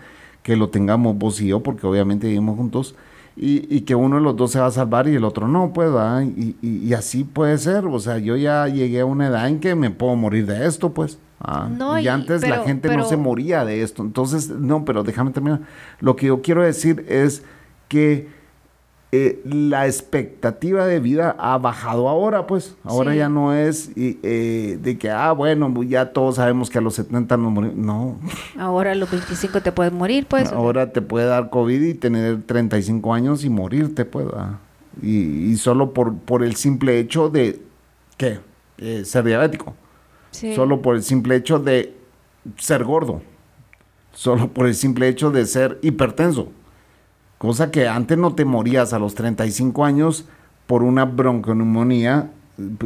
que 0.43 0.57
lo 0.57 0.69
tengamos 0.71 1.17
vos 1.17 1.41
y 1.41 1.49
yo, 1.49 1.63
porque 1.63 1.87
obviamente 1.87 2.27
vivimos 2.27 2.57
juntos, 2.57 2.95
y, 3.37 3.75
y 3.75 3.83
que 3.83 3.95
uno 3.95 4.17
de 4.17 4.23
los 4.23 4.37
dos 4.37 4.51
se 4.51 4.61
va 4.61 4.67
a 4.67 4.71
salvar 4.71 5.09
y 5.09 5.15
el 5.15 5.25
otro 5.25 5.49
no, 5.49 5.73
pues, 5.73 5.91
y, 6.37 6.57
y 6.63 6.93
así 6.95 7.25
puede 7.25 7.57
ser, 7.59 7.87
o 7.87 7.99
sea, 7.99 8.19
yo 8.19 8.37
ya 8.37 8.67
llegué 8.69 9.01
a 9.01 9.07
una 9.07 9.29
edad 9.29 9.49
en 9.49 9.61
que 9.61 9.75
me 9.75 9.91
puedo 9.91 10.17
morir 10.17 10.47
de 10.47 10.67
esto, 10.67 10.93
pues. 10.93 11.19
Ah, 11.43 11.71
y 12.03 12.07
antes 12.07 12.47
la 12.47 12.65
gente 12.65 12.95
no 12.95 13.09
se 13.09 13.17
moría 13.17 13.65
de 13.65 13.83
esto. 13.83 14.03
Entonces, 14.03 14.51
no, 14.51 14.85
pero 14.85 15.03
déjame 15.03 15.31
terminar. 15.31 15.61
Lo 15.99 16.15
que 16.15 16.27
yo 16.27 16.43
quiero 16.43 16.63
decir 16.63 17.07
es 17.09 17.43
que 17.89 18.29
eh, 19.13 19.41
la 19.45 19.87
expectativa 19.87 20.87
de 20.87 21.01
vida 21.01 21.35
ha 21.39 21.59
bajado 21.59 22.09
ahora, 22.09 22.47
pues. 22.47 22.77
Ahora 22.85 23.15
ya 23.15 23.29
no 23.29 23.53
es 23.53 23.91
eh, 23.97 24.79
de 24.81 24.99
que, 24.99 25.11
ah, 25.11 25.33
bueno, 25.33 25.83
ya 25.83 26.13
todos 26.13 26.37
sabemos 26.37 26.71
que 26.71 26.79
a 26.79 26.81
los 26.81 26.95
70 26.95 27.37
nos 27.37 27.53
morimos. 27.53 27.77
No. 27.77 28.19
Ahora 28.59 28.93
a 28.93 28.95
los 28.95 29.11
25 29.11 29.61
te 29.63 29.73
puedes 29.73 29.93
morir, 29.93 30.27
pues. 30.29 30.53
Ahora 30.53 30.93
te 30.93 31.03
puede 31.03 31.27
dar 31.27 31.51
COVID 31.51 31.83
y 31.83 31.95
tener 31.95 32.43
35 32.43 33.13
años 33.13 33.45
y 33.45 33.51
morirte, 33.51 34.05
pues. 34.05 34.27
Y, 35.03 35.51
y, 35.51 35.57
solo 35.57 35.93
por, 35.93 36.17
por 36.17 36.45
el 36.45 36.57
simple 36.57 36.99
hecho 37.01 37.31
de, 37.31 37.61
¿qué? 38.17 38.39
Eh, 38.81 39.05
ser 39.05 39.25
diabético. 39.25 39.75
Solo 40.31 40.81
por 40.81 40.97
el 40.97 41.03
simple 41.03 41.37
hecho 41.37 41.59
de 41.59 41.95
ser 42.57 42.85
gordo. 42.85 43.21
Solo 44.13 44.49
por 44.49 44.67
el 44.67 44.75
simple 44.75 45.09
hecho 45.09 45.31
de 45.31 45.45
ser 45.47 45.79
hipertenso. 45.83 46.49
Cosa 47.41 47.71
que 47.71 47.89
antes 47.89 48.19
no 48.19 48.35
te 48.35 48.45
morías 48.45 48.93
a 48.93 48.99
los 48.99 49.15
35 49.15 49.87
años 49.87 50.27
por 50.67 50.83
una 50.83 51.07
bronconeumonía 51.07 52.29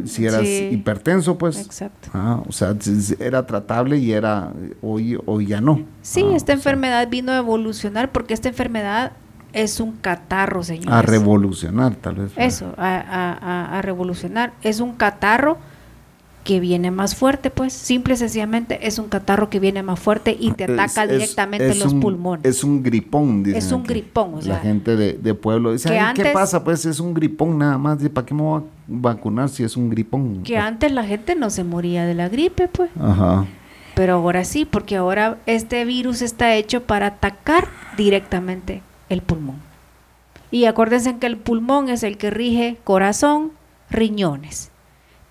si 0.04 0.26
eras 0.26 0.44
hipertenso, 0.44 1.36
pues. 1.36 1.58
Exacto. 1.58 2.10
Ah, 2.14 2.40
o 2.46 2.52
sea, 2.52 2.76
era 3.18 3.44
tratable 3.46 3.98
y 3.98 4.12
era 4.12 4.52
hoy, 4.80 5.18
hoy 5.26 5.46
ya 5.46 5.60
no. 5.60 5.82
Sí, 6.02 6.24
ah, 6.30 6.36
esta 6.36 6.52
enfermedad 6.52 7.08
vino 7.08 7.32
a 7.32 7.38
evolucionar 7.38 8.12
porque 8.12 8.32
esta 8.32 8.48
enfermedad 8.48 9.14
es 9.52 9.80
un 9.80 9.90
catarro, 9.96 10.62
señor. 10.62 10.92
A 10.92 11.02
revolucionar, 11.02 11.96
tal 11.96 12.14
vez. 12.14 12.30
Eso, 12.36 12.74
a, 12.76 12.94
a, 12.94 13.76
a, 13.76 13.82
revolucionar. 13.82 14.52
Es 14.62 14.78
un 14.78 14.92
catarro 14.92 15.58
que 16.44 16.60
viene 16.60 16.90
más 16.90 17.16
fuerte, 17.16 17.50
pues 17.50 17.72
simple 17.72 18.14
y 18.14 18.16
sencillamente 18.18 18.86
es 18.86 18.98
un 18.98 19.08
catarro 19.08 19.48
que 19.48 19.58
viene 19.58 19.82
más 19.82 19.98
fuerte 19.98 20.36
y 20.38 20.52
te 20.52 20.64
ataca 20.64 21.06
directamente 21.06 21.74
los 21.74 21.94
pulmones. 21.94 22.44
Es 22.44 22.62
un 22.62 22.82
gripón, 22.82 23.42
dice. 23.42 23.58
Es 23.58 23.72
un 23.72 23.82
gripón, 23.82 24.34
o 24.34 24.42
sea. 24.42 24.54
La 24.54 24.60
gente 24.60 24.94
de, 24.94 25.34
pueblo 25.34 25.72
dice, 25.72 25.98
¿qué 26.14 26.26
pasa? 26.26 26.62
Pues 26.62 26.84
es 26.84 27.00
un 27.00 27.14
gripón 27.14 27.58
nada 27.58 27.78
más, 27.78 27.98
¿para 28.10 28.26
qué 28.26 28.34
me 28.34 28.42
voy 28.42 28.60
a 28.60 28.64
vacunar 28.86 29.48
si 29.48 29.64
es 29.64 29.76
un 29.76 29.88
gripón? 29.88 30.42
Que 30.42 30.58
antes 30.58 30.92
la 30.92 31.04
gente 31.04 31.34
no 31.34 31.48
se 31.48 31.64
moría 31.64 32.04
de 32.04 32.14
la 32.14 32.28
gripe, 32.28 32.68
pues. 32.68 32.90
Ajá. 33.00 33.46
Pero 33.94 34.14
ahora 34.14 34.44
sí, 34.44 34.66
porque 34.66 34.96
ahora 34.96 35.38
este 35.46 35.84
virus 35.86 36.20
está 36.20 36.54
hecho 36.54 36.82
para 36.82 37.06
atacar 37.06 37.68
directamente 37.96 38.82
el 39.08 39.22
pulmón. 39.22 39.56
Y 40.50 40.66
acuérdense 40.66 41.16
que 41.16 41.26
el 41.26 41.38
pulmón 41.38 41.88
es 41.88 42.02
el 42.02 42.18
que 42.18 42.30
rige 42.30 42.76
corazón, 42.84 43.52
riñones 43.90 44.70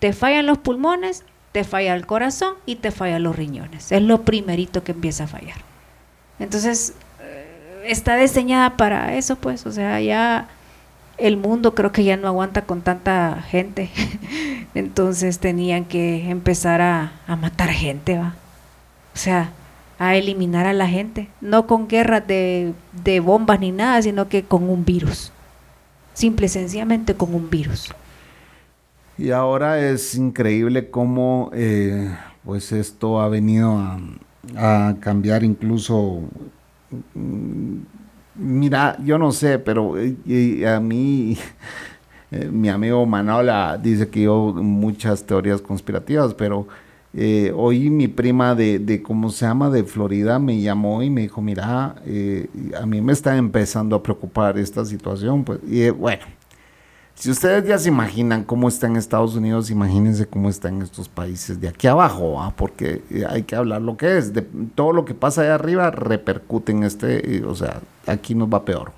te 0.04 0.12
fallan 0.12 0.47
los 0.47 0.58
pulmones, 0.58 1.24
te 1.54 1.64
falla 1.64 1.95
el 1.95 2.06
corazón 2.06 2.56
y 2.66 2.76
te 2.76 2.91
fallan 2.91 3.24
los 3.24 3.38
riñones. 3.38 3.89
Es 3.89 4.01
lo 4.01 4.24
primerito 4.24 4.84
que 4.84 4.91
empieza 4.91 5.24
a 5.24 5.28
fallar. 5.28 5.56
Entonces, 6.39 6.93
eh, 7.22 7.86
está 7.86 8.18
diseñada 8.18 8.76
para 8.76 9.16
eso, 9.16 9.38
pues, 9.38 9.66
o 9.66 9.72
sea, 9.72 10.01
ya 10.01 10.49
el 11.18 11.38
mundo 11.38 11.74
creo 11.74 11.93
que 11.93 12.04
ya 12.04 12.18
no 12.18 12.28
aguanta 12.28 12.64
con 12.64 12.82
tanta 12.82 13.41
gente. 13.47 13.91
Entonces 14.76 15.39
tenían 15.39 15.86
que 15.86 16.30
empezar 16.30 16.82
a, 16.82 17.14
matar 17.39 17.70
gente, 17.70 18.18
¿va? 18.18 18.36
O 19.16 19.18
sea, 19.18 19.51
a 19.99 20.18
eliminar 20.18 20.68
a 20.68 20.74
la 20.74 20.89
gente. 20.89 21.30
No 21.39 21.66
con 21.66 21.88
guerras 21.88 22.28
de, 22.28 22.74
de 22.91 23.22
bombas 23.22 23.62
ni 23.62 23.72
nada, 23.72 24.01
sino 24.01 24.28
que 24.28 24.43
con 24.43 24.70
un 24.70 24.84
virus. 24.84 25.32
Simple 26.14 26.47
y 26.47 26.49
sencillamente 26.49 27.16
con 27.16 27.34
un 27.34 27.49
virus. 27.49 27.93
Y 29.18 29.30
ahora 29.30 29.80
es 29.80 30.16
increíble 30.16 30.89
cómo 30.89 31.51
eh, 31.53 32.16
pues 32.43 32.72
esto 32.72 33.22
ha 33.22 33.30
venido 33.30 33.78
a, 34.57 34.95
cambiar 34.99 35.43
incluso 35.43 36.24
mm, 37.14 37.78
mira, 38.36 38.97
yo 39.03 39.18
no 39.18 39.32
sé, 39.32 39.59
pero 39.59 39.95
eh, 39.97 40.68
a 40.68 40.80
mí 40.80 41.38
eh, 42.32 42.49
mi 42.51 42.70
amigo 42.70 43.05
Manola 43.05 43.80
dice 43.82 44.09
que 44.09 44.24
yo 44.24 44.53
muchas 44.53 45.24
teorías 45.24 45.61
conspirativas, 45.61 46.34
pero 46.34 46.68
hoy 47.55 47.91
mi 47.91 48.07
prima 48.07 48.55
de, 48.55 48.80
de, 48.80 49.03
¿cómo 49.03 49.30
se 49.30 49.45
llama?, 49.45 49.70
de 49.70 49.84
Florida 49.84 50.39
me 50.39 50.59
llamó 50.59 51.03
y 51.03 51.11
me 51.11 51.22
dijo, 51.22 51.43
mira, 51.43 51.95
a 52.82 52.86
mí 52.88 53.01
me 53.01 53.14
está 53.14 53.38
empezando 53.38 53.95
a 53.95 54.01
preocupar 54.01 54.57
esta 54.57 54.84
situación, 54.84 55.43
pues, 55.43 55.59
y 55.68 55.91
bueno, 55.91 56.24
si 57.16 57.30
ustedes 57.30 57.66
ya 57.66 57.78
se 57.78 57.89
imaginan 57.89 58.43
cómo 58.43 58.68
está 58.68 58.88
en 58.88 58.95
Estados 58.95 59.36
Unidos, 59.36 59.70
imagínense 59.70 60.26
cómo 60.26 60.49
está 60.49 60.70
en 60.70 60.82
estos 60.82 61.07
países 61.07 61.61
de 61.61 61.70
aquí 61.70 61.88
abajo, 61.88 62.53
porque 62.57 63.01
eh, 63.09 63.24
hay 63.28 63.43
que 63.43 63.55
hablar 63.55 63.82
lo 63.82 63.97
que 63.97 64.18
es. 64.18 64.34
De, 64.34 64.41
todo 64.41 64.91
lo 64.91 65.05
que 65.05 65.14
pasa 65.14 65.41
allá 65.41 65.55
arriba 65.55 65.91
repercute 65.91 66.72
en 66.72 66.84
este, 66.84 67.38
eh, 67.38 67.45
o 67.45 67.55
sea, 67.55 67.82
aquí 68.07 68.36
nos 68.36 68.49
va 68.49 68.66
peor. 68.66 68.91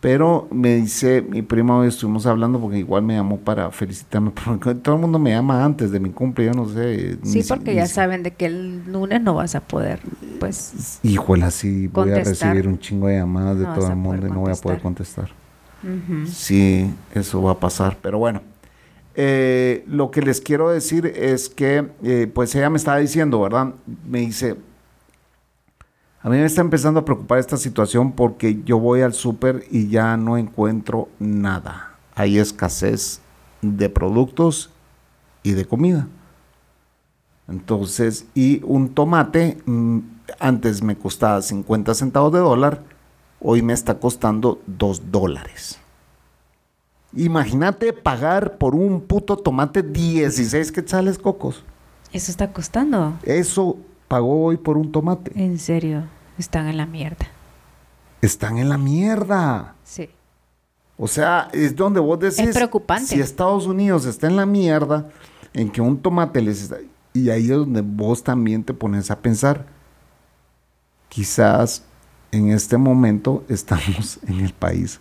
Pero 0.00 0.48
me 0.50 0.76
dice, 0.76 1.20
mi 1.20 1.42
prima 1.42 1.76
hoy 1.76 1.88
estuvimos 1.88 2.24
hablando 2.24 2.58
porque 2.58 2.78
igual 2.78 3.02
me 3.02 3.14
llamó 3.14 3.38
para 3.38 3.70
felicitarme, 3.70 4.30
porque 4.44 4.74
todo 4.74 4.96
el 4.96 5.00
mundo 5.00 5.18
me 5.18 5.30
llama 5.30 5.64
antes 5.64 5.92
de 5.92 6.00
mi 6.00 6.10
cumple, 6.10 6.46
yo 6.46 6.52
no 6.52 6.66
sé. 6.66 7.18
Sí, 7.22 7.42
porque 7.46 7.74
ya 7.74 7.86
saben 7.86 8.22
de 8.22 8.32
que 8.32 8.46
el 8.46 8.90
lunes 8.90 9.22
no 9.22 9.34
vas 9.34 9.54
a 9.54 9.60
poder, 9.60 10.00
pues. 10.38 11.00
Híjole, 11.02 11.44
así 11.44 11.86
voy 11.86 12.10
a 12.10 12.24
recibir 12.24 12.66
un 12.66 12.78
chingo 12.78 13.06
de 13.06 13.18
llamadas 13.18 13.58
de 13.58 13.64
todo 13.64 13.88
el 13.88 13.96
mundo 13.96 14.26
y 14.26 14.30
no 14.30 14.40
voy 14.40 14.52
a 14.52 14.56
poder 14.56 14.80
contestar. 14.80 15.30
Sí, 16.26 16.92
eso 17.14 17.42
va 17.42 17.52
a 17.52 17.60
pasar. 17.60 17.98
Pero 18.02 18.18
bueno, 18.18 18.42
eh, 19.14 19.84
lo 19.86 20.10
que 20.10 20.22
les 20.22 20.40
quiero 20.40 20.70
decir 20.70 21.06
es 21.06 21.48
que, 21.48 21.90
eh, 22.02 22.30
pues 22.32 22.54
ella 22.54 22.70
me 22.70 22.76
estaba 22.78 22.98
diciendo, 22.98 23.40
¿verdad? 23.40 23.74
Me 24.06 24.20
dice, 24.20 24.56
a 26.22 26.28
mí 26.28 26.36
me 26.36 26.44
está 26.44 26.60
empezando 26.60 27.00
a 27.00 27.04
preocupar 27.04 27.38
esta 27.38 27.56
situación 27.56 28.12
porque 28.12 28.62
yo 28.64 28.78
voy 28.78 29.00
al 29.00 29.14
súper 29.14 29.64
y 29.70 29.88
ya 29.88 30.16
no 30.16 30.36
encuentro 30.36 31.08
nada. 31.18 31.94
Hay 32.14 32.38
escasez 32.38 33.20
de 33.62 33.88
productos 33.88 34.70
y 35.42 35.52
de 35.52 35.64
comida. 35.64 36.08
Entonces, 37.48 38.26
y 38.34 38.62
un 38.64 38.90
tomate 38.90 39.58
mm, 39.64 39.98
antes 40.38 40.82
me 40.82 40.96
costaba 40.96 41.42
50 41.42 41.94
centavos 41.94 42.32
de 42.32 42.38
dólar 42.38 42.82
hoy 43.40 43.62
me 43.62 43.72
está 43.72 43.98
costando 43.98 44.60
2 44.66 45.10
dólares. 45.10 45.78
Imagínate 47.14 47.92
pagar 47.92 48.58
por 48.58 48.74
un 48.74 49.00
puto 49.00 49.36
tomate 49.36 49.82
16 49.82 50.70
quetzales 50.70 51.18
cocos. 51.18 51.64
Eso 52.12 52.30
está 52.30 52.52
costando. 52.52 53.18
Eso 53.24 53.76
pagó 54.06 54.44
hoy 54.44 54.56
por 54.56 54.76
un 54.76 54.92
tomate. 54.92 55.32
En 55.34 55.58
serio, 55.58 56.04
están 56.38 56.68
en 56.68 56.76
la 56.76 56.86
mierda. 56.86 57.26
Están 58.22 58.58
en 58.58 58.68
la 58.68 58.78
mierda. 58.78 59.74
Sí. 59.82 60.10
O 60.96 61.08
sea, 61.08 61.48
es 61.52 61.74
donde 61.74 61.98
vos 61.98 62.18
decís. 62.18 62.40
Es 62.40 62.54
preocupante. 62.54 63.06
Si 63.06 63.20
Estados 63.20 63.66
Unidos 63.66 64.04
está 64.04 64.26
en 64.26 64.36
la 64.36 64.46
mierda, 64.46 65.08
en 65.52 65.70
que 65.70 65.80
un 65.80 65.98
tomate 65.98 66.42
les 66.42 66.62
está. 66.62 66.76
Y 67.12 67.30
ahí 67.30 67.44
es 67.44 67.56
donde 67.56 67.80
vos 67.80 68.22
también 68.22 68.62
te 68.62 68.74
pones 68.74 69.10
a 69.10 69.18
pensar. 69.18 69.66
Quizás 71.08 71.84
en 72.32 72.50
este 72.50 72.76
momento 72.76 73.44
estamos 73.48 74.18
en 74.26 74.40
el 74.40 74.52
país 74.52 75.00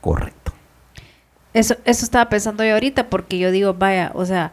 correcto. 0.00 0.52
Eso, 1.54 1.76
eso 1.84 2.04
estaba 2.04 2.28
pensando 2.28 2.64
yo 2.64 2.74
ahorita, 2.74 3.08
porque 3.08 3.38
yo 3.38 3.50
digo, 3.50 3.74
vaya, 3.74 4.12
o 4.14 4.24
sea, 4.24 4.52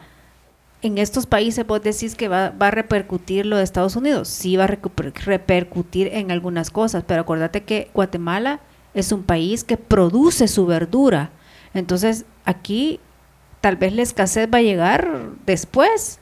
en 0.82 0.98
estos 0.98 1.26
países 1.26 1.66
vos 1.66 1.82
decís 1.82 2.14
que 2.14 2.28
va, 2.28 2.52
a 2.58 2.70
repercutir 2.70 3.46
lo 3.46 3.56
de 3.56 3.64
Estados 3.64 3.96
Unidos. 3.96 4.28
Sí 4.28 4.56
va 4.56 4.64
a 4.64 4.66
repercutir 4.66 6.08
en 6.12 6.30
algunas 6.30 6.70
cosas, 6.70 7.04
pero 7.06 7.22
acuérdate 7.22 7.64
que 7.64 7.90
Guatemala 7.94 8.60
es 8.94 9.12
un 9.12 9.22
país 9.22 9.64
que 9.64 9.76
produce 9.76 10.48
su 10.48 10.66
verdura. 10.66 11.30
Entonces, 11.74 12.24
aquí 12.44 13.00
tal 13.60 13.76
vez 13.76 13.92
la 13.94 14.02
escasez 14.02 14.48
va 14.52 14.58
a 14.58 14.62
llegar 14.62 15.30
después 15.44 16.20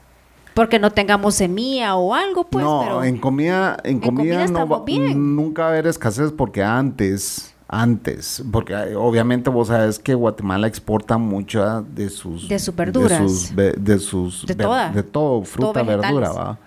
porque 0.54 0.78
no 0.78 0.92
tengamos 0.92 1.34
semilla 1.34 1.96
o 1.96 2.14
algo, 2.14 2.44
pues. 2.44 2.64
No, 2.64 3.02
en 3.02 3.18
comida, 3.18 3.76
en, 3.82 4.00
comida, 4.00 4.46
no 4.46 4.66
nunca 5.14 5.62
va 5.62 5.68
a 5.68 5.72
haber 5.72 5.86
escasez 5.88 6.32
porque 6.32 6.62
antes, 6.62 7.54
antes, 7.68 8.42
porque 8.52 8.94
obviamente 8.94 9.50
vos 9.50 9.68
sabes 9.68 9.98
que 9.98 10.14
Guatemala 10.14 10.68
exporta 10.68 11.18
mucha 11.18 11.82
de 11.82 12.08
sus... 12.08 12.48
De 12.48 12.58
sus 12.58 12.74
verduras. 12.74 13.54
De 13.54 13.98
sus... 13.98 14.46
De, 14.46 14.54
de 14.54 15.02
todo, 15.02 15.42
fruta, 15.42 15.82
verdura, 15.82 16.30
¿va? 16.30 16.58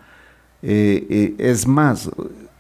Eh, 0.61 1.07
eh, 1.09 1.35
es 1.37 1.67
más, 1.67 2.09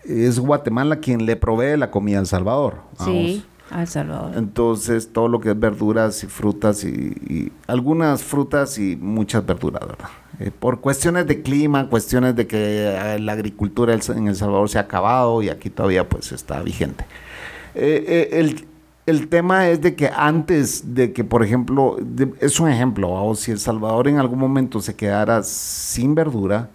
es 0.05 0.39
Guatemala 0.39 0.97
quien 0.97 1.25
le 1.25 1.35
provee 1.35 1.75
la 1.77 1.91
comida 1.91 2.17
a 2.17 2.21
El 2.21 2.27
Salvador. 2.27 2.75
Sí. 3.03 3.43
A 3.69 3.81
El 3.81 3.87
Salvador. 3.87 4.31
Entonces, 4.37 5.11
todo 5.11 5.27
lo 5.27 5.41
que 5.41 5.49
es 5.49 5.59
verduras 5.59 6.23
y 6.23 6.27
frutas 6.27 6.85
y, 6.85 6.89
y 7.27 7.51
algunas 7.65 8.23
frutas 8.23 8.77
y 8.77 8.95
muchas 8.95 9.45
verduras, 9.45 9.85
¿verdad? 9.85 10.09
Eh, 10.39 10.51
por 10.51 10.81
cuestiones 10.81 11.25
de 11.25 11.41
clima, 11.41 11.89
cuestiones 11.89 12.35
de 12.35 12.45
que 12.45 12.57
eh, 12.57 13.19
la 13.19 13.31
agricultura 13.31 13.93
en 13.93 14.27
El 14.27 14.35
Salvador 14.35 14.69
se 14.69 14.77
ha 14.77 14.81
acabado 14.81 15.41
y 15.41 15.49
aquí 15.49 15.69
todavía 15.69 16.07
pues 16.07 16.31
está 16.31 16.61
vigente. 16.61 17.05
Eh, 17.73 18.55
el, 19.05 19.29
tema 19.29 19.69
es 19.69 19.81
de 19.81 19.95
que 19.95 20.09
antes 20.15 20.93
de 20.93 21.13
que, 21.13 21.23
por 21.23 21.43
ejemplo, 21.43 21.97
es 22.39 22.59
un 22.59 22.69
ejemplo, 22.69 23.11
o 23.11 23.35
si 23.35 23.51
El 23.51 23.59
Salvador 23.59 24.07
en 24.07 24.19
algún 24.19 24.39
momento 24.39 24.79
se 24.81 24.95
quedara 24.95 25.41
sin 25.43 26.13
verdura 26.13 26.69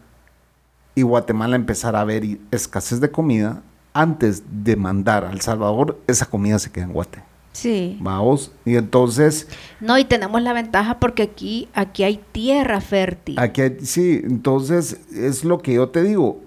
y 0.94 1.02
Guatemala 1.02 1.56
empezara 1.56 2.00
a 2.00 2.04
ver 2.04 2.38
escasez 2.50 3.00
de 3.00 3.10
comida, 3.10 3.62
antes 3.94 4.42
de 4.64 4.76
mandar 4.76 5.24
a 5.24 5.30
El 5.30 5.40
Salvador, 5.40 6.00
esa 6.06 6.26
comida 6.26 6.58
se 6.58 6.70
queda 6.70 6.84
en 6.84 6.92
Guatemala. 6.92 7.31
Sí. 7.52 7.98
Vamos, 8.00 8.50
y 8.64 8.76
entonces... 8.76 9.46
No, 9.80 9.98
y 9.98 10.04
tenemos 10.04 10.40
la 10.42 10.54
ventaja 10.54 10.98
porque 10.98 11.22
aquí, 11.22 11.68
aquí 11.74 12.02
hay 12.02 12.20
tierra 12.32 12.80
fértil. 12.80 13.38
Aquí 13.38 13.62
sí, 13.82 14.20
entonces 14.24 15.00
es 15.14 15.44
lo 15.44 15.58
que 15.58 15.74
yo 15.74 15.90
te 15.90 16.02
digo. 16.02 16.40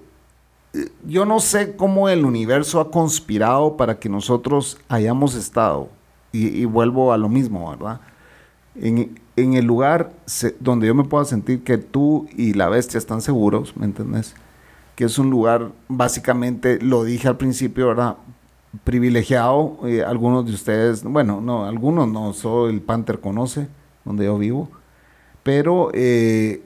Yo 1.06 1.26
no 1.26 1.40
sé 1.40 1.76
cómo 1.76 2.10
el 2.10 2.26
universo 2.26 2.82
ha 2.82 2.92
conspirado 2.92 3.78
para 3.78 4.00
que 4.00 4.10
nosotros 4.10 4.78
hayamos 4.90 5.36
estado, 5.36 5.90
y, 6.34 6.66
vuelvo 6.66 7.14
a 7.14 7.18
lo 7.18 7.30
mismo, 7.30 7.70
¿verdad? 7.70 8.02
En, 8.76 9.16
el 9.38 9.66
lugar 9.66 10.12
donde 10.60 10.88
yo 10.88 10.96
me 10.96 11.04
pueda 11.06 11.24
sentir 11.24 11.64
que 11.64 11.78
tú 11.78 12.28
y 12.36 12.54
la 12.54 12.68
bestia 12.68 12.98
están 12.98 13.22
seguros, 13.22 13.76
¿me 13.78 13.86
entiendes? 13.86 14.36
Que 14.96 15.06
es 15.06 15.18
un 15.18 15.30
lugar, 15.30 15.72
básicamente, 15.88 16.80
lo 16.82 17.04
dije 17.04 17.28
al 17.28 17.38
principio, 17.38 17.88
¿verdad? 17.88 18.18
Privilegiado. 18.84 19.80
Eh, 19.86 20.04
algunos 20.04 20.46
de 20.46 20.54
ustedes, 20.54 21.04
bueno, 21.04 21.42
no, 21.42 21.66
algunos 21.66 22.08
no, 22.08 22.34
solo 22.34 22.70
el 22.70 22.82
Panther 22.82 23.20
conoce 23.20 23.68
donde 24.04 24.26
yo 24.26 24.38
vivo. 24.38 24.70
Pero 25.44 25.92
es 25.94 26.60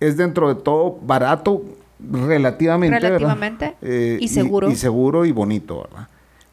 dentro 0.00 0.52
de 0.52 0.60
todo 0.60 0.98
barato 1.02 1.62
relativamente. 1.98 2.98
Relativamente. 2.98 3.76
y 4.20 4.28
seguro. 4.28 4.70
Y, 4.70 4.76
seguro 4.76 5.24
y 5.24 5.32
bonito, 5.32 5.82
¿verdad? 5.82 6.08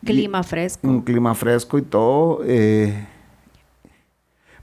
Clima 0.06 0.44
fresco. 0.44 0.88
Un 0.88 1.02
clima 1.02 1.34
fresco 1.34 1.78
y 1.80 1.82
todo. 1.82 2.42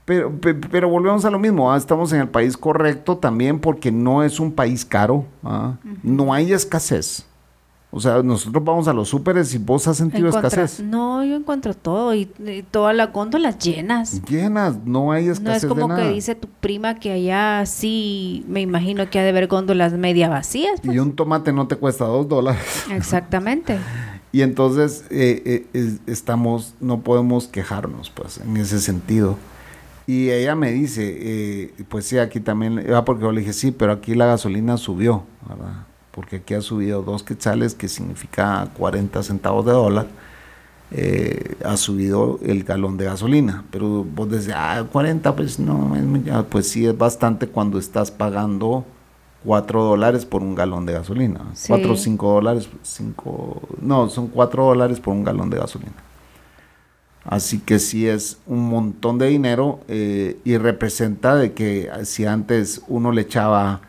Pero, 0.09 0.33
pero, 0.71 0.89
volvemos 0.89 1.23
a 1.23 1.29
lo 1.29 1.37
mismo, 1.37 1.71
¿ah? 1.71 1.77
estamos 1.77 2.11
en 2.13 2.21
el 2.21 2.29
país 2.29 2.57
correcto 2.57 3.19
también 3.19 3.59
porque 3.59 3.91
no 3.91 4.23
es 4.23 4.39
un 4.39 4.51
país 4.51 4.83
caro, 4.83 5.23
¿ah? 5.43 5.75
no 6.01 6.33
hay 6.33 6.51
escasez. 6.51 7.28
O 7.91 7.99
sea, 7.99 8.21
nosotros 8.21 8.63
vamos 8.63 8.87
a 8.87 8.93
los 8.93 9.09
súperes 9.09 9.53
y 9.55 9.57
vos 9.57 9.87
has 9.87 9.97
sentido 9.97 10.29
escasez. 10.29 10.79
No, 10.79 11.23
yo 11.23 11.35
encuentro 11.35 11.73
todo 11.73 12.13
y, 12.13 12.29
todas 12.69 12.95
las 12.95 13.11
góndolas 13.11 13.57
llenas. 13.57 14.21
Llenas, 14.25 14.77
no 14.85 15.11
hay 15.11 15.27
escasez. 15.27 15.43
No 15.43 15.53
es 15.53 15.65
como 15.65 15.95
que 15.95 16.09
dice 16.09 16.35
tu 16.35 16.47
prima 16.47 16.95
que 16.95 17.11
allá 17.11 17.65
sí, 17.65 18.45
me 18.47 18.61
imagino 18.61 19.09
que 19.09 19.17
ha 19.17 19.23
de 19.23 19.29
haber 19.29 19.47
góndolas 19.47 19.93
media 19.93 20.29
vacías. 20.29 20.81
Pues. 20.81 20.95
Y 20.95 20.99
un 20.99 21.15
tomate 21.15 21.51
no 21.51 21.67
te 21.67 21.77
cuesta 21.77 22.05
dos 22.05 22.27
dólares. 22.27 22.85
Exactamente. 22.91 23.79
y 24.31 24.43
entonces 24.43 25.05
eh, 25.09 25.65
eh, 25.73 25.97
estamos, 26.05 26.75
no 26.79 27.01
podemos 27.01 27.47
quejarnos, 27.47 28.11
pues, 28.11 28.37
en 28.37 28.55
ese 28.57 28.79
sentido. 28.81 29.35
Y 30.05 30.29
ella 30.29 30.55
me 30.55 30.71
dice, 30.71 31.17
eh, 31.19 31.73
pues 31.87 32.05
sí, 32.05 32.19
aquí 32.19 32.39
también, 32.39 32.83
ah, 32.93 33.03
porque 33.03 33.23
yo 33.23 33.31
le 33.31 33.41
dije, 33.41 33.53
sí, 33.53 33.71
pero 33.71 33.93
aquí 33.93 34.13
la 34.13 34.27
gasolina 34.27 34.77
subió, 34.77 35.23
¿verdad? 35.47 35.88
Porque 36.11 36.37
aquí 36.37 36.53
ha 36.53 36.61
subido 36.61 37.01
dos 37.01 37.23
quetzales, 37.23 37.75
que 37.75 37.87
significa 37.87 38.69
40 38.77 39.21
centavos 39.23 39.65
de 39.65 39.71
dólar. 39.71 40.07
Eh, 40.91 41.55
ha 41.63 41.77
subido 41.77 42.39
el 42.43 42.63
galón 42.63 42.97
de 42.97 43.05
gasolina. 43.05 43.63
Pero 43.71 44.03
vos 44.03 44.29
decís, 44.29 44.51
ah, 44.55 44.85
40, 44.91 45.35
pues 45.35 45.59
no, 45.59 45.93
pues 46.49 46.69
sí 46.69 46.85
es 46.85 46.97
bastante 46.97 47.47
cuando 47.47 47.77
estás 47.77 48.11
pagando 48.11 48.85
4 49.45 49.83
dólares 49.83 50.25
por 50.25 50.41
un 50.41 50.55
galón 50.55 50.85
de 50.85 50.93
gasolina. 50.93 51.41
4 51.67 51.91
o 51.93 51.95
5 51.95 52.33
dólares, 52.33 52.69
5, 52.81 53.61
no, 53.81 54.09
son 54.09 54.27
4 54.27 54.65
dólares 54.65 54.99
por 54.99 55.13
un 55.13 55.23
galón 55.23 55.49
de 55.49 55.57
gasolina. 55.57 55.93
Así 57.23 57.59
que 57.59 57.79
sí 57.79 58.07
es 58.07 58.39
un 58.47 58.69
montón 58.69 59.17
de 59.17 59.27
dinero 59.27 59.81
eh, 59.87 60.39
y 60.43 60.57
representa 60.57 61.35
de 61.35 61.53
que 61.53 61.89
si 62.03 62.25
antes 62.25 62.81
uno 62.87 63.11
le 63.11 63.21
echaba, 63.21 63.81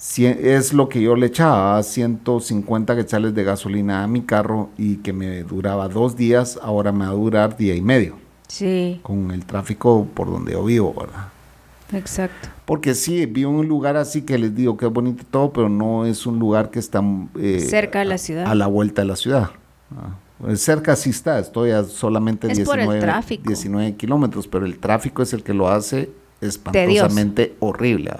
es 0.00 0.72
lo 0.72 0.88
que 0.88 1.02
yo 1.02 1.14
le 1.14 1.26
echaba, 1.26 1.82
150 1.82 2.96
quetzales 2.96 3.34
de 3.34 3.44
gasolina 3.44 4.02
a 4.02 4.06
mi 4.06 4.22
carro 4.22 4.70
y 4.78 4.96
que 4.96 5.12
me 5.12 5.42
duraba 5.42 5.88
dos 5.88 6.16
días, 6.16 6.58
ahora 6.62 6.90
me 6.90 7.04
va 7.04 7.10
a 7.10 7.14
durar 7.14 7.56
día 7.56 7.74
y 7.74 7.82
medio. 7.82 8.16
Sí. 8.48 9.00
Con 9.02 9.30
el 9.30 9.44
tráfico 9.44 10.06
por 10.14 10.30
donde 10.30 10.52
yo 10.52 10.64
vivo, 10.64 10.94
¿verdad? 10.98 11.28
Exacto. 11.92 12.48
Porque 12.64 12.94
sí, 12.94 13.26
vi 13.26 13.44
un 13.44 13.68
lugar 13.68 13.96
así 13.96 14.22
que 14.22 14.38
les 14.38 14.54
digo 14.54 14.76
que 14.76 14.86
es 14.86 14.92
bonito 14.92 15.24
todo, 15.30 15.52
pero 15.52 15.68
no 15.68 16.06
es 16.06 16.24
un 16.24 16.38
lugar 16.38 16.70
que 16.70 16.78
está 16.78 17.02
eh, 17.38 17.60
cerca 17.60 17.98
de 17.98 18.06
la 18.06 18.18
ciudad. 18.18 18.46
A 18.46 18.54
la 18.54 18.68
vuelta 18.68 19.02
de 19.02 19.08
la 19.08 19.16
ciudad. 19.16 19.50
Pues 20.40 20.62
cerca 20.62 20.96
sí 20.96 21.10
está, 21.10 21.38
estoy 21.38 21.72
a 21.72 21.84
solamente 21.84 22.48
19, 22.48 23.96
kilómetros, 23.96 24.48
pero 24.48 24.64
el 24.64 24.78
tráfico 24.78 25.22
es 25.22 25.32
el 25.34 25.42
que 25.42 25.52
lo 25.52 25.68
hace 25.68 26.10
espantosamente 26.40 27.54
horrible. 27.58 28.12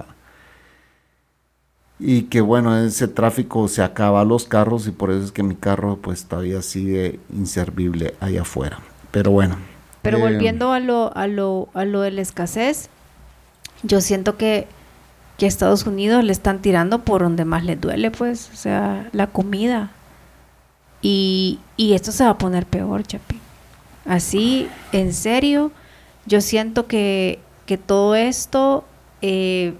Y 2.01 2.23
que 2.23 2.41
bueno, 2.41 2.77
ese 2.77 3.07
tráfico 3.07 3.67
se 3.67 3.83
acaba 3.83 4.25
los 4.25 4.45
carros 4.45 4.87
y 4.87 4.91
por 4.91 5.11
eso 5.11 5.23
es 5.23 5.31
que 5.31 5.43
mi 5.43 5.55
carro 5.55 5.99
pues 6.01 6.25
todavía 6.25 6.61
sigue 6.61 7.19
inservible 7.31 8.15
allá 8.19 8.41
afuera. 8.41 8.79
Pero 9.11 9.31
bueno. 9.31 9.55
Pero 10.01 10.17
eh, 10.17 10.21
volviendo 10.21 10.71
a 10.71 10.79
lo, 10.79 11.15
a 11.15 11.27
lo, 11.27 11.69
a 11.73 11.85
lo 11.85 12.01
de 12.01 12.11
la 12.11 12.21
escasez, 12.21 12.89
yo 13.83 14.01
siento 14.01 14.35
que, 14.35 14.67
que 15.37 15.45
a 15.45 15.47
Estados 15.47 15.85
Unidos 15.85 16.23
le 16.23 16.31
están 16.31 16.59
tirando 16.59 17.03
por 17.03 17.21
donde 17.21 17.45
más 17.45 17.63
le 17.63 17.75
duele, 17.75 18.09
pues, 18.09 18.49
o 18.51 18.55
sea, 18.57 19.07
la 19.13 19.27
comida 19.27 19.91
y, 21.01 21.59
esto 21.77 22.11
se 22.11 22.23
va 22.23 22.31
a 22.31 22.37
poner 22.37 22.65
peor, 22.65 23.03
Chapi. 23.03 23.39
Así, 24.05 24.67
en 24.91 25.13
serio, 25.13 25.71
yo 26.25 26.41
siento 26.41 26.87
que, 26.87 27.39
todo 27.85 28.15
esto, 28.15 28.83
eh, 29.21 29.73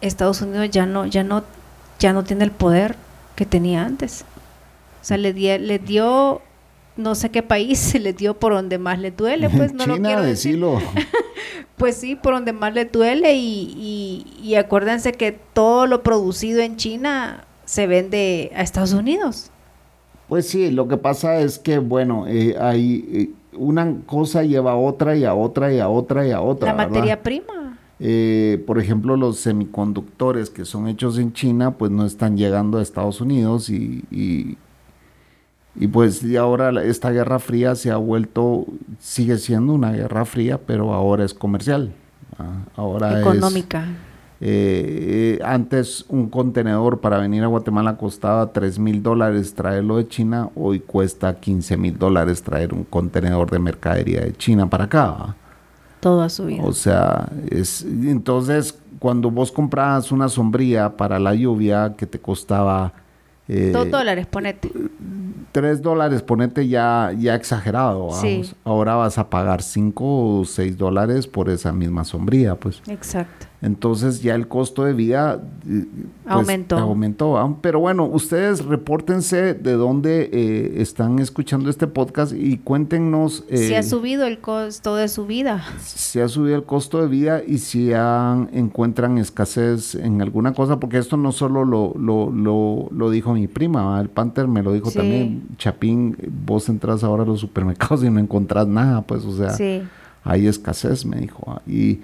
Estados 0.00 0.40
Unidos 0.42 0.70
ya 0.70 0.86
no, 0.86 1.06
ya 1.06 1.24
no, 1.24 1.44
ya 1.98 2.12
no 2.12 2.24
tiene 2.24 2.44
el 2.44 2.50
poder 2.50 2.96
que 3.36 3.46
tenía 3.46 3.84
antes. 3.84 4.24
O 5.00 5.04
sea, 5.04 5.16
le, 5.16 5.32
le 5.32 5.78
dio, 5.78 6.40
no 6.96 7.14
sé 7.14 7.30
qué 7.30 7.42
país, 7.42 7.78
se 7.78 7.98
le 8.00 8.12
dio 8.12 8.34
por 8.34 8.52
donde 8.52 8.78
más 8.78 8.98
le 8.98 9.10
duele, 9.10 9.48
pues 9.50 9.72
no 9.72 9.86
lo 9.86 9.96
quiero 9.98 10.22
decir. 10.22 10.62
pues 11.76 11.96
sí, 11.96 12.16
por 12.16 12.34
donde 12.34 12.52
más 12.52 12.74
le 12.74 12.84
duele 12.84 13.34
y, 13.34 14.24
y, 14.40 14.40
y 14.42 14.54
acuérdense 14.56 15.12
que 15.12 15.32
todo 15.32 15.86
lo 15.86 16.02
producido 16.02 16.60
en 16.60 16.76
China 16.76 17.44
se 17.64 17.86
vende 17.86 18.50
a 18.54 18.62
Estados 18.62 18.92
Unidos. 18.92 19.50
Pues 20.28 20.46
sí, 20.48 20.70
lo 20.70 20.88
que 20.88 20.98
pasa 20.98 21.38
es 21.40 21.58
que, 21.58 21.78
bueno, 21.78 22.26
eh, 22.26 22.54
hay 22.60 23.08
eh, 23.12 23.30
una 23.56 23.96
cosa 24.06 24.42
lleva 24.42 24.72
a 24.72 24.76
otra 24.76 25.16
y 25.16 25.24
a 25.24 25.34
otra 25.34 25.72
y 25.72 25.80
a 25.80 25.88
otra 25.88 26.26
y 26.26 26.32
a 26.32 26.40
otra. 26.40 26.68
La 26.68 26.86
materia 26.86 27.22
prima. 27.22 27.57
Eh, 28.00 28.62
por 28.66 28.78
ejemplo, 28.78 29.16
los 29.16 29.38
semiconductores 29.38 30.50
que 30.50 30.64
son 30.64 30.86
hechos 30.86 31.18
en 31.18 31.32
China, 31.32 31.72
pues 31.72 31.90
no 31.90 32.06
están 32.06 32.36
llegando 32.36 32.78
a 32.78 32.82
Estados 32.82 33.20
Unidos 33.20 33.70
y, 33.70 34.04
y, 34.10 35.86
pues 35.88 36.22
y 36.22 36.36
ahora 36.36 36.70
esta 36.82 37.10
guerra 37.10 37.38
fría 37.38 37.74
se 37.74 37.90
ha 37.90 37.96
vuelto, 37.96 38.66
sigue 39.00 39.38
siendo 39.38 39.72
una 39.72 39.92
guerra 39.92 40.24
fría, 40.24 40.58
pero 40.58 40.92
ahora 40.94 41.24
es 41.24 41.34
comercial. 41.34 41.92
Ahora 42.76 43.20
Económica. 43.20 43.84
Eh, 44.40 45.40
antes 45.44 46.04
un 46.08 46.28
contenedor 46.28 47.00
para 47.00 47.18
venir 47.18 47.42
a 47.42 47.48
Guatemala 47.48 47.96
costaba 47.96 48.52
3 48.52 48.78
mil 48.78 49.02
dólares 49.02 49.54
traerlo 49.54 49.96
de 49.96 50.06
China, 50.06 50.50
hoy 50.54 50.78
cuesta 50.78 51.40
15 51.40 51.76
mil 51.76 51.98
dólares 51.98 52.44
traer 52.44 52.72
un 52.72 52.84
contenedor 52.84 53.50
de 53.50 53.58
mercadería 53.58 54.20
de 54.20 54.32
China 54.34 54.70
para 54.70 54.84
acá. 54.84 55.34
Toda 56.00 56.28
su 56.28 56.46
vida. 56.46 56.62
O 56.64 56.72
sea, 56.72 57.28
es, 57.50 57.82
entonces 57.82 58.78
cuando 58.98 59.30
vos 59.30 59.52
comprabas 59.52 60.12
una 60.12 60.28
sombría 60.28 60.96
para 60.96 61.18
la 61.18 61.34
lluvia 61.34 61.94
que 61.96 62.06
te 62.06 62.18
costaba... 62.18 62.92
Eh, 63.48 63.70
Dos 63.72 63.90
dólares, 63.90 64.26
ponete. 64.26 64.70
Tres 65.52 65.80
dólares, 65.80 66.22
ponete 66.22 66.68
ya, 66.68 67.12
ya 67.18 67.34
exagerado. 67.34 68.10
Ahora 68.64 68.94
vas 68.94 69.18
a 69.18 69.30
pagar 69.30 69.62
cinco 69.62 70.40
o 70.40 70.44
seis 70.44 70.76
dólares 70.76 71.26
por 71.26 71.48
esa 71.48 71.72
misma 71.72 72.04
sombría, 72.04 72.54
pues. 72.54 72.82
Exacto. 72.86 73.47
Entonces 73.60 74.22
ya 74.22 74.36
el 74.36 74.46
costo 74.46 74.84
de 74.84 74.92
vida 74.92 75.42
eh, 75.68 75.84
pues, 75.94 76.08
aumentó. 76.26 76.78
aumentó. 76.78 77.58
Pero 77.60 77.80
bueno, 77.80 78.04
ustedes 78.04 78.64
repórtense 78.64 79.54
de 79.54 79.72
dónde 79.72 80.30
eh, 80.32 80.74
están 80.76 81.18
escuchando 81.18 81.68
este 81.68 81.88
podcast 81.88 82.32
y 82.32 82.58
cuéntenos... 82.58 83.44
Eh, 83.48 83.56
si 83.56 83.74
ha 83.74 83.82
subido 83.82 84.26
el 84.26 84.38
costo 84.38 84.94
de 84.94 85.08
su 85.08 85.26
vida. 85.26 85.64
Si 85.80 86.20
ha 86.20 86.28
subido 86.28 86.54
el 86.54 86.64
costo 86.64 87.02
de 87.02 87.08
vida 87.08 87.42
y 87.44 87.58
si 87.58 87.90
encuentran 87.92 89.18
escasez 89.18 89.96
en 89.96 90.22
alguna 90.22 90.52
cosa, 90.52 90.78
porque 90.78 90.98
esto 90.98 91.16
no 91.16 91.32
solo 91.32 91.64
lo, 91.64 91.94
lo, 91.98 92.30
lo, 92.92 93.10
dijo 93.10 93.34
mi 93.34 93.48
prima, 93.48 94.00
el 94.00 94.08
Panther 94.08 94.46
me 94.46 94.62
lo 94.62 94.72
dijo 94.72 94.92
también, 94.92 95.48
Chapín, 95.56 96.16
vos 96.46 96.68
entras 96.68 97.02
ahora 97.02 97.24
a 97.24 97.26
los 97.26 97.40
supermercados 97.40 98.04
y 98.04 98.10
no 98.10 98.20
encontrás 98.20 98.68
nada, 98.68 99.02
pues 99.02 99.24
o 99.24 99.36
sea, 99.36 99.56
hay 100.22 100.46
escasez, 100.46 101.04
me 101.04 101.16
dijo. 101.16 101.60
Y 101.66 102.00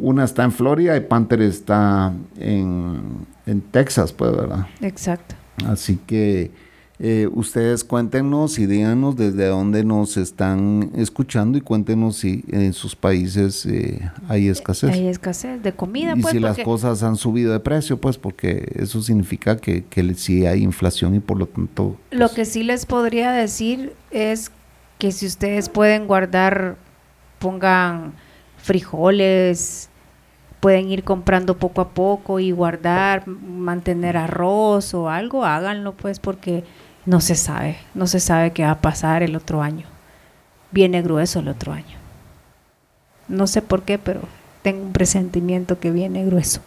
una 0.00 0.24
está 0.24 0.44
en 0.44 0.52
Florida 0.52 0.96
y 0.96 1.00
Panther 1.00 1.42
está 1.42 2.12
en, 2.38 3.26
Texas, 3.70 4.12
pues, 4.12 4.30
¿verdad? 4.32 4.66
Exacto. 4.80 5.34
Así 5.66 5.98
que 6.06 6.52
eh, 6.98 7.28
ustedes 7.32 7.82
cuéntenos 7.82 8.58
y 8.58 8.66
díganos 8.66 9.16
desde 9.16 9.46
dónde 9.46 9.84
nos 9.84 10.16
están 10.16 10.90
escuchando 10.96 11.58
y 11.58 11.60
cuéntenos 11.60 12.16
si 12.16 12.44
en 12.48 12.72
sus 12.72 12.94
países 12.94 13.66
eh, 13.66 14.10
hay 14.28 14.48
escasez. 14.48 14.90
Hay 14.90 15.08
escasez 15.08 15.62
de 15.62 15.72
comida, 15.72 16.14
y 16.16 16.20
pues. 16.20 16.32
si 16.32 16.40
las 16.40 16.58
cosas 16.58 17.02
han 17.02 17.16
subido 17.16 17.52
de 17.52 17.60
precio, 17.60 18.00
pues, 18.00 18.18
porque 18.18 18.70
eso 18.76 19.02
significa 19.02 19.56
que, 19.56 19.84
que 19.84 20.14
sí 20.14 20.46
hay 20.46 20.62
inflación 20.62 21.14
y 21.14 21.20
por 21.20 21.38
lo 21.38 21.46
tanto. 21.46 21.96
Lo 22.10 22.26
pues 22.26 22.32
que 22.32 22.44
sí 22.44 22.62
les 22.62 22.86
podría 22.86 23.32
decir 23.32 23.94
es 24.10 24.52
que 24.98 25.12
si 25.12 25.26
ustedes 25.26 25.68
pueden 25.68 26.06
guardar, 26.06 26.76
pongan 27.38 28.12
frijoles, 28.58 29.89
pueden 30.60 30.90
ir 30.90 31.04
comprando 31.04 31.56
poco 31.56 31.80
a 31.80 31.88
poco 31.88 32.38
y 32.38 32.52
guardar, 32.52 33.26
mantener 33.26 34.16
arroz 34.16 34.94
o 34.94 35.08
algo, 35.08 35.44
háganlo 35.44 35.94
pues 35.94 36.20
porque 36.20 36.64
no 37.06 37.20
se 37.20 37.34
sabe, 37.34 37.78
no 37.94 38.06
se 38.06 38.20
sabe 38.20 38.52
qué 38.52 38.62
va 38.62 38.72
a 38.72 38.80
pasar 38.80 39.22
el 39.22 39.34
otro 39.34 39.62
año. 39.62 39.86
Viene 40.70 41.02
grueso 41.02 41.40
el 41.40 41.48
otro 41.48 41.72
año. 41.72 41.98
No 43.26 43.46
sé 43.46 43.62
por 43.62 43.82
qué, 43.82 43.98
pero 43.98 44.20
tengo 44.62 44.82
un 44.82 44.92
presentimiento 44.92 45.80
que 45.80 45.90
viene 45.90 46.24
grueso. 46.24 46.60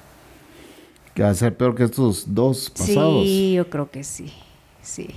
Que 1.14 1.24
va 1.24 1.30
a 1.30 1.36
ser 1.36 1.56
peor 1.56 1.76
que 1.76 1.84
estos 1.84 2.34
dos 2.34 2.72
pasados. 2.72 3.24
Sí, 3.24 3.54
yo 3.54 3.70
creo 3.70 3.92
que 3.92 4.04
sí, 4.04 4.34
sí. 4.82 5.10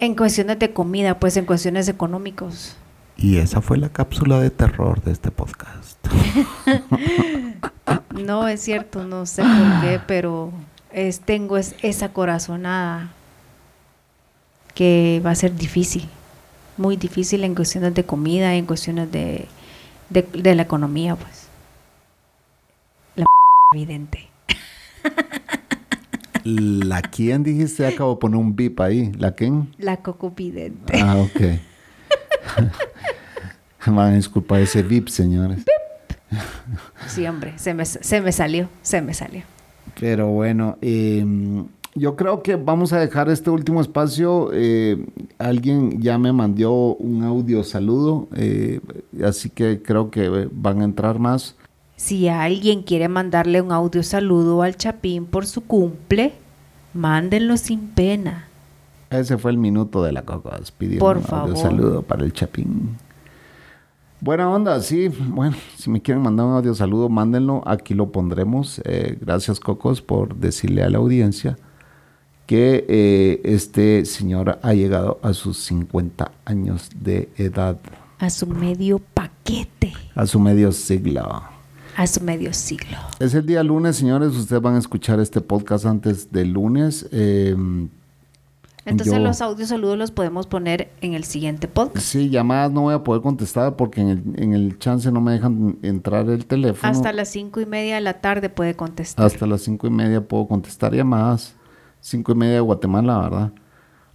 en 0.00 0.14
cuestiones 0.14 0.58
de 0.58 0.72
comida, 0.72 1.20
pues 1.20 1.36
en 1.36 1.44
cuestiones 1.44 1.88
económicos. 1.88 2.76
Y 3.18 3.36
esa 3.38 3.60
fue 3.60 3.78
la 3.78 3.90
cápsula 3.90 4.40
de 4.40 4.50
terror 4.50 5.02
de 5.02 5.12
este 5.12 5.30
podcast. 5.30 6.06
no, 8.14 8.48
es 8.48 8.60
cierto, 8.60 9.04
no 9.04 9.26
sé 9.26 9.42
por 9.42 9.80
qué, 9.80 10.00
pero 10.06 10.52
es, 10.92 11.20
tengo 11.20 11.56
esa 11.56 12.12
corazonada 12.12 13.10
que 14.74 15.22
va 15.24 15.30
a 15.30 15.34
ser 15.34 15.54
difícil, 15.54 16.08
muy 16.76 16.96
difícil 16.96 17.44
en 17.44 17.54
cuestiones 17.54 17.94
de 17.94 18.04
comida, 18.04 18.54
en 18.54 18.66
cuestiones 18.66 19.10
de, 19.10 19.48
de, 20.10 20.54
la 20.54 20.62
economía, 20.62 21.16
pues. 21.16 21.48
La 23.16 23.26
evidente. 23.74 24.28
¿La 26.44 27.02
quién 27.02 27.42
dijiste? 27.42 27.86
Acabo 27.86 28.14
de 28.14 28.20
poner 28.20 28.36
un 28.38 28.54
bip 28.54 28.80
ahí. 28.80 29.10
¿La 29.18 29.32
quién? 29.32 29.74
La 29.78 29.96
cocupidente. 29.96 31.00
Ah, 31.00 31.16
ok. 31.16 31.40
Van 33.86 34.12
a 34.12 34.16
disculpar 34.16 34.60
ese 34.60 34.82
bip, 34.82 35.08
señores. 35.08 35.64
Sí, 37.06 37.26
hombre, 37.26 37.54
se 37.56 37.74
me, 37.74 37.84
se 37.84 38.20
me 38.20 38.32
salió, 38.32 38.68
se 38.82 39.00
me 39.02 39.14
salió. 39.14 39.42
Pero 39.98 40.28
bueno, 40.28 40.76
eh, 40.82 41.24
yo 41.94 42.14
creo 42.14 42.42
que 42.42 42.56
vamos 42.56 42.92
a 42.92 43.00
dejar 43.00 43.30
este 43.30 43.48
último 43.48 43.80
espacio. 43.80 44.50
Eh, 44.52 45.04
alguien 45.38 46.02
ya 46.02 46.18
me 46.18 46.32
mandó 46.32 46.94
un 46.96 47.24
audio 47.24 47.64
saludo, 47.64 48.28
eh, 48.36 48.80
así 49.24 49.48
que 49.48 49.82
creo 49.82 50.10
que 50.10 50.48
van 50.52 50.82
a 50.82 50.84
entrar 50.84 51.18
más. 51.18 51.56
Si 51.96 52.28
alguien 52.28 52.82
quiere 52.82 53.08
mandarle 53.08 53.62
un 53.62 53.72
audio 53.72 54.02
saludo 54.02 54.60
al 54.62 54.76
Chapín 54.76 55.24
por 55.24 55.46
su 55.46 55.62
cumple, 55.62 56.34
mándenlo 56.92 57.56
sin 57.56 57.88
pena. 57.88 58.48
Ese 59.08 59.38
fue 59.38 59.52
el 59.52 59.56
minuto 59.58 60.02
de 60.02 60.12
la 60.12 60.22
Cocos 60.22 60.72
pidiendo 60.72 61.04
por 61.04 61.16
un 61.16 61.24
audio 61.30 61.56
saludo 61.56 62.02
para 62.02 62.24
el 62.24 62.32
Chapín. 62.34 62.96
Buena 64.26 64.50
onda, 64.50 64.80
sí. 64.80 65.06
Bueno, 65.06 65.54
si 65.78 65.88
me 65.88 66.02
quieren 66.02 66.20
mandar 66.20 66.46
un 66.46 66.54
audio 66.54 66.74
saludo, 66.74 67.08
mándenlo. 67.08 67.62
Aquí 67.64 67.94
lo 67.94 68.10
pondremos. 68.10 68.82
Eh, 68.84 69.16
gracias, 69.20 69.60
Cocos, 69.60 70.02
por 70.02 70.34
decirle 70.34 70.82
a 70.82 70.90
la 70.90 70.98
audiencia 70.98 71.56
que 72.44 72.84
eh, 72.88 73.40
este 73.44 74.04
señor 74.04 74.58
ha 74.60 74.74
llegado 74.74 75.20
a 75.22 75.32
sus 75.32 75.58
50 75.58 76.32
años 76.44 76.90
de 76.98 77.28
edad. 77.36 77.78
A 78.18 78.28
su 78.28 78.48
medio 78.48 78.98
paquete. 78.98 79.92
A 80.16 80.26
su 80.26 80.40
medio 80.40 80.72
siglo. 80.72 81.44
A 81.96 82.06
su 82.08 82.20
medio 82.20 82.52
siglo. 82.52 82.98
Es 83.20 83.32
el 83.32 83.46
día 83.46 83.62
lunes, 83.62 83.94
señores. 83.94 84.30
Ustedes 84.30 84.60
van 84.60 84.74
a 84.74 84.78
escuchar 84.78 85.20
este 85.20 85.40
podcast 85.40 85.86
antes 85.86 86.32
del 86.32 86.50
lunes. 86.50 87.08
Em, 87.12 87.90
Entonces 88.86 89.20
los 89.20 89.40
audios 89.42 89.68
saludos 89.68 89.98
los 89.98 90.10
podemos 90.12 90.46
poner 90.46 90.90
en 91.00 91.14
el 91.14 91.24
siguiente 91.24 91.68
podcast. 91.68 92.06
Sí, 92.06 92.30
llamadas 92.30 92.72
no 92.72 92.82
voy 92.82 92.94
a 92.94 93.04
poder 93.04 93.20
contestar 93.20 93.76
porque 93.76 94.00
en 94.00 94.08
el, 94.08 94.22
en 94.36 94.52
el 94.54 94.78
chance 94.78 95.10
no 95.12 95.20
me 95.20 95.32
dejan 95.32 95.78
entrar 95.82 96.28
el 96.30 96.46
teléfono. 96.46 96.90
Hasta 96.90 97.12
las 97.12 97.28
cinco 97.28 97.60
y 97.60 97.66
media 97.66 97.96
de 97.96 98.00
la 98.00 98.20
tarde 98.20 98.48
puede 98.48 98.74
contestar. 98.74 99.26
Hasta 99.26 99.46
las 99.46 99.62
cinco 99.62 99.86
y 99.86 99.90
media 99.90 100.20
puedo 100.20 100.46
contestar 100.46 100.94
llamadas 100.94 101.54
cinco 102.00 102.32
y 102.32 102.34
media 102.36 102.54
de 102.54 102.60
Guatemala, 102.60 103.18
¿verdad? 103.18 103.52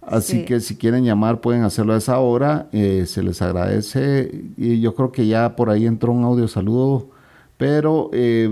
Así 0.00 0.44
que 0.44 0.58
si 0.60 0.76
quieren 0.76 1.04
llamar 1.04 1.40
pueden 1.40 1.62
hacerlo 1.62 1.92
a 1.94 1.98
esa 1.98 2.18
hora, 2.18 2.68
eh, 2.72 3.04
se 3.06 3.22
les 3.22 3.40
agradece. 3.40 4.46
Y 4.56 4.80
yo 4.80 4.94
creo 4.94 5.12
que 5.12 5.26
ya 5.26 5.54
por 5.54 5.70
ahí 5.70 5.86
entró 5.86 6.12
un 6.12 6.24
audio 6.24 6.48
saludo, 6.48 7.10
pero 7.56 8.10
eh, 8.12 8.50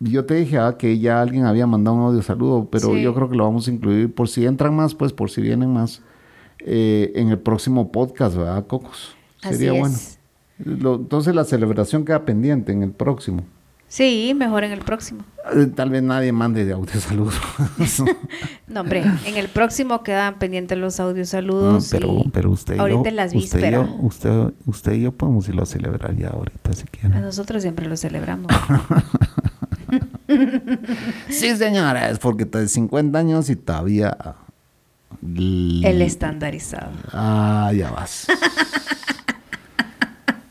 yo 0.00 0.24
te 0.24 0.34
dije 0.34 0.58
ah, 0.58 0.76
que 0.78 0.98
ya 0.98 1.20
alguien 1.20 1.44
había 1.44 1.66
mandado 1.66 1.96
un 1.96 2.02
audio 2.04 2.22
saludo, 2.22 2.68
pero 2.70 2.96
yo 2.96 3.14
creo 3.14 3.28
que 3.28 3.36
lo 3.36 3.44
vamos 3.44 3.68
a 3.68 3.70
incluir 3.70 4.14
por 4.14 4.28
si 4.28 4.46
entran 4.46 4.74
más, 4.74 4.94
pues 4.94 5.12
por 5.12 5.30
si 5.30 5.40
vienen 5.40 5.72
más 5.72 6.02
eh, 6.60 7.12
en 7.14 7.28
el 7.28 7.38
próximo 7.38 7.90
podcast, 7.90 8.36
¿verdad, 8.36 8.66
Cocos? 8.66 9.16
Sería 9.42 9.72
bueno. 9.72 9.94
entonces 10.58 11.34
la 11.34 11.44
celebración 11.44 12.04
queda 12.04 12.24
pendiente 12.24 12.72
en 12.72 12.82
el 12.82 12.90
próximo. 12.90 13.44
Sí, 13.88 14.34
mejor 14.36 14.64
en 14.64 14.72
el 14.72 14.80
próximo. 14.80 15.22
Eh, 15.54 15.66
tal 15.74 15.88
vez 15.88 16.02
nadie 16.02 16.30
mande 16.30 16.66
de 16.66 16.74
audio 16.74 17.00
saludos. 17.00 17.34
no, 18.68 18.82
hombre, 18.82 19.02
en 19.24 19.36
el 19.38 19.48
próximo 19.48 20.02
quedan 20.02 20.38
pendientes 20.38 20.76
los 20.76 21.00
audio 21.00 21.24
saludos. 21.24 21.88
pero, 21.90 22.22
pero 22.30 22.50
usted 22.50 22.76
y 22.76 22.78
ahorita 22.78 23.08
yo, 23.08 23.16
las 23.16 23.34
usted, 23.34 23.78
usted, 24.00 24.52
usted 24.66 24.92
y 24.92 25.02
yo 25.02 25.12
podemos 25.12 25.48
irlo 25.48 25.62
a 25.62 25.66
celebrar 25.66 26.14
ya 26.16 26.28
ahorita 26.28 26.74
si 26.74 26.84
quieren. 26.84 27.14
A 27.14 27.20
nosotros 27.20 27.62
siempre 27.62 27.86
lo 27.86 27.96
celebramos. 27.96 28.52
sí, 31.28 31.56
señora, 31.56 32.10
es 32.10 32.18
porque 32.18 32.44
de 32.44 32.68
50 32.68 33.18
años 33.18 33.50
y 33.50 33.56
todavía... 33.56 34.16
El 35.22 36.02
estandarizado. 36.02 36.92
Ah, 37.12 37.72
ya 37.74 37.90
vas. 37.90 38.26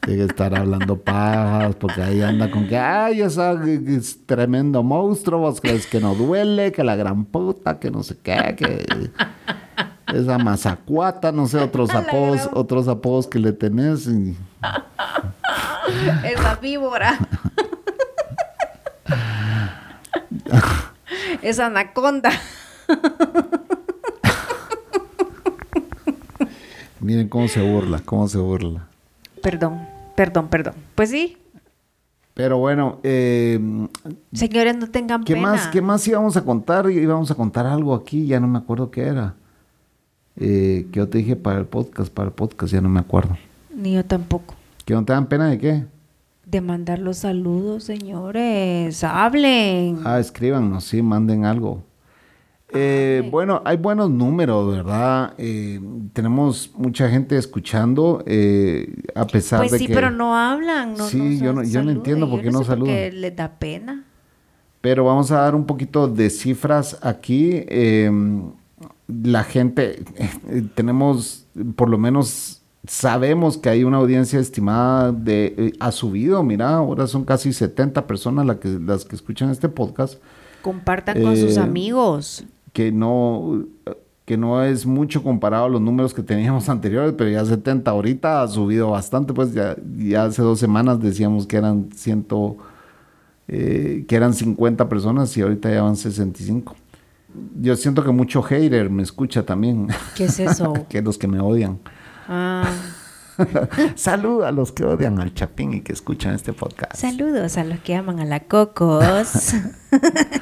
Tiene 0.01 0.19
que 0.19 0.25
estar 0.25 0.55
hablando 0.55 0.97
pajas, 0.97 1.75
porque 1.75 2.01
ahí 2.01 2.21
anda 2.21 2.49
con 2.49 2.67
que, 2.67 2.77
ay, 2.77 3.21
esa 3.21 3.53
es 3.63 4.25
tremendo 4.25 4.81
monstruo, 4.81 5.39
vos 5.39 5.61
crees 5.61 5.85
que 5.85 5.99
no 5.99 6.15
duele, 6.15 6.71
que 6.71 6.83
la 6.83 6.95
gran 6.95 7.25
puta, 7.25 7.77
que 7.77 7.91
no 7.91 8.03
sé 8.03 8.17
qué, 8.23 8.55
que 8.57 9.11
esa 10.13 10.37
mazacuata, 10.37 11.31
no 11.31 11.47
sé, 11.47 11.59
otros 11.59 11.93
apodos, 11.93 12.49
otros 12.53 12.87
apodos 12.87 13.27
que 13.27 13.39
le 13.39 13.51
tenés. 13.51 14.07
esa 16.23 16.55
víbora. 16.55 17.17
esa 21.41 21.67
anaconda. 21.67 22.31
Miren 26.99 27.29
cómo 27.29 27.47
se 27.47 27.61
burla, 27.61 27.99
cómo 28.03 28.27
se 28.27 28.37
burla. 28.37 28.87
Perdón. 29.41 29.87
Perdón, 30.15 30.47
perdón. 30.47 30.73
Pues 30.95 31.11
sí. 31.11 31.37
Pero 32.33 32.57
bueno, 32.57 32.99
eh, 33.03 33.59
señores, 34.33 34.77
no 34.77 34.89
tengan 34.89 35.23
¿qué 35.23 35.35
Más, 35.35 35.67
¿Qué 35.67 35.81
más 35.81 36.07
íbamos 36.07 36.37
a 36.37 36.43
contar? 36.43 36.89
Íbamos 36.89 37.31
a 37.31 37.35
contar 37.35 37.65
algo 37.65 37.95
aquí, 37.95 38.27
ya 38.27 38.39
no 38.39 38.47
me 38.47 38.57
acuerdo 38.59 38.91
qué 38.91 39.03
era. 39.03 39.35
Eh, 40.35 40.87
que 40.91 40.97
yo 40.99 41.07
te 41.07 41.17
dije 41.19 41.35
para 41.35 41.59
el 41.59 41.65
podcast, 41.65 42.13
para 42.13 42.27
el 42.29 42.33
podcast, 42.33 42.73
ya 42.73 42.81
no 42.81 42.89
me 42.89 42.99
acuerdo. 42.99 43.37
Ni 43.73 43.93
yo 43.93 44.05
tampoco. 44.05 44.55
¿Que 44.85 44.93
no 44.93 45.03
te 45.03 45.13
dan 45.13 45.27
pena 45.27 45.49
de 45.49 45.57
qué? 45.57 45.85
De 46.47 46.61
mandar 46.61 46.99
los 46.99 47.17
saludos, 47.17 47.83
señores. 47.83 49.03
Hablen. 49.03 49.99
Ah, 50.05 50.17
escríbanos, 50.17 50.85
sí, 50.85 51.01
manden 51.01 51.43
algo. 51.43 51.83
Eh, 52.69 53.27
bueno, 53.29 53.61
hay 53.65 53.75
buenos 53.75 54.09
números, 54.09 54.71
¿verdad? 54.71 55.33
Eh, 55.37 55.81
tenemos 56.13 56.71
mucha 56.77 57.09
gente 57.09 57.37
escuchando, 57.37 58.23
eh, 58.25 58.95
a 59.13 59.27
pesar 59.27 59.59
pues 59.59 59.73
de 59.73 59.77
que... 59.79 59.83
Pues 59.83 59.89
sí, 59.89 59.93
pero 59.93 60.09
no 60.09 60.37
hablan. 60.37 60.93
No, 60.93 61.09
sí, 61.09 61.37
yo, 61.37 61.51
no, 61.51 61.63
yo 61.63 61.83
no 61.83 61.91
entiendo 61.91 62.29
por 62.29 62.41
qué 62.41 62.49
no, 62.49 62.63
saludan. 62.63 62.95
Porque 62.95 63.11
les 63.11 63.35
da 63.35 63.59
pena. 63.59 64.05
Pero 64.79 65.03
vamos 65.03 65.29
a 65.31 65.41
dar 65.41 65.53
un 65.53 65.65
poquito 65.65 66.07
de 66.07 66.29
cifras 66.29 66.97
aquí. 67.01 67.65
Em, 67.67 68.53
la 69.09 69.43
gente, 69.43 70.05
tenemos, 70.75 71.45
por 71.75 71.89
lo 71.89 71.97
menos 71.97 72.61
sabemos 72.87 73.57
que 73.57 73.69
hay 73.69 73.83
una 73.83 73.97
audiencia 73.97 74.39
estimada 74.39 75.11
de, 75.11 75.73
ha 75.79 75.91
subido, 75.91 76.41
mira, 76.43 76.69
ahora 76.75 77.07
son 77.07 77.25
casi 77.25 77.53
70 77.53 78.07
personas 78.07 78.45
las 78.45 78.57
que, 78.57 78.69
las 78.79 79.05
que 79.05 79.15
escuchan 79.15 79.49
este 79.49 79.69
podcast. 79.69 80.21
Compartan 80.61 81.21
con 81.21 81.37
sus 81.37 81.57
amigos 81.57 82.43
que 82.73 82.91
no, 82.91 83.65
que 84.25 84.37
no 84.37 84.63
es 84.63 84.85
mucho 84.85 85.23
comparado 85.23 85.65
a 85.65 85.69
los 85.69 85.81
números 85.81 86.13
que 86.13 86.23
teníamos 86.23 86.69
anteriores, 86.69 87.13
pero 87.17 87.29
ya 87.29 87.45
70 87.45 87.89
ahorita 87.91 88.41
ha 88.41 88.47
subido 88.47 88.91
bastante, 88.91 89.33
pues 89.33 89.53
ya, 89.53 89.75
ya 89.97 90.25
hace 90.25 90.41
dos 90.41 90.59
semanas 90.59 90.99
decíamos 90.99 91.45
que 91.45 91.57
eran 91.57 91.89
ciento, 91.93 92.57
eh, 93.47 94.05
que 94.07 94.15
eran 94.15 94.33
50 94.33 94.89
personas 94.89 95.35
y 95.37 95.41
ahorita 95.41 95.69
ya 95.69 95.83
van 95.83 95.95
65. 95.95 96.75
Yo 97.61 97.75
siento 97.75 98.03
que 98.03 98.11
mucho 98.11 98.41
hater 98.41 98.89
me 98.89 99.03
escucha 99.03 99.45
también. 99.45 99.87
¿Qué 100.15 100.25
es 100.25 100.39
eso? 100.39 100.73
que 100.89 101.01
los 101.01 101.17
que 101.17 101.27
me 101.27 101.39
odian. 101.39 101.79
Ah. 102.27 102.71
Saludos 103.95 104.45
a 104.45 104.51
los 104.51 104.71
que 104.71 104.83
odian 104.83 105.19
al 105.19 105.33
Chapín 105.33 105.73
y 105.73 105.81
que 105.81 105.93
escuchan 105.93 106.33
este 106.33 106.53
podcast. 106.53 106.95
Saludos 106.95 107.57
a 107.57 107.63
los 107.63 107.79
que 107.79 107.95
aman 107.95 108.19
a 108.19 108.25
la 108.25 108.41
Cocos. 108.41 109.53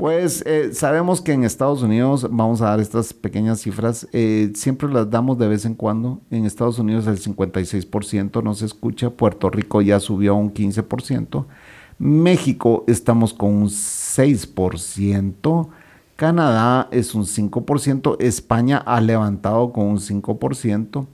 Pues 0.00 0.42
eh, 0.46 0.70
sabemos 0.72 1.20
que 1.20 1.32
en 1.32 1.44
Estados 1.44 1.82
Unidos, 1.82 2.26
vamos 2.30 2.62
a 2.62 2.70
dar 2.70 2.80
estas 2.80 3.12
pequeñas 3.12 3.60
cifras, 3.60 4.08
eh, 4.14 4.50
siempre 4.54 4.88
las 4.88 5.10
damos 5.10 5.36
de 5.36 5.46
vez 5.46 5.66
en 5.66 5.74
cuando. 5.74 6.22
En 6.30 6.46
Estados 6.46 6.78
Unidos 6.78 7.06
el 7.06 7.20
56% 7.20 8.42
no 8.42 8.54
se 8.54 8.64
escucha, 8.64 9.10
Puerto 9.10 9.50
Rico 9.50 9.82
ya 9.82 10.00
subió 10.00 10.32
a 10.32 10.36
un 10.36 10.54
15%, 10.54 11.44
México 11.98 12.82
estamos 12.88 13.34
con 13.34 13.50
un 13.50 13.68
6%, 13.68 15.68
Canadá 16.20 16.86
es 16.90 17.14
un 17.14 17.24
5%, 17.24 18.16
España 18.20 18.76
ha 18.76 19.00
levantado 19.00 19.72
con 19.72 19.86
un 19.86 19.96
5%. 19.96 21.06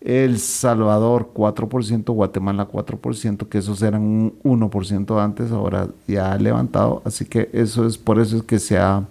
El 0.00 0.40
Salvador 0.40 1.30
4%, 1.32 2.12
Guatemala 2.12 2.66
4%, 2.66 3.48
que 3.48 3.58
esos 3.58 3.80
eran 3.80 4.02
un 4.02 4.34
1% 4.42 5.22
antes, 5.22 5.52
ahora 5.52 5.86
ya 6.08 6.32
ha 6.32 6.36
levantado, 6.36 7.00
así 7.04 7.26
que 7.26 7.48
eso 7.52 7.86
es 7.86 7.96
por 7.96 8.18
eso 8.18 8.38
es 8.38 8.42
que 8.42 8.58
se 8.58 8.76
ha 8.76 9.04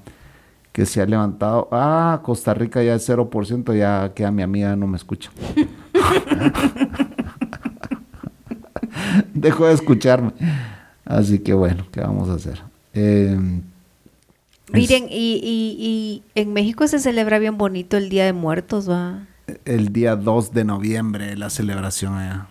que 0.74 0.86
se 0.86 1.02
ha 1.02 1.06
levantado. 1.06 1.70
Ah, 1.72 2.20
Costa 2.22 2.54
Rica 2.54 2.84
ya 2.84 2.96
es 2.96 3.10
0%, 3.10 3.78
ya 3.78 4.14
que 4.14 4.26
a 4.26 4.32
mi 4.32 4.44
amiga 4.44 4.76
no 4.76 4.88
me 4.88 4.98
escucha. 4.98 5.32
Dejó 9.34 9.68
de 9.68 9.74
escucharme. 9.74 10.34
Así 11.06 11.40
que 11.40 11.54
bueno, 11.54 11.86
¿qué 11.94 12.02
vamos 12.02 12.28
a 12.28 12.34
hacer? 12.34 12.62
Em, 12.94 13.62
Miren, 14.72 15.08
y, 15.10 15.40
y, 15.44 16.24
en 16.36 16.54
México 16.54 16.88
se 16.88 17.00
celebra 17.00 17.40
bien 17.40 17.58
bonito 17.58 17.98
el 17.98 18.10
Día 18.10 18.26
de 18.26 18.34
Muertos, 18.34 18.90
¿va? 18.90 19.28
El 19.66 19.92
día 19.92 20.16
2 20.16 20.54
de 20.54 20.64
noviembre, 20.64 21.36
la 21.36 21.50
celebración 21.50 22.16
allá. 22.16 22.48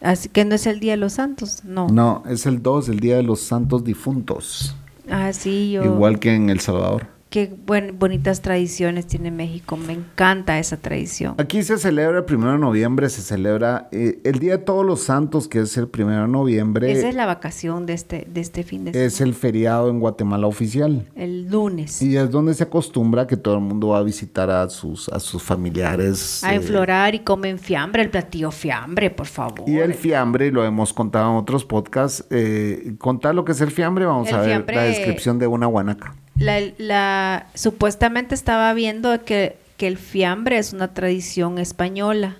Así 0.00 0.28
que 0.28 0.44
no 0.44 0.54
es 0.54 0.66
el 0.66 0.78
Día 0.78 0.92
de 0.92 0.98
los 0.98 1.14
Santos, 1.14 1.64
no. 1.64 1.88
No, 1.88 2.22
es 2.28 2.46
el 2.46 2.62
2, 2.62 2.88
el 2.90 3.00
Día 3.00 3.16
de 3.16 3.22
los 3.22 3.40
Santos 3.40 3.82
Difuntos. 3.82 4.76
Ah, 5.10 5.32
sí, 5.32 5.72
yo. 5.72 5.84
Igual 5.84 6.20
que 6.20 6.34
en 6.34 6.50
El 6.50 6.60
Salvador 6.60 7.15
qué 7.30 7.54
bonitas 7.98 8.40
tradiciones 8.40 9.06
tiene 9.06 9.30
México. 9.30 9.76
Me 9.76 9.92
encanta 9.92 10.58
esa 10.58 10.76
tradición. 10.76 11.34
Aquí 11.38 11.62
se 11.62 11.78
celebra 11.78 12.18
el 12.18 12.24
primero 12.24 12.52
de 12.52 12.58
noviembre, 12.58 13.08
se 13.08 13.22
celebra 13.22 13.88
eh, 13.92 14.20
el 14.24 14.38
Día 14.38 14.58
de 14.58 14.64
Todos 14.64 14.84
los 14.86 15.02
Santos, 15.02 15.48
que 15.48 15.60
es 15.60 15.76
el 15.76 15.88
primero 15.88 16.22
de 16.22 16.28
noviembre. 16.28 16.90
Esa 16.90 17.08
es 17.08 17.14
la 17.14 17.26
vacación 17.26 17.86
de 17.86 17.94
este, 17.94 18.26
de 18.30 18.40
este 18.40 18.62
fin 18.62 18.84
de 18.84 18.92
semana. 18.92 19.06
Es 19.06 19.20
el 19.20 19.34
feriado 19.34 19.90
en 19.90 20.00
Guatemala 20.00 20.46
oficial. 20.46 21.06
El 21.14 21.48
lunes. 21.50 22.00
Y 22.00 22.16
es 22.16 22.30
donde 22.30 22.54
se 22.54 22.64
acostumbra 22.64 23.26
que 23.26 23.36
todo 23.36 23.54
el 23.54 23.60
mundo 23.60 23.88
va 23.88 23.98
a 23.98 24.02
visitar 24.02 24.50
a 24.50 24.68
sus, 24.68 25.08
a 25.08 25.20
sus 25.20 25.42
familiares. 25.42 26.42
A 26.44 26.54
enflorar 26.54 27.14
y 27.14 27.20
comen 27.20 27.58
fiambre, 27.58 28.02
el 28.02 28.10
platillo 28.10 28.50
fiambre, 28.50 29.10
por 29.10 29.26
favor. 29.26 29.68
Y 29.68 29.78
el 29.78 29.94
fiambre, 29.94 30.50
lo 30.50 30.64
hemos 30.64 30.92
contado 30.92 31.30
en 31.32 31.36
otros 31.36 31.64
podcasts. 31.64 32.24
Eh, 32.30 32.94
contar 32.98 33.34
lo 33.34 33.44
que 33.44 33.52
es 33.52 33.60
el 33.60 33.70
fiambre, 33.70 34.04
vamos 34.06 34.32
a 34.32 34.40
ver 34.40 34.64
la 34.72 34.82
descripción 34.82 35.38
de 35.38 35.46
una 35.46 35.66
guanaca 35.66 36.14
la, 36.38 37.46
supuestamente 37.54 38.34
estaba 38.34 38.72
viendo 38.74 39.24
que, 39.24 39.58
el 39.78 39.98
fiambre 39.98 40.56
es 40.56 40.72
una 40.72 40.94
tradición 40.94 41.58
española, 41.58 42.36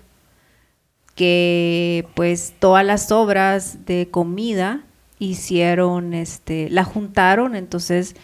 que 1.13 2.07
pues 2.15 2.53
todas 2.57 2.83
las 2.83 3.11
obras 3.11 3.85
de 3.85 4.07
comida 4.09 4.81
hicieron, 5.19 6.15
este, 6.15 6.69
la 6.71 6.83
juntaron, 6.83 7.55
entonces 7.55 8.15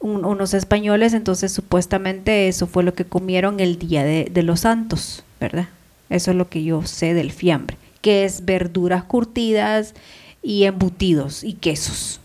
unos 0.00 0.54
españoles, 0.54 1.12
entonces 1.14 1.52
supuestamente 1.52 2.48
eso 2.48 2.66
fue 2.66 2.84
lo 2.84 2.94
que 2.94 3.04
comieron 3.04 3.60
el 3.60 3.78
día 3.78 4.02
de, 4.02 4.28
de 4.30 4.42
los 4.42 4.60
santos, 4.60 5.24
¿verdad? 5.40 5.68
Eso 6.10 6.30
es 6.30 6.36
lo 6.36 6.48
que 6.48 6.64
yo 6.64 6.82
sé 6.84 7.14
del 7.14 7.30
fiambre, 7.30 7.76
que 8.00 8.24
es 8.24 8.44
verduras 8.44 9.04
curtidas 9.04 9.94
y 10.42 10.64
embutidos 10.64 11.44
y 11.44 11.54
quesos. 11.54 12.20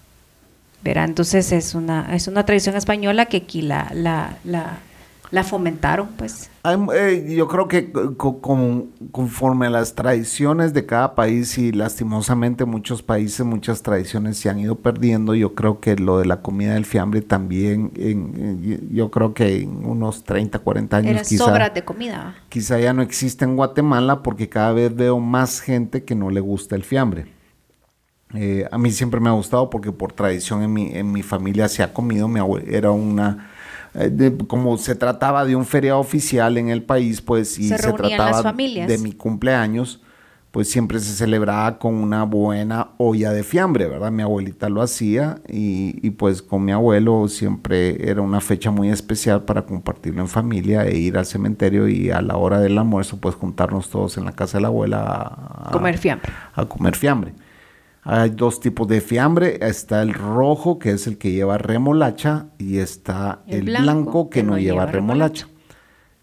Verá, 0.82 1.04
entonces 1.04 1.52
es 1.52 1.76
una, 1.76 2.16
es 2.16 2.28
una 2.28 2.46
tradición 2.46 2.76
española 2.76 3.26
que 3.26 3.38
aquí 3.38 3.62
la, 3.62 3.92
la, 3.94 4.38
la, 5.32 5.44
fomentaron, 5.44 6.08
pues. 6.18 6.50
Eh, 6.94 7.36
yo 7.36 7.48
creo 7.50 7.68
que 7.68 7.92
conforme 9.12 9.68
a 9.68 9.70
las 9.70 9.94
tradiciones 9.94 10.74
de 10.74 10.86
cada 10.86 11.16
país 11.16 11.58
y 11.58 11.74
lastimosamente 11.74 12.64
muchos 12.64 13.04
países, 13.04 13.46
muchas 13.46 13.82
tradiciones 13.82 14.38
se 14.38 14.50
han 14.50 14.60
ido 14.60 14.76
perdiendo, 14.76 15.36
yo 15.36 15.54
creo 15.54 15.82
que 15.82 15.98
lo 15.98 16.18
de 16.20 16.26
la 16.26 16.42
comida 16.42 16.76
del 16.76 16.86
fiambre 16.86 17.22
también, 17.22 17.92
en, 17.98 18.90
yo 18.94 19.12
creo 19.12 19.34
que 19.34 19.62
en 19.62 19.86
unos 19.86 20.24
30, 20.24 20.60
40 20.60 20.98
años 20.98 21.12
Era 21.12 21.22
quizá, 21.24 21.44
sobras 21.44 21.74
de 21.74 21.84
comida. 21.84 22.36
Quizá 22.48 22.80
ya 22.80 22.94
no 22.94 23.02
existe 23.02 23.44
en 23.44 23.58
Guatemala 23.58 24.24
porque 24.24 24.48
cada 24.48 24.72
vez 24.72 24.96
veo 24.96 25.20
más 25.20 25.60
gente 25.60 26.06
que 26.06 26.16
no 26.16 26.30
le 26.30 26.40
gusta 26.40 26.76
el 26.78 26.84
fiambre. 26.84 27.39
Eh, 28.36 28.68
a 28.72 28.78
mí 28.78 28.92
siempre 28.92 29.20
me 29.20 29.30
ha 29.30 29.34
gustado 29.34 29.70
porque 29.70 29.92
por 29.92 30.14
tradición 30.14 30.62
en 30.62 30.72
mi, 30.72 30.92
en 30.94 31.12
mi 31.12 31.24
familia 31.24 31.68
se 31.68 31.84
ha 31.84 31.94
comido, 31.94 32.28
mi 32.28 32.40
era 32.68 32.92
una... 32.92 33.50
Eh, 33.96 34.38
como 34.48 34.78
se 34.78 34.94
trataba 34.94 35.46
de 35.46 35.56
un 35.56 35.66
feriado 35.66 36.00
oficial 36.00 36.58
en 36.60 36.70
el 36.70 36.84
país, 36.84 37.22
pues 37.22 37.58
y 37.58 37.70
se, 37.70 37.92
trataba 37.92 38.54
de 38.54 39.00
mi 39.02 39.14
cumpleaños, 39.14 40.00
pues 40.52 40.70
siempre 40.70 41.00
se 41.00 41.12
celebraba 41.14 41.80
con 41.80 41.96
una 41.96 42.24
buena 42.24 42.90
olla 42.98 43.32
de 43.32 43.42
fiambre, 43.42 43.88
¿verdad? 43.88 44.12
Mi 44.12 44.22
abuelita 44.22 44.70
lo 44.70 44.84
hacía 44.84 45.40
y, 45.48 45.96
y, 46.06 46.12
pues 46.12 46.44
con 46.44 46.66
mi 46.66 46.72
abuelo 46.72 47.28
siempre 47.28 48.10
era 48.10 48.22
una 48.22 48.42
fecha 48.42 48.70
muy 48.70 48.90
especial 48.90 49.42
para 49.44 49.64
compartirlo 49.64 50.22
en 50.22 50.28
familia 50.28 50.86
e 50.86 50.96
ir 50.96 51.18
al 51.18 51.26
cementerio 51.26 51.88
y 51.88 52.12
a 52.12 52.22
la 52.22 52.38
hora 52.38 52.60
del 52.60 52.78
almuerzo 52.78 53.18
pues 53.18 53.34
juntarnos 53.34 53.90
todos 53.90 54.18
en 54.18 54.26
la 54.26 54.34
casa 54.34 54.60
de 54.60 54.62
la 54.62 54.68
abuela 54.68 55.00
a 55.00 55.70
comer 55.72 55.98
fiambre. 55.98 56.32
A 56.54 56.66
comer 56.66 56.96
fiambre. 56.96 57.34
Hay 58.12 58.32
dos 58.32 58.60
tipos 58.60 58.88
de 58.88 59.02
fiambre. 59.02 59.60
Está 59.62 60.02
el 60.02 60.16
rojo, 60.16 60.80
que 60.80 60.90
es 60.90 61.06
el 61.06 61.20
que 61.20 61.32
lleva 61.32 61.60
remolacha, 61.60 62.48
y 62.58 62.78
está 62.78 63.44
el, 63.46 63.66
blanco, 63.66 64.32
que, 64.32 64.42
no, 64.42 64.58
lleva, 64.58 64.88
remolacha. 64.88 65.48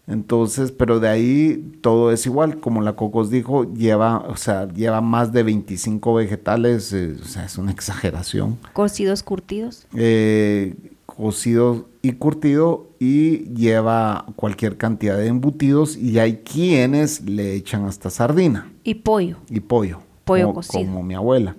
Entonces, 0.05 0.73
pero 0.73 0.99
de 0.99 1.07
ahí 1.07 1.77
todo 1.79 2.11
es 2.11 2.25
igual. 2.25 2.59
Como 2.59 2.81
la 2.81 2.97
Cocos 2.97 3.29
dijo, 3.29 3.73
lleva, 3.73 4.17
o 4.19 4.35
sea, 4.35 4.67
lleva 4.67 4.99
más 4.99 5.31
de 5.31 5.43
25 5.43 6.13
vegetales. 6.13 6.91
Eh, 6.91 7.15
o 7.21 7.25
sea, 7.25 7.45
es 7.45 7.57
una 7.57 7.71
exageración. 7.71 8.57
¿Cocidos, 8.73 9.23
curtidos? 9.23 9.87
Eh, 9.95 10.75
cocido 11.05 11.87
y 12.01 12.13
curtido 12.13 12.89
y 12.99 13.45
lleva 13.53 14.25
cualquier 14.35 14.75
cantidad 14.75 15.17
de 15.17 15.27
embutidos 15.27 15.95
y 15.95 16.19
hay 16.19 16.39
quienes 16.39 17.21
le 17.21 17.53
echan 17.53 17.85
hasta 17.85 18.09
sardina. 18.09 18.69
Y 18.83 18.95
pollo. 18.95 19.37
Y 19.49 19.61
pollo. 19.61 20.01
Pollo 20.25 20.53
cocido. 20.53 20.83
Como 20.83 21.01
mi 21.01 21.15
abuela 21.15 21.55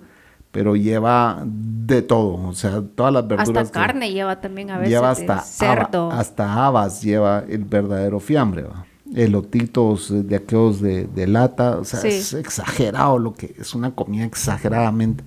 pero 0.51 0.75
lleva 0.75 1.43
de 1.45 2.01
todo, 2.01 2.47
o 2.47 2.53
sea, 2.53 2.81
todas 2.95 3.13
las 3.13 3.27
verduras. 3.27 3.65
Hasta 3.67 3.71
carne 3.71 4.11
lleva 4.11 4.41
también 4.41 4.71
a 4.71 4.77
veces. 4.77 4.91
Lleva 4.91 5.11
hasta 5.11 5.41
cerdo. 5.41 6.11
hasta 6.11 6.65
habas 6.65 7.01
lleva 7.01 7.43
el 7.47 7.65
verdadero 7.65 8.19
fiambre, 8.19 8.63
¿va? 8.63 8.85
elotitos 9.15 10.27
de 10.27 10.35
aquellos 10.35 10.81
de, 10.81 11.27
lata, 11.27 11.77
o 11.77 11.83
sea, 11.83 12.01
es 12.01 12.33
exagerado 12.33 13.17
lo 13.17 13.33
que 13.33 13.55
es 13.57 13.73
una 13.73 13.95
comida 13.95 14.23
exageradamente 14.25 15.23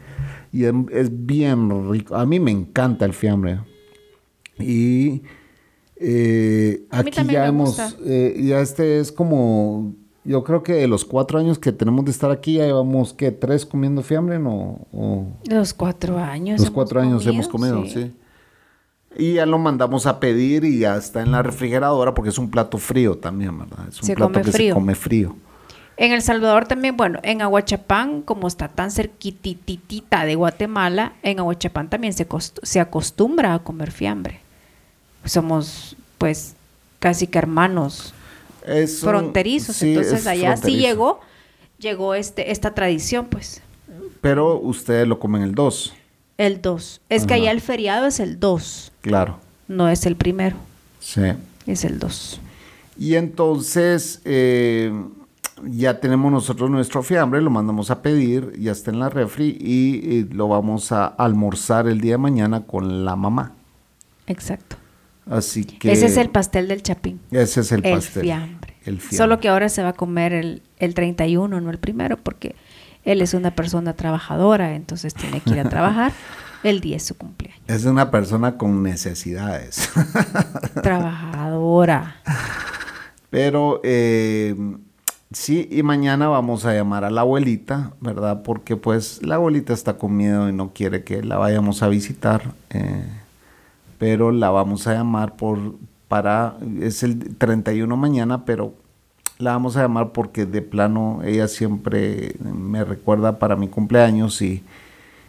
y 0.53 0.64
es, 0.64 1.27
bien 1.27 1.91
rico. 1.91 2.14
A 2.14 2.27
mí 2.27 2.39
me 2.39 2.51
encanta 2.51 3.05
el 3.05 3.12
fiambre 3.12 3.61
y 4.59 5.23
eh, 5.97 6.85
aquí 6.91 7.11
ya 7.27 7.47
hemos, 7.47 7.97
eh, 8.05 8.41
ya 8.45 8.61
este 8.61 9.01
es 9.01 9.11
como 9.11 9.95
yo 10.25 10.45
creo 10.45 10.62
que 10.62 10.75
de 10.75 10.87
los 10.87 11.05
cuatro 11.05 11.39
años 11.39 11.59
que 11.59 11.73
tenemos 11.73 12.05
de 12.05 12.12
estar 12.12 12.31
aquí, 12.31 12.55
ya 12.55 12.64
llevamos, 12.64 13.12
¿qué? 13.12 13.33
¿Tres 13.33 13.66
comiendo 13.66 14.03
fiambre? 14.03 14.39
¿no? 14.39 14.79
O, 14.93 15.27
los 15.45 15.75
cuatro 15.75 16.18
años. 16.18 16.61
Los 16.61 16.70
cuatro 16.70 17.01
años 17.01 17.27
hemos 17.27 17.49
comido, 17.49 17.85
sí. 17.87 18.12
Y 19.16 19.35
ya 19.35 19.47
lo 19.47 19.59
mandamos 19.59 20.07
a 20.07 20.20
pedir 20.20 20.64
y 20.64 20.79
ya 20.79 20.97
está 20.97 21.20
en 21.23 21.33
la 21.33 21.43
refrigeradora 21.43 22.14
porque 22.14 22.31
es 22.31 22.39
un 22.39 22.51
plato 22.51 22.79
frío 22.79 23.18
también, 23.18 23.59
¿verdad? 23.59 23.89
Es 23.89 24.01
un 24.03 24.14
plato 24.14 24.41
que 24.41 24.53
se 24.53 24.70
come 24.70 24.95
frío. 24.95 25.37
En 25.99 26.12
El 26.12 26.23
Salvador 26.23 26.66
también, 26.66 26.97
bueno, 26.97 27.18
en 27.23 27.43
Aguachapán, 27.43 28.23
como 28.23 28.49
está 28.49 28.68
tan 28.68 28.91
cerquititita 28.91 30.25
de 30.25 30.35
Guatemala, 30.37 31.12
en 31.23 31.41
Aguachapán 31.41 31.91
también 31.91 32.14
se, 32.14 32.27
se 32.62 32.81
acostumbra 32.81 33.53
a 33.53 33.59
comer 33.59 33.91
fiambre. 33.91 34.41
Somos, 35.27 35.95
pues, 36.16 36.57
casi 36.99 37.27
que 37.27 37.39
hermanos 37.39 38.14
fronterizos. 39.01 39.83
Entonces 39.83 40.27
allá 40.27 40.57
sí 40.57 40.77
llegó, 40.77 41.21
llegó 41.79 42.15
este, 42.15 42.51
esta 42.51 42.75
tradición, 42.75 43.27
pues. 43.27 43.63
Pero 44.21 44.59
ustedes 44.59 45.07
lo 45.07 45.19
comen 45.19 45.43
el 45.43 45.55
2. 45.55 45.95
El 46.39 46.63
2. 46.63 47.01
Es 47.09 47.27
que 47.27 47.35
allá 47.35 47.51
el 47.51 47.61
feriado 47.61 48.07
es 48.07 48.21
el 48.21 48.41
2. 48.41 48.93
Claro. 49.01 49.39
No 49.69 49.89
es 49.89 50.07
el 50.07 50.17
primero. 50.17 50.57
Sí. 51.01 51.23
Es 51.67 51.85
el 51.85 51.99
2. 51.99 52.41
Y 52.99 53.15
entonces 53.15 54.21
eh, 54.25 54.93
ya 55.65 56.01
tenemos 56.01 56.31
nosotros 56.31 56.71
nuestro 56.71 57.03
fiambre, 57.03 57.41
lo 57.41 57.51
mandamos 57.51 57.91
a 57.91 58.03
pedir, 58.03 58.53
ya 58.59 58.73
está 58.73 58.91
en 58.91 59.01
la 59.01 59.09
refri 59.09 59.57
y 59.61 60.25
lo 60.33 60.49
vamos 60.49 60.93
a 60.93 61.07
almorzar 61.07 61.87
el 61.89 62.01
día 62.01 62.13
de 62.13 62.19
mañana 62.19 62.63
con 62.67 63.05
la 63.05 63.17
mamá. 63.17 63.53
Exacto. 64.27 64.77
Así 65.31 65.64
que... 65.64 65.93
Ese 65.93 66.07
es 66.07 66.16
el 66.16 66.31
pastel 66.31 66.68
del 66.68 66.83
chapín. 66.83 67.20
Ese 67.31 67.61
es 67.61 67.73
el, 67.73 67.83
pastel. 67.83 68.23
Fiambre. 68.23 68.75
El 68.85 68.99
fiambre. 68.99 69.16
Solo 69.16 69.41
que 69.41 69.49
ahora 69.49 69.68
se 69.68 69.83
va 69.83 69.91
a 69.91 69.93
comer 69.95 70.33
el, 70.33 70.62
el 70.79 70.95
31, 70.95 71.61
no 71.61 71.70
el 71.70 71.79
primero, 71.79 72.16
porque 72.16 72.57
él 73.05 73.20
es 73.20 73.35
una 73.35 73.55
persona 73.55 73.95
trabajadora, 73.95 74.75
entonces 74.75 75.14
tiene 75.14 75.41
que 75.41 75.51
ir 75.51 75.61
a 75.61 75.68
trabajar. 75.68 76.12
El 76.62 76.81
día 76.81 76.97
es 76.97 77.03
su 77.03 77.16
cumpleaños. 77.16 77.61
Es 77.66 77.85
una 77.87 78.12
persona 78.12 78.57
con 78.57 78.85
necesidades. 78.85 79.91
Trabajadora. 80.83 82.18
Pero 83.31 83.81
eh, 83.83 84.55
sí, 85.33 85.68
y 85.73 85.83
mañana 85.83 86.29
vamos 86.29 86.64
a 86.64 86.73
llamar 86.73 87.05
a 87.05 87.11
la 87.11 87.23
abuelita, 87.23 87.95
¿verdad? 88.01 88.43
Porque 88.45 88.77
pues 88.77 89.20
la 89.25 89.37
abuelita 89.37 89.73
está 89.73 89.95
con 89.95 90.16
miedo 90.16 90.49
y 90.49 90.53
no 90.53 90.73
quiere 90.73 91.03
que 91.03 91.25
la 91.25 91.37
vayamos 91.37 91.83
a 91.83 91.89
visitar. 91.89 92.55
Eh, 92.70 93.05
pero 94.03 94.32
la 94.32 94.50
vamos 94.50 94.88
a 94.88 94.94
llamar 94.94 95.36
por 95.36 95.76
para 96.09 96.57
es 96.80 97.05
el 97.05 97.36
31 97.36 97.96
mañana, 97.96 98.44
pero 98.44 98.74
la 99.38 99.53
vamos 99.53 99.76
a 99.76 99.82
llamar 99.82 100.11
porque 100.11 100.44
de 100.44 100.61
plano 100.61 101.20
ella 101.22 101.46
siempre 101.46 102.34
me 102.42 102.84
recuerda 102.84 103.38
para 103.38 103.55
mi 103.55 103.68
cumpleaños 103.68 104.42
y, 104.42 104.64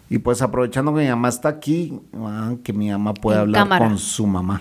y 0.09 0.17
pues 0.17 0.41
aprovechando 0.41 0.91
que 0.91 1.01
mi 1.01 1.07
mamá 1.07 1.29
está 1.29 1.49
aquí, 1.49 2.01
ah, 2.15 2.55
que 2.63 2.73
mi 2.73 2.89
mamá 2.89 3.13
pueda 3.13 3.41
hablar 3.41 3.77
con 3.77 3.99
su 3.99 4.25
mamá. 4.25 4.59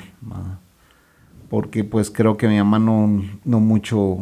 porque 1.49 1.83
pues 1.83 2.11
creo 2.11 2.37
que 2.37 2.49
mi 2.49 2.59
mamá 2.59 2.79
no, 2.79 3.25
no 3.47 3.61
mucho 3.61 4.19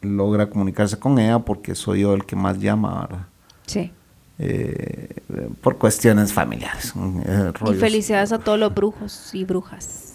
logra 0.00 0.48
comunicarse 0.48 0.98
con 0.98 1.18
ella 1.18 1.40
porque 1.40 1.74
soy 1.74 2.00
yo 2.00 2.14
el 2.14 2.24
que 2.24 2.34
más 2.34 2.58
llama, 2.60 3.02
¿verdad? 3.02 3.26
Sí. 3.66 3.92
Eh, 4.38 5.14
por 5.60 5.78
cuestiones 5.78 6.32
familiares. 6.32 6.92
Eh, 7.24 7.52
y 7.70 7.74
felicidades 7.74 8.32
a 8.32 8.38
todos 8.38 8.58
los 8.58 8.74
brujos 8.74 9.30
y 9.32 9.44
brujas. 9.44 10.12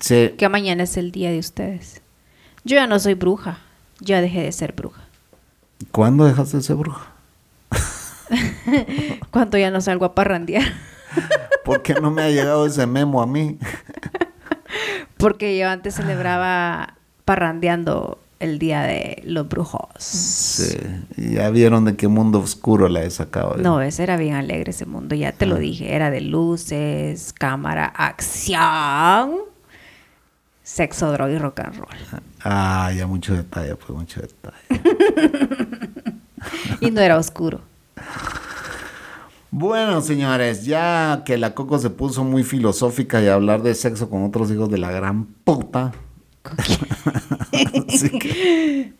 Sí. 0.00 0.34
Que 0.36 0.48
mañana 0.48 0.82
es 0.82 0.96
el 0.96 1.12
día 1.12 1.30
de 1.30 1.38
ustedes. 1.38 2.02
Yo 2.64 2.76
ya 2.76 2.86
no 2.86 2.98
soy 2.98 3.14
bruja, 3.14 3.58
ya 4.00 4.20
dejé 4.20 4.42
de 4.42 4.52
ser 4.52 4.72
bruja. 4.72 5.02
¿Cuándo 5.90 6.24
dejaste 6.24 6.58
de 6.58 6.62
ser 6.62 6.76
bruja? 6.76 7.06
Cuando 9.30 9.58
ya 9.58 9.70
no 9.70 9.80
salgo 9.80 10.04
a 10.04 10.14
parrandear. 10.14 10.64
¿Por 11.64 11.82
qué 11.82 11.94
no 11.94 12.10
me 12.10 12.22
ha 12.22 12.30
llegado 12.30 12.66
ese 12.66 12.86
memo 12.86 13.22
a 13.22 13.26
mí? 13.26 13.58
Porque 15.16 15.56
yo 15.56 15.68
antes 15.68 15.94
celebraba 15.94 16.94
parrandeando 17.24 18.18
el 18.42 18.58
día 18.58 18.82
de 18.82 19.22
los 19.24 19.48
brujos. 19.48 19.88
Sí, 19.98 20.76
ya 21.16 21.48
vieron 21.50 21.84
de 21.84 21.96
qué 21.96 22.08
mundo 22.08 22.40
oscuro 22.40 22.88
la 22.88 23.02
he 23.04 23.10
sacado. 23.10 23.56
No, 23.56 23.80
ese 23.80 24.02
era 24.02 24.16
bien 24.16 24.34
alegre 24.34 24.72
ese 24.72 24.84
mundo, 24.84 25.14
ya 25.14 25.32
te 25.32 25.46
lo 25.46 25.56
dije, 25.56 25.94
era 25.94 26.10
de 26.10 26.20
luces, 26.20 27.32
cámara, 27.32 27.86
acción, 27.86 29.36
sexo, 30.62 31.12
droga 31.12 31.32
y 31.32 31.38
rock 31.38 31.60
and 31.60 31.76
roll. 31.76 32.22
Ah, 32.42 32.92
ya 32.96 33.06
mucho 33.06 33.34
detalle, 33.34 33.76
pues 33.76 33.90
mucho 33.90 34.20
detalle. 34.20 34.82
y 36.80 36.90
no 36.90 37.00
era 37.00 37.16
oscuro. 37.16 37.60
Bueno, 39.52 40.00
señores, 40.00 40.64
ya 40.64 41.22
que 41.24 41.38
la 41.38 41.54
Coco 41.54 41.78
se 41.78 41.90
puso 41.90 42.24
muy 42.24 42.42
filosófica 42.42 43.22
y 43.22 43.28
hablar 43.28 43.62
de 43.62 43.74
sexo 43.74 44.10
con 44.10 44.24
otros 44.24 44.50
hijos 44.50 44.68
de 44.70 44.78
la 44.78 44.90
gran 44.90 45.26
puta. 45.26 45.92
Así 47.88 48.18
que 48.18 48.92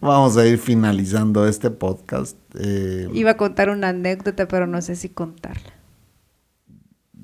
vamos 0.00 0.36
a 0.36 0.46
ir 0.46 0.58
finalizando 0.58 1.46
este 1.46 1.70
podcast. 1.70 2.36
Eh, 2.58 3.08
Iba 3.12 3.32
a 3.32 3.36
contar 3.36 3.70
una 3.70 3.88
anécdota, 3.88 4.46
pero 4.48 4.66
no 4.66 4.80
sé 4.82 4.96
si 4.96 5.08
contarla. 5.08 5.72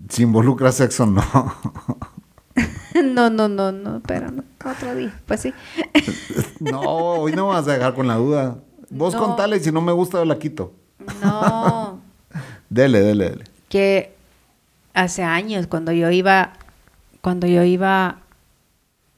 Si 0.09 0.23
involucra 0.23 0.73
sexo, 0.73 1.07
no. 1.07 1.23
no, 3.05 3.31
no, 3.31 3.49
no, 3.49 3.73
no, 3.73 4.01
pero 4.07 4.31
no. 4.31 4.45
Otro 4.65 4.95
día, 4.95 5.19
pues 5.27 5.41
sí. 5.41 5.53
no, 6.61 6.81
hoy 6.81 7.33
no 7.33 7.49
vas 7.49 7.67
a 7.69 7.73
dejar 7.73 7.95
con 7.95 8.07
la 8.07 8.17
duda. 8.17 8.59
Vos 8.91 9.15
contale, 9.17 9.59
si 9.61 9.73
no 9.73 9.81
me 9.81 9.93
gusta, 9.93 10.19
yo 10.19 10.25
la 10.25 10.39
quito. 10.39 10.73
No. 11.23 12.01
dele, 12.69 13.01
dele, 13.01 13.31
dele. 13.31 13.45
Que 13.69 14.15
hace 14.95 15.23
años, 15.23 15.67
cuando 15.67 15.91
yo 15.93 16.11
iba, 16.11 16.53
cuando 17.21 17.47
yo 17.47 17.63
iba 17.65 18.24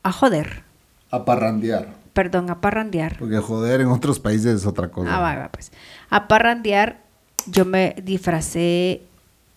a 0.07 0.13
joder. 0.13 0.63
A 1.11 1.25
parrandear. 1.25 1.89
Perdón, 2.13 2.49
a 2.51 2.61
parrandear. 2.61 3.17
Porque 3.19 3.39
joder 3.39 3.81
en 3.81 3.89
otros 3.89 4.21
países 4.21 4.61
es 4.61 4.67
otra 4.67 4.89
cosa. 4.89 5.17
Ah, 5.17 5.21
va, 5.21 5.35
va, 5.37 5.49
pues. 5.51 5.73
A 6.11 6.29
parrandear, 6.29 7.01
yo 7.47 7.65
me 7.65 7.97
disfracé. 8.03 9.03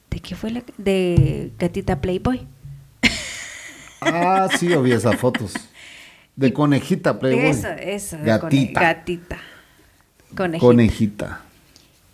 ¿De 0.09 0.19
qué 0.19 0.35
fue 0.35 0.51
la.? 0.51 0.63
De 0.77 1.51
gatita 1.59 2.01
Playboy. 2.01 2.47
Ah, 4.01 4.47
sí, 4.57 4.67
vi 4.67 4.91
esas 4.93 5.17
fotos. 5.17 5.53
De 6.35 6.53
conejita 6.53 7.19
Playboy. 7.19 7.49
Eso, 7.49 7.67
eso. 7.67 8.17
Gatita. 8.23 8.81
gatita. 8.81 9.37
Conejita. 10.35 10.65
Conejita. 10.65 11.41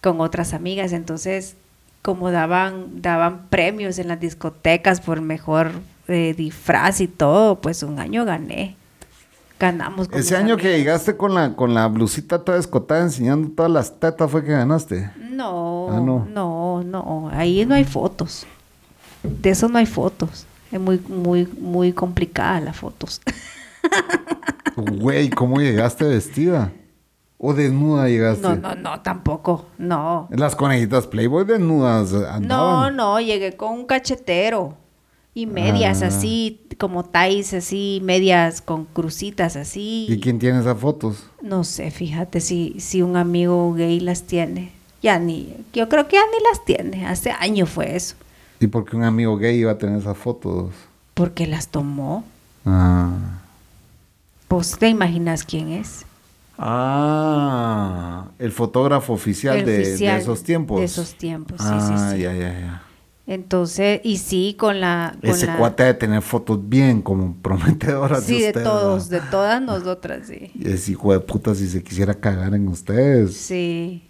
Con 0.01 0.19
otras 0.19 0.53
amigas. 0.53 0.93
Entonces, 0.93 1.55
como 2.01 2.31
daban, 2.31 3.01
daban 3.01 3.47
premios 3.49 3.97
en 3.99 4.07
las 4.07 4.19
discotecas 4.19 4.99
por 4.99 5.21
mejor 5.21 5.71
de 6.07 6.33
disfraz 6.33 7.01
y 7.01 7.07
todo, 7.07 7.59
pues 7.61 7.83
un 7.83 7.99
año 7.99 8.25
gané. 8.25 8.75
Ganamos. 9.59 10.09
Ese 10.11 10.35
año 10.35 10.57
que 10.57 10.77
llegaste 10.77 11.15
con 11.15 11.33
la, 11.33 11.55
con 11.55 11.73
la 11.73 11.87
blusita 11.87 12.43
toda 12.43 12.57
escotada 12.57 13.03
enseñando 13.03 13.49
todas 13.55 13.71
las 13.71 13.99
tetas 13.99 14.29
fue 14.29 14.43
que 14.43 14.51
ganaste. 14.51 15.09
No, 15.17 15.87
ah, 15.91 15.99
no, 16.01 16.25
no, 16.25 16.83
no, 16.83 17.29
ahí 17.31 17.65
no 17.65 17.75
hay 17.75 17.85
fotos. 17.85 18.45
De 19.23 19.49
eso 19.49 19.69
no 19.69 19.77
hay 19.77 19.85
fotos. 19.85 20.45
Es 20.71 20.79
muy, 20.79 20.99
muy, 21.07 21.47
muy 21.59 21.93
complicada 21.93 22.59
las 22.59 22.75
fotos. 22.75 23.21
Güey, 24.75 25.29
¿cómo 25.29 25.61
llegaste 25.61 26.03
vestida? 26.03 26.69
¿O 27.37 27.53
desnuda 27.53 28.09
llegaste? 28.09 28.41
No, 28.41 28.55
no, 28.57 28.75
no, 28.75 28.99
tampoco, 28.99 29.67
no. 29.77 30.27
Las 30.31 30.53
conejitas 30.53 31.07
Playboy 31.07 31.45
desnudas 31.45 32.13
andaban. 32.13 32.47
No, 32.47 32.91
no, 32.91 33.21
llegué 33.21 33.55
con 33.55 33.71
un 33.71 33.85
cachetero 33.85 34.75
y 35.35 35.45
medias 35.45 36.01
ah. 36.01 36.07
así, 36.07 36.61
como 36.79 37.03
tais 37.03 37.53
así, 37.53 37.99
medias 38.03 38.61
con 38.61 38.85
crucitas 38.85 39.57
así. 39.57 40.07
¿Y 40.09 40.19
quién 40.19 40.39
tiene 40.39 40.61
esas 40.61 40.79
fotos? 40.79 41.25
No 41.41 41.63
sé, 41.65 41.91
fíjate 41.91 42.39
si, 42.39 42.77
si 42.79 43.01
un 43.01 43.17
amigo 43.17 43.71
gay 43.73 43.99
las 43.99 44.23
tiene. 44.23 44.71
Ya 45.03 45.19
ni, 45.19 45.53
yo 45.73 45.87
creo 45.89 46.07
que 46.07 46.15
ya 46.15 46.23
ni 46.31 46.43
las 46.49 46.65
tiene, 46.65 47.05
hace 47.05 47.31
años 47.31 47.69
fue 47.69 47.95
eso. 47.95 48.15
¿Y 48.61 48.67
por 48.67 48.85
qué 48.85 48.95
un 48.95 49.03
amigo 49.03 49.37
gay 49.37 49.59
iba 49.59 49.73
a 49.73 49.77
tener 49.77 49.99
esas 49.99 50.17
fotos? 50.17 50.73
Porque 51.13 51.45
las 51.45 51.67
tomó. 51.67 52.23
Ah. 52.65 53.11
Pues 54.47 54.77
te 54.79 54.87
imaginas 54.87 55.43
quién 55.43 55.73
es. 55.73 56.05
Ah, 56.57 58.27
el 58.39 58.53
fotógrafo 58.53 59.11
oficial, 59.11 59.65
de, 59.65 60.15
esos 60.17 60.43
tiempos. 60.43 60.79
De 60.79 60.85
esos 60.85 61.15
tiempos, 61.15 61.59
sí, 61.59 61.73
sí, 61.81 61.93
sí. 62.11 62.21
ya, 62.21 62.33
ya, 62.33 62.59
ya. 62.59 62.84
Entonces, 63.27 64.01
y 64.03 64.17
sí, 64.17 64.55
con 64.57 64.79
la... 64.79 65.15
Ese 65.23 65.47
cuate 65.57 65.83
de 65.83 65.93
tener 65.95 66.21
fotos 66.21 66.59
bien 66.69 67.01
como 67.01 67.35
prometedoras 67.41 68.23
sí, 68.23 68.39
de 68.39 68.53
todos, 68.53 69.09
de 69.09 69.19
todas 69.19 69.61
nosotras, 69.63 70.27
sí. 70.27 70.51
Y 70.53 70.69
ese 70.69 70.91
hijo 70.91 71.11
de 71.11 71.19
puta 71.19 71.55
si 71.55 71.67
se 71.67 71.83
quisiera 71.83 72.13
cagar 72.13 72.53
en 72.53 72.67
ustedes. 72.67 73.35
Sí. 73.35 74.03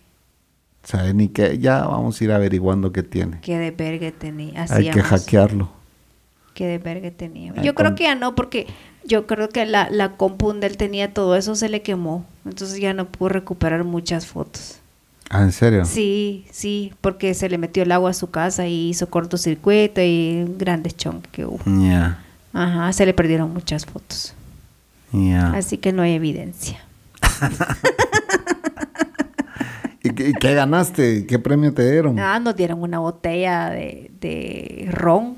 ¿Saben 0.84 1.18
ni 1.18 1.30
qué? 1.30 1.57
Ya 1.57 1.86
vamos 1.86 2.20
a 2.20 2.24
ir 2.24 2.32
averiguando 2.32 2.91
qué 2.91 3.03
tiene. 3.03 3.39
Qué 3.41 3.57
de 3.57 3.72
verga 3.72 4.11
tenía. 4.11 4.66
Hay 4.70 4.91
que 4.91 5.01
hackearlo. 5.01 5.70
Qué 6.53 6.68
de 6.68 6.78
verga 6.78 7.09
tenía. 7.11 7.53
Yo 7.61 7.74
creo 7.74 7.95
que 7.95 8.03
ya 8.03 8.16
no, 8.16 8.36
porque 8.36 8.68
yo 9.05 9.28
creo 9.28 9.49
que 9.49 9.66
la, 9.66 9.89
la 9.89 10.18
compu 10.18 10.49
donde 10.49 10.68
él 10.68 10.78
tenía 10.78 11.13
todo 11.13 11.36
eso 11.36 11.55
se 11.55 11.70
le 11.70 11.82
quemó. 11.82 12.26
Entonces 12.45 12.80
ya 12.80 12.93
no 12.93 13.07
pudo 13.07 13.30
recuperar 13.30 13.84
muchas 13.86 14.28
fotos. 14.28 14.80
¿Ah, 15.30 15.41
en 15.41 15.51
serio? 15.51 15.86
Sí, 15.86 16.45
sí, 16.51 16.93
porque 17.01 17.34
se 17.34 17.49
le 17.49 17.57
metió 17.57 17.84
el 17.84 17.91
agua 17.91 18.11
a 18.11 18.13
su 18.13 18.30
casa 18.30 18.67
y 18.67 18.89
hizo 18.89 19.09
cortocircuito 19.09 20.01
y 20.01 20.45
grandes 20.57 20.95
chonques 20.95 21.32
que 21.32 21.45
hubo. 21.45 21.59
Ya. 21.65 22.19
Ajá, 22.53 22.93
se 22.93 23.05
le 23.05 23.13
perdieron 23.13 23.51
muchas 23.53 23.86
fotos. 23.86 24.34
Ya. 25.11 25.51
Así 25.53 25.78
que 25.78 25.91
no 25.93 26.03
hay 26.03 26.13
evidencia. 26.13 26.80
¿Y 30.03 30.11
qué, 30.11 30.53
ganaste? 30.53 31.26
¿Qué 31.26 31.39
premio 31.39 31.73
te 31.73 31.91
dieron? 31.91 32.19
Ah, 32.19 32.39
nos 32.39 32.55
dieron 32.55 32.82
una 32.82 32.99
botella 32.99 33.71
de, 33.71 34.11
de 34.21 34.88
ron, 34.91 35.36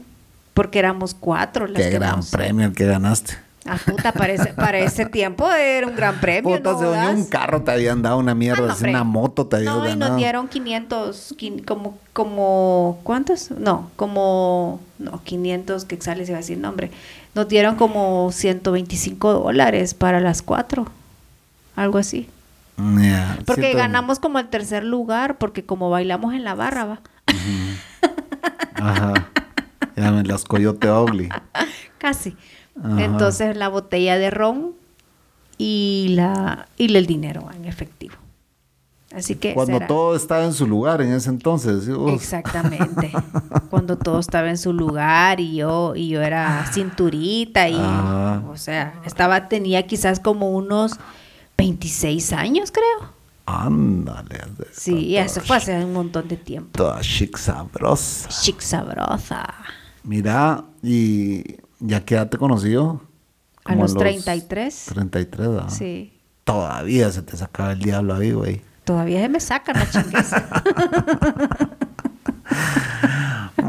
porque 0.54 0.80
éramos 0.80 1.14
cuatro 1.14 1.68
las 1.68 1.82
¿Qué 1.82 1.90
gran 1.92 2.22
premio 2.22 2.66
el 2.68 2.74
que 2.74 2.86
ganaste? 2.86 3.47
Ah, 3.68 3.78
puta, 3.86 4.12
para 4.12 4.34
ese, 4.34 4.54
para 4.54 4.80
ese 4.80 5.06
tiempo 5.06 5.52
era 5.52 5.88
un 5.88 5.96
gran 5.96 6.20
premio. 6.20 6.58
Puta, 6.58 6.72
¿no? 6.72 6.80
se 6.80 7.16
un 7.16 7.26
carro 7.26 7.62
te 7.62 7.72
habían 7.72 8.02
dado 8.02 8.18
una 8.18 8.34
mierda, 8.34 8.74
ah, 8.74 8.78
una 8.82 9.04
moto 9.04 9.48
te 9.48 9.58
habían 9.58 9.74
dado. 9.74 9.86
No, 9.86 9.92
y 9.92 9.96
nos 9.96 10.16
dieron 10.18 10.48
500, 10.48 11.36
como, 11.66 11.98
como, 12.14 13.00
¿cuántos? 13.04 13.52
No, 13.52 13.92
como, 13.96 14.80
no, 15.00 15.22
500 15.24 15.86
que 15.86 16.02
sale, 16.02 16.26
se 16.26 16.32
va 16.32 16.38
a 16.38 16.42
decir 16.42 16.58
nombre. 16.58 16.92
Nos 17.36 17.48
dieron 17.48 17.76
como 17.76 18.32
125 18.32 19.34
dólares 19.34 19.94
para 19.94 20.20
las 20.20 20.42
cuatro, 20.42 20.88
algo 21.76 21.98
así. 21.98 22.30
porque 23.46 23.74
ganamos 23.74 24.20
como 24.20 24.40
el 24.40 24.48
tercer 24.48 24.84
lugar, 24.84 25.38
porque 25.38 25.64
como 25.64 25.90
bailamos 25.90 26.34
en 26.34 26.44
la 26.44 26.56
barra, 26.56 26.86
va. 26.86 27.00
Ajá. 28.76 29.14
Ya 29.96 30.12
me 30.12 30.24
las 30.24 30.44
coyote 30.44 30.90
ugly. 30.92 31.30
Casi. 31.98 32.36
Entonces 32.98 33.58
la 33.58 33.70
botella 33.70 34.18
de 34.18 34.30
ron 34.30 34.74
y 35.58 36.14
la 36.16 36.68
y 36.78 36.96
el 36.96 37.06
dinero 37.06 37.50
en 37.56 37.66
efectivo. 37.66 38.16
Así 39.16 39.36
que 39.36 39.54
cuando 39.54 39.80
todo 39.80 40.16
estaba 40.16 40.44
en 40.44 40.54
su 40.54 40.68
lugar 40.68 41.02
en 41.02 41.14
ese 41.14 41.30
entonces. 41.30 41.88
Exactamente. 42.10 43.12
cuando 43.70 43.98
todo 43.98 44.20
estaba 44.20 44.50
en 44.50 44.58
su 44.58 44.74
lugar 44.74 45.40
y 45.40 45.56
yo 45.56 45.96
y 45.96 46.10
yo 46.10 46.22
era 46.22 46.66
cinturita 46.72 47.70
y 47.70 47.76
o 47.76 48.58
sea, 48.58 49.02
estaba 49.06 49.48
tenía 49.48 49.88
quizás 49.88 50.20
como 50.20 50.52
unos 50.52 51.00
26 51.58 52.34
años, 52.34 52.72
creo. 52.72 53.18
Ándale. 53.46 54.42
Sí, 54.74 55.16
eso 55.16 55.40
fue 55.40 55.56
hace 55.56 55.84
un 55.84 55.94
montón 55.94 56.28
de 56.28 56.36
tiempo. 56.36 56.72
Toda 56.74 57.00
chic 57.00 57.38
sabrosa. 57.38 58.28
Chic 58.28 58.60
sabrosa. 58.60 59.48
Mira, 60.04 60.66
y 60.84 61.44
¿Ya 61.80 62.04
qué 62.04 62.16
edad 62.16 62.30
te 62.30 62.38
conoció? 62.38 63.02
A 63.66 63.76
los, 63.76 63.96
33. 63.96 64.86
33, 64.94 65.48
¿verdad? 65.48 65.70
Sí. 65.70 66.14
Todavía 66.44 67.12
se 67.12 67.22
te 67.22 67.36
sacaba 67.36 67.74
el 67.74 67.80
diablo 67.80 68.16
ahí, 68.16 68.32
güey. 68.32 68.62
Todavía 68.86 69.22
se 69.22 69.30
me 69.30 69.40
saca 69.40 69.74
la 69.74 69.90
chingueza. 69.90 70.48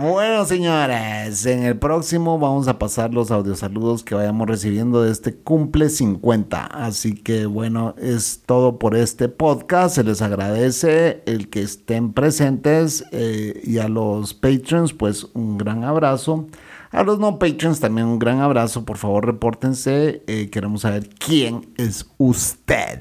Bueno, 0.00 0.44
señores, 0.44 1.44
en 1.44 1.64
el 1.64 1.76
próximo 1.76 2.38
vamos 2.38 2.68
a 2.68 2.78
pasar 2.78 3.12
los 3.12 3.32
audiosaludos 3.32 4.04
que 4.04 4.14
vayamos 4.14 4.46
recibiendo 4.46 5.02
de 5.02 5.10
este 5.10 5.34
cumple 5.34 5.88
50. 5.88 6.66
Así 6.66 7.14
que 7.14 7.46
bueno, 7.46 7.96
es 7.98 8.42
todo 8.46 8.78
por 8.78 8.94
este 8.94 9.28
podcast. 9.28 9.96
Se 9.96 10.04
les 10.04 10.22
agradece 10.22 11.24
el 11.26 11.50
que 11.50 11.62
estén 11.62 12.12
presentes 12.12 13.06
eh, 13.10 13.60
y 13.64 13.78
a 13.78 13.88
los 13.88 14.34
patrons, 14.34 14.92
pues 14.92 15.26
un 15.34 15.58
gran 15.58 15.82
abrazo. 15.82 16.46
A 16.90 17.02
los 17.02 17.18
no 17.18 17.38
patrons 17.38 17.80
también 17.80 18.06
un 18.06 18.18
gran 18.18 18.40
abrazo. 18.40 18.84
Por 18.84 18.96
favor, 18.96 19.26
repórtense. 19.26 20.22
Eh, 20.26 20.48
queremos 20.50 20.82
saber 20.82 21.08
quién 21.18 21.68
es 21.76 22.10
usted. 22.16 23.00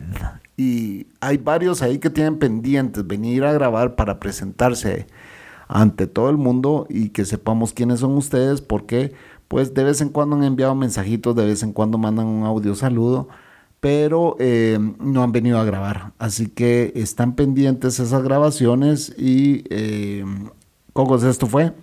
Y 0.58 1.08
hay 1.22 1.38
varios 1.38 1.82
ahí 1.82 2.00
que 2.00 2.10
tienen 2.10 2.40
pendientes 2.40 3.06
venir 3.06 3.46
a 3.46 3.54
grabar 3.54 3.96
para 3.96 4.20
presentarse 4.20 5.08
ante 5.68 6.08
todo 6.08 6.30
el 6.30 6.38
mundo 6.38 6.88
y 6.90 7.10
que 7.10 7.26
sepamos 7.26 7.74
quiénes 7.74 8.00
son 8.00 8.16
ustedes 8.18 8.62
porque 8.62 9.14
pues 9.48 9.74
de 9.74 9.84
vez 9.84 10.02
en 10.02 10.10
cuando 10.10 10.36
han 10.36 10.44
enviado 10.44 10.76
mensajitos, 10.76 11.36
de 11.36 11.46
vez 11.46 11.64
en 11.64 11.74
cuando 11.74 11.98
mandan 11.98 12.26
un 12.26 12.44
audio 12.44 12.76
saludo, 12.76 13.30
pero 13.80 14.36
eh, 14.40 14.80
no 15.00 15.24
han 15.24 15.32
venido 15.32 15.60
a 15.60 15.64
grabar. 15.64 16.14
Así 16.18 16.48
que 16.48 16.92
están 16.96 17.36
pendientes 17.36 18.00
esas 18.00 18.24
grabaciones 18.24 19.14
y 19.18 19.64
eh, 19.70 20.26
Cocos, 20.94 21.24
esto 21.24 21.46
fue 21.46 21.74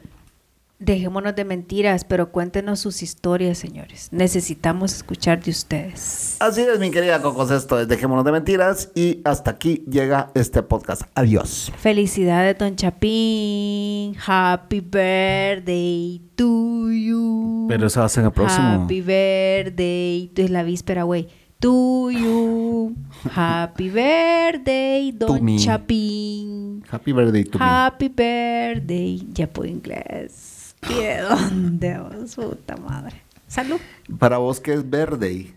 Dejémonos 0.84 1.34
de 1.34 1.46
mentiras, 1.46 2.04
pero 2.04 2.30
cuéntenos 2.30 2.78
sus 2.80 3.02
historias, 3.02 3.56
señores. 3.56 4.08
Necesitamos 4.10 4.94
escuchar 4.94 5.42
de 5.42 5.50
ustedes. 5.50 6.36
Así 6.40 6.60
es, 6.60 6.78
mi 6.78 6.90
querida 6.90 7.22
Cocos, 7.22 7.50
esto 7.50 7.80
es 7.80 7.88
Dejémonos 7.88 8.22
de 8.24 8.32
mentiras 8.32 8.90
y 8.94 9.22
hasta 9.24 9.52
aquí 9.52 9.82
llega 9.90 10.30
este 10.34 10.62
podcast. 10.62 11.02
Adiós. 11.14 11.72
Felicidades, 11.78 12.58
Don 12.58 12.76
Chapín. 12.76 14.14
Happy 14.26 14.80
birthday 14.80 16.20
to 16.36 16.90
you. 16.90 17.66
Pero 17.68 17.86
eso 17.86 18.00
va 18.00 18.06
a 18.06 18.10
ser 18.10 18.24
el 18.24 18.32
próximo. 18.32 18.84
Happy 18.84 19.00
birthday. 19.00 20.30
Es 20.36 20.50
la 20.50 20.64
víspera, 20.64 21.04
güey. 21.04 21.28
To 21.60 22.10
you. 22.10 22.94
Happy 23.34 23.88
birthday, 23.88 25.12
Don 25.12 25.56
Chapín. 25.56 26.84
Happy 26.90 27.12
birthday 27.12 27.44
to 27.44 27.58
Happy 27.58 28.08
birthday. 28.08 29.26
Ya 29.32 29.46
puedo 29.46 29.70
inglés. 29.70 30.43
¿De 30.88 31.18
dónde? 31.22 32.00
Puta 32.34 32.76
madre. 32.76 33.22
Salud. 33.46 33.80
Para 34.18 34.38
vos, 34.38 34.60
¿qué 34.60 34.74
es 34.74 34.88
verde? 34.88 35.54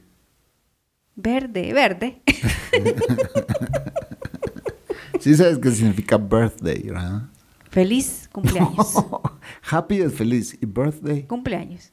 Verde, 1.16 1.74
verde. 1.74 2.22
sí 5.20 5.36
sabes 5.36 5.58
qué 5.58 5.72
significa 5.72 6.18
birthday, 6.18 6.84
¿verdad? 6.84 7.24
Feliz 7.70 8.30
cumpleaños. 8.32 8.94
Happy 9.70 10.02
es 10.02 10.14
feliz. 10.14 10.58
¿Y 10.62 10.66
birthday? 10.66 11.26
Cumpleaños. 11.26 11.92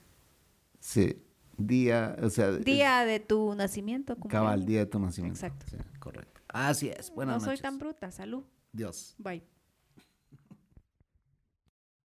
Sí. 0.79 1.17
Día, 1.57 2.17
o 2.23 2.31
sea... 2.31 2.51
Día 2.53 3.05
de 3.05 3.21
tu 3.21 3.55
nacimiento. 3.55 4.17
Cabal, 4.29 4.67
día 4.67 4.81
de 4.81 4.87
tu 4.87 4.99
nacimiento. 4.99 5.47
Exacto. 5.47 5.67
correcto. 5.99 6.41
Así 6.49 6.89
es. 6.89 7.13
Buenas 7.15 7.43
no 7.43 7.49
soy 7.49 7.59
tan 7.59 7.79
bruta. 7.79 8.11
Salud. 8.11 8.45
Dios. 8.73 9.15
Bye. 9.19 9.43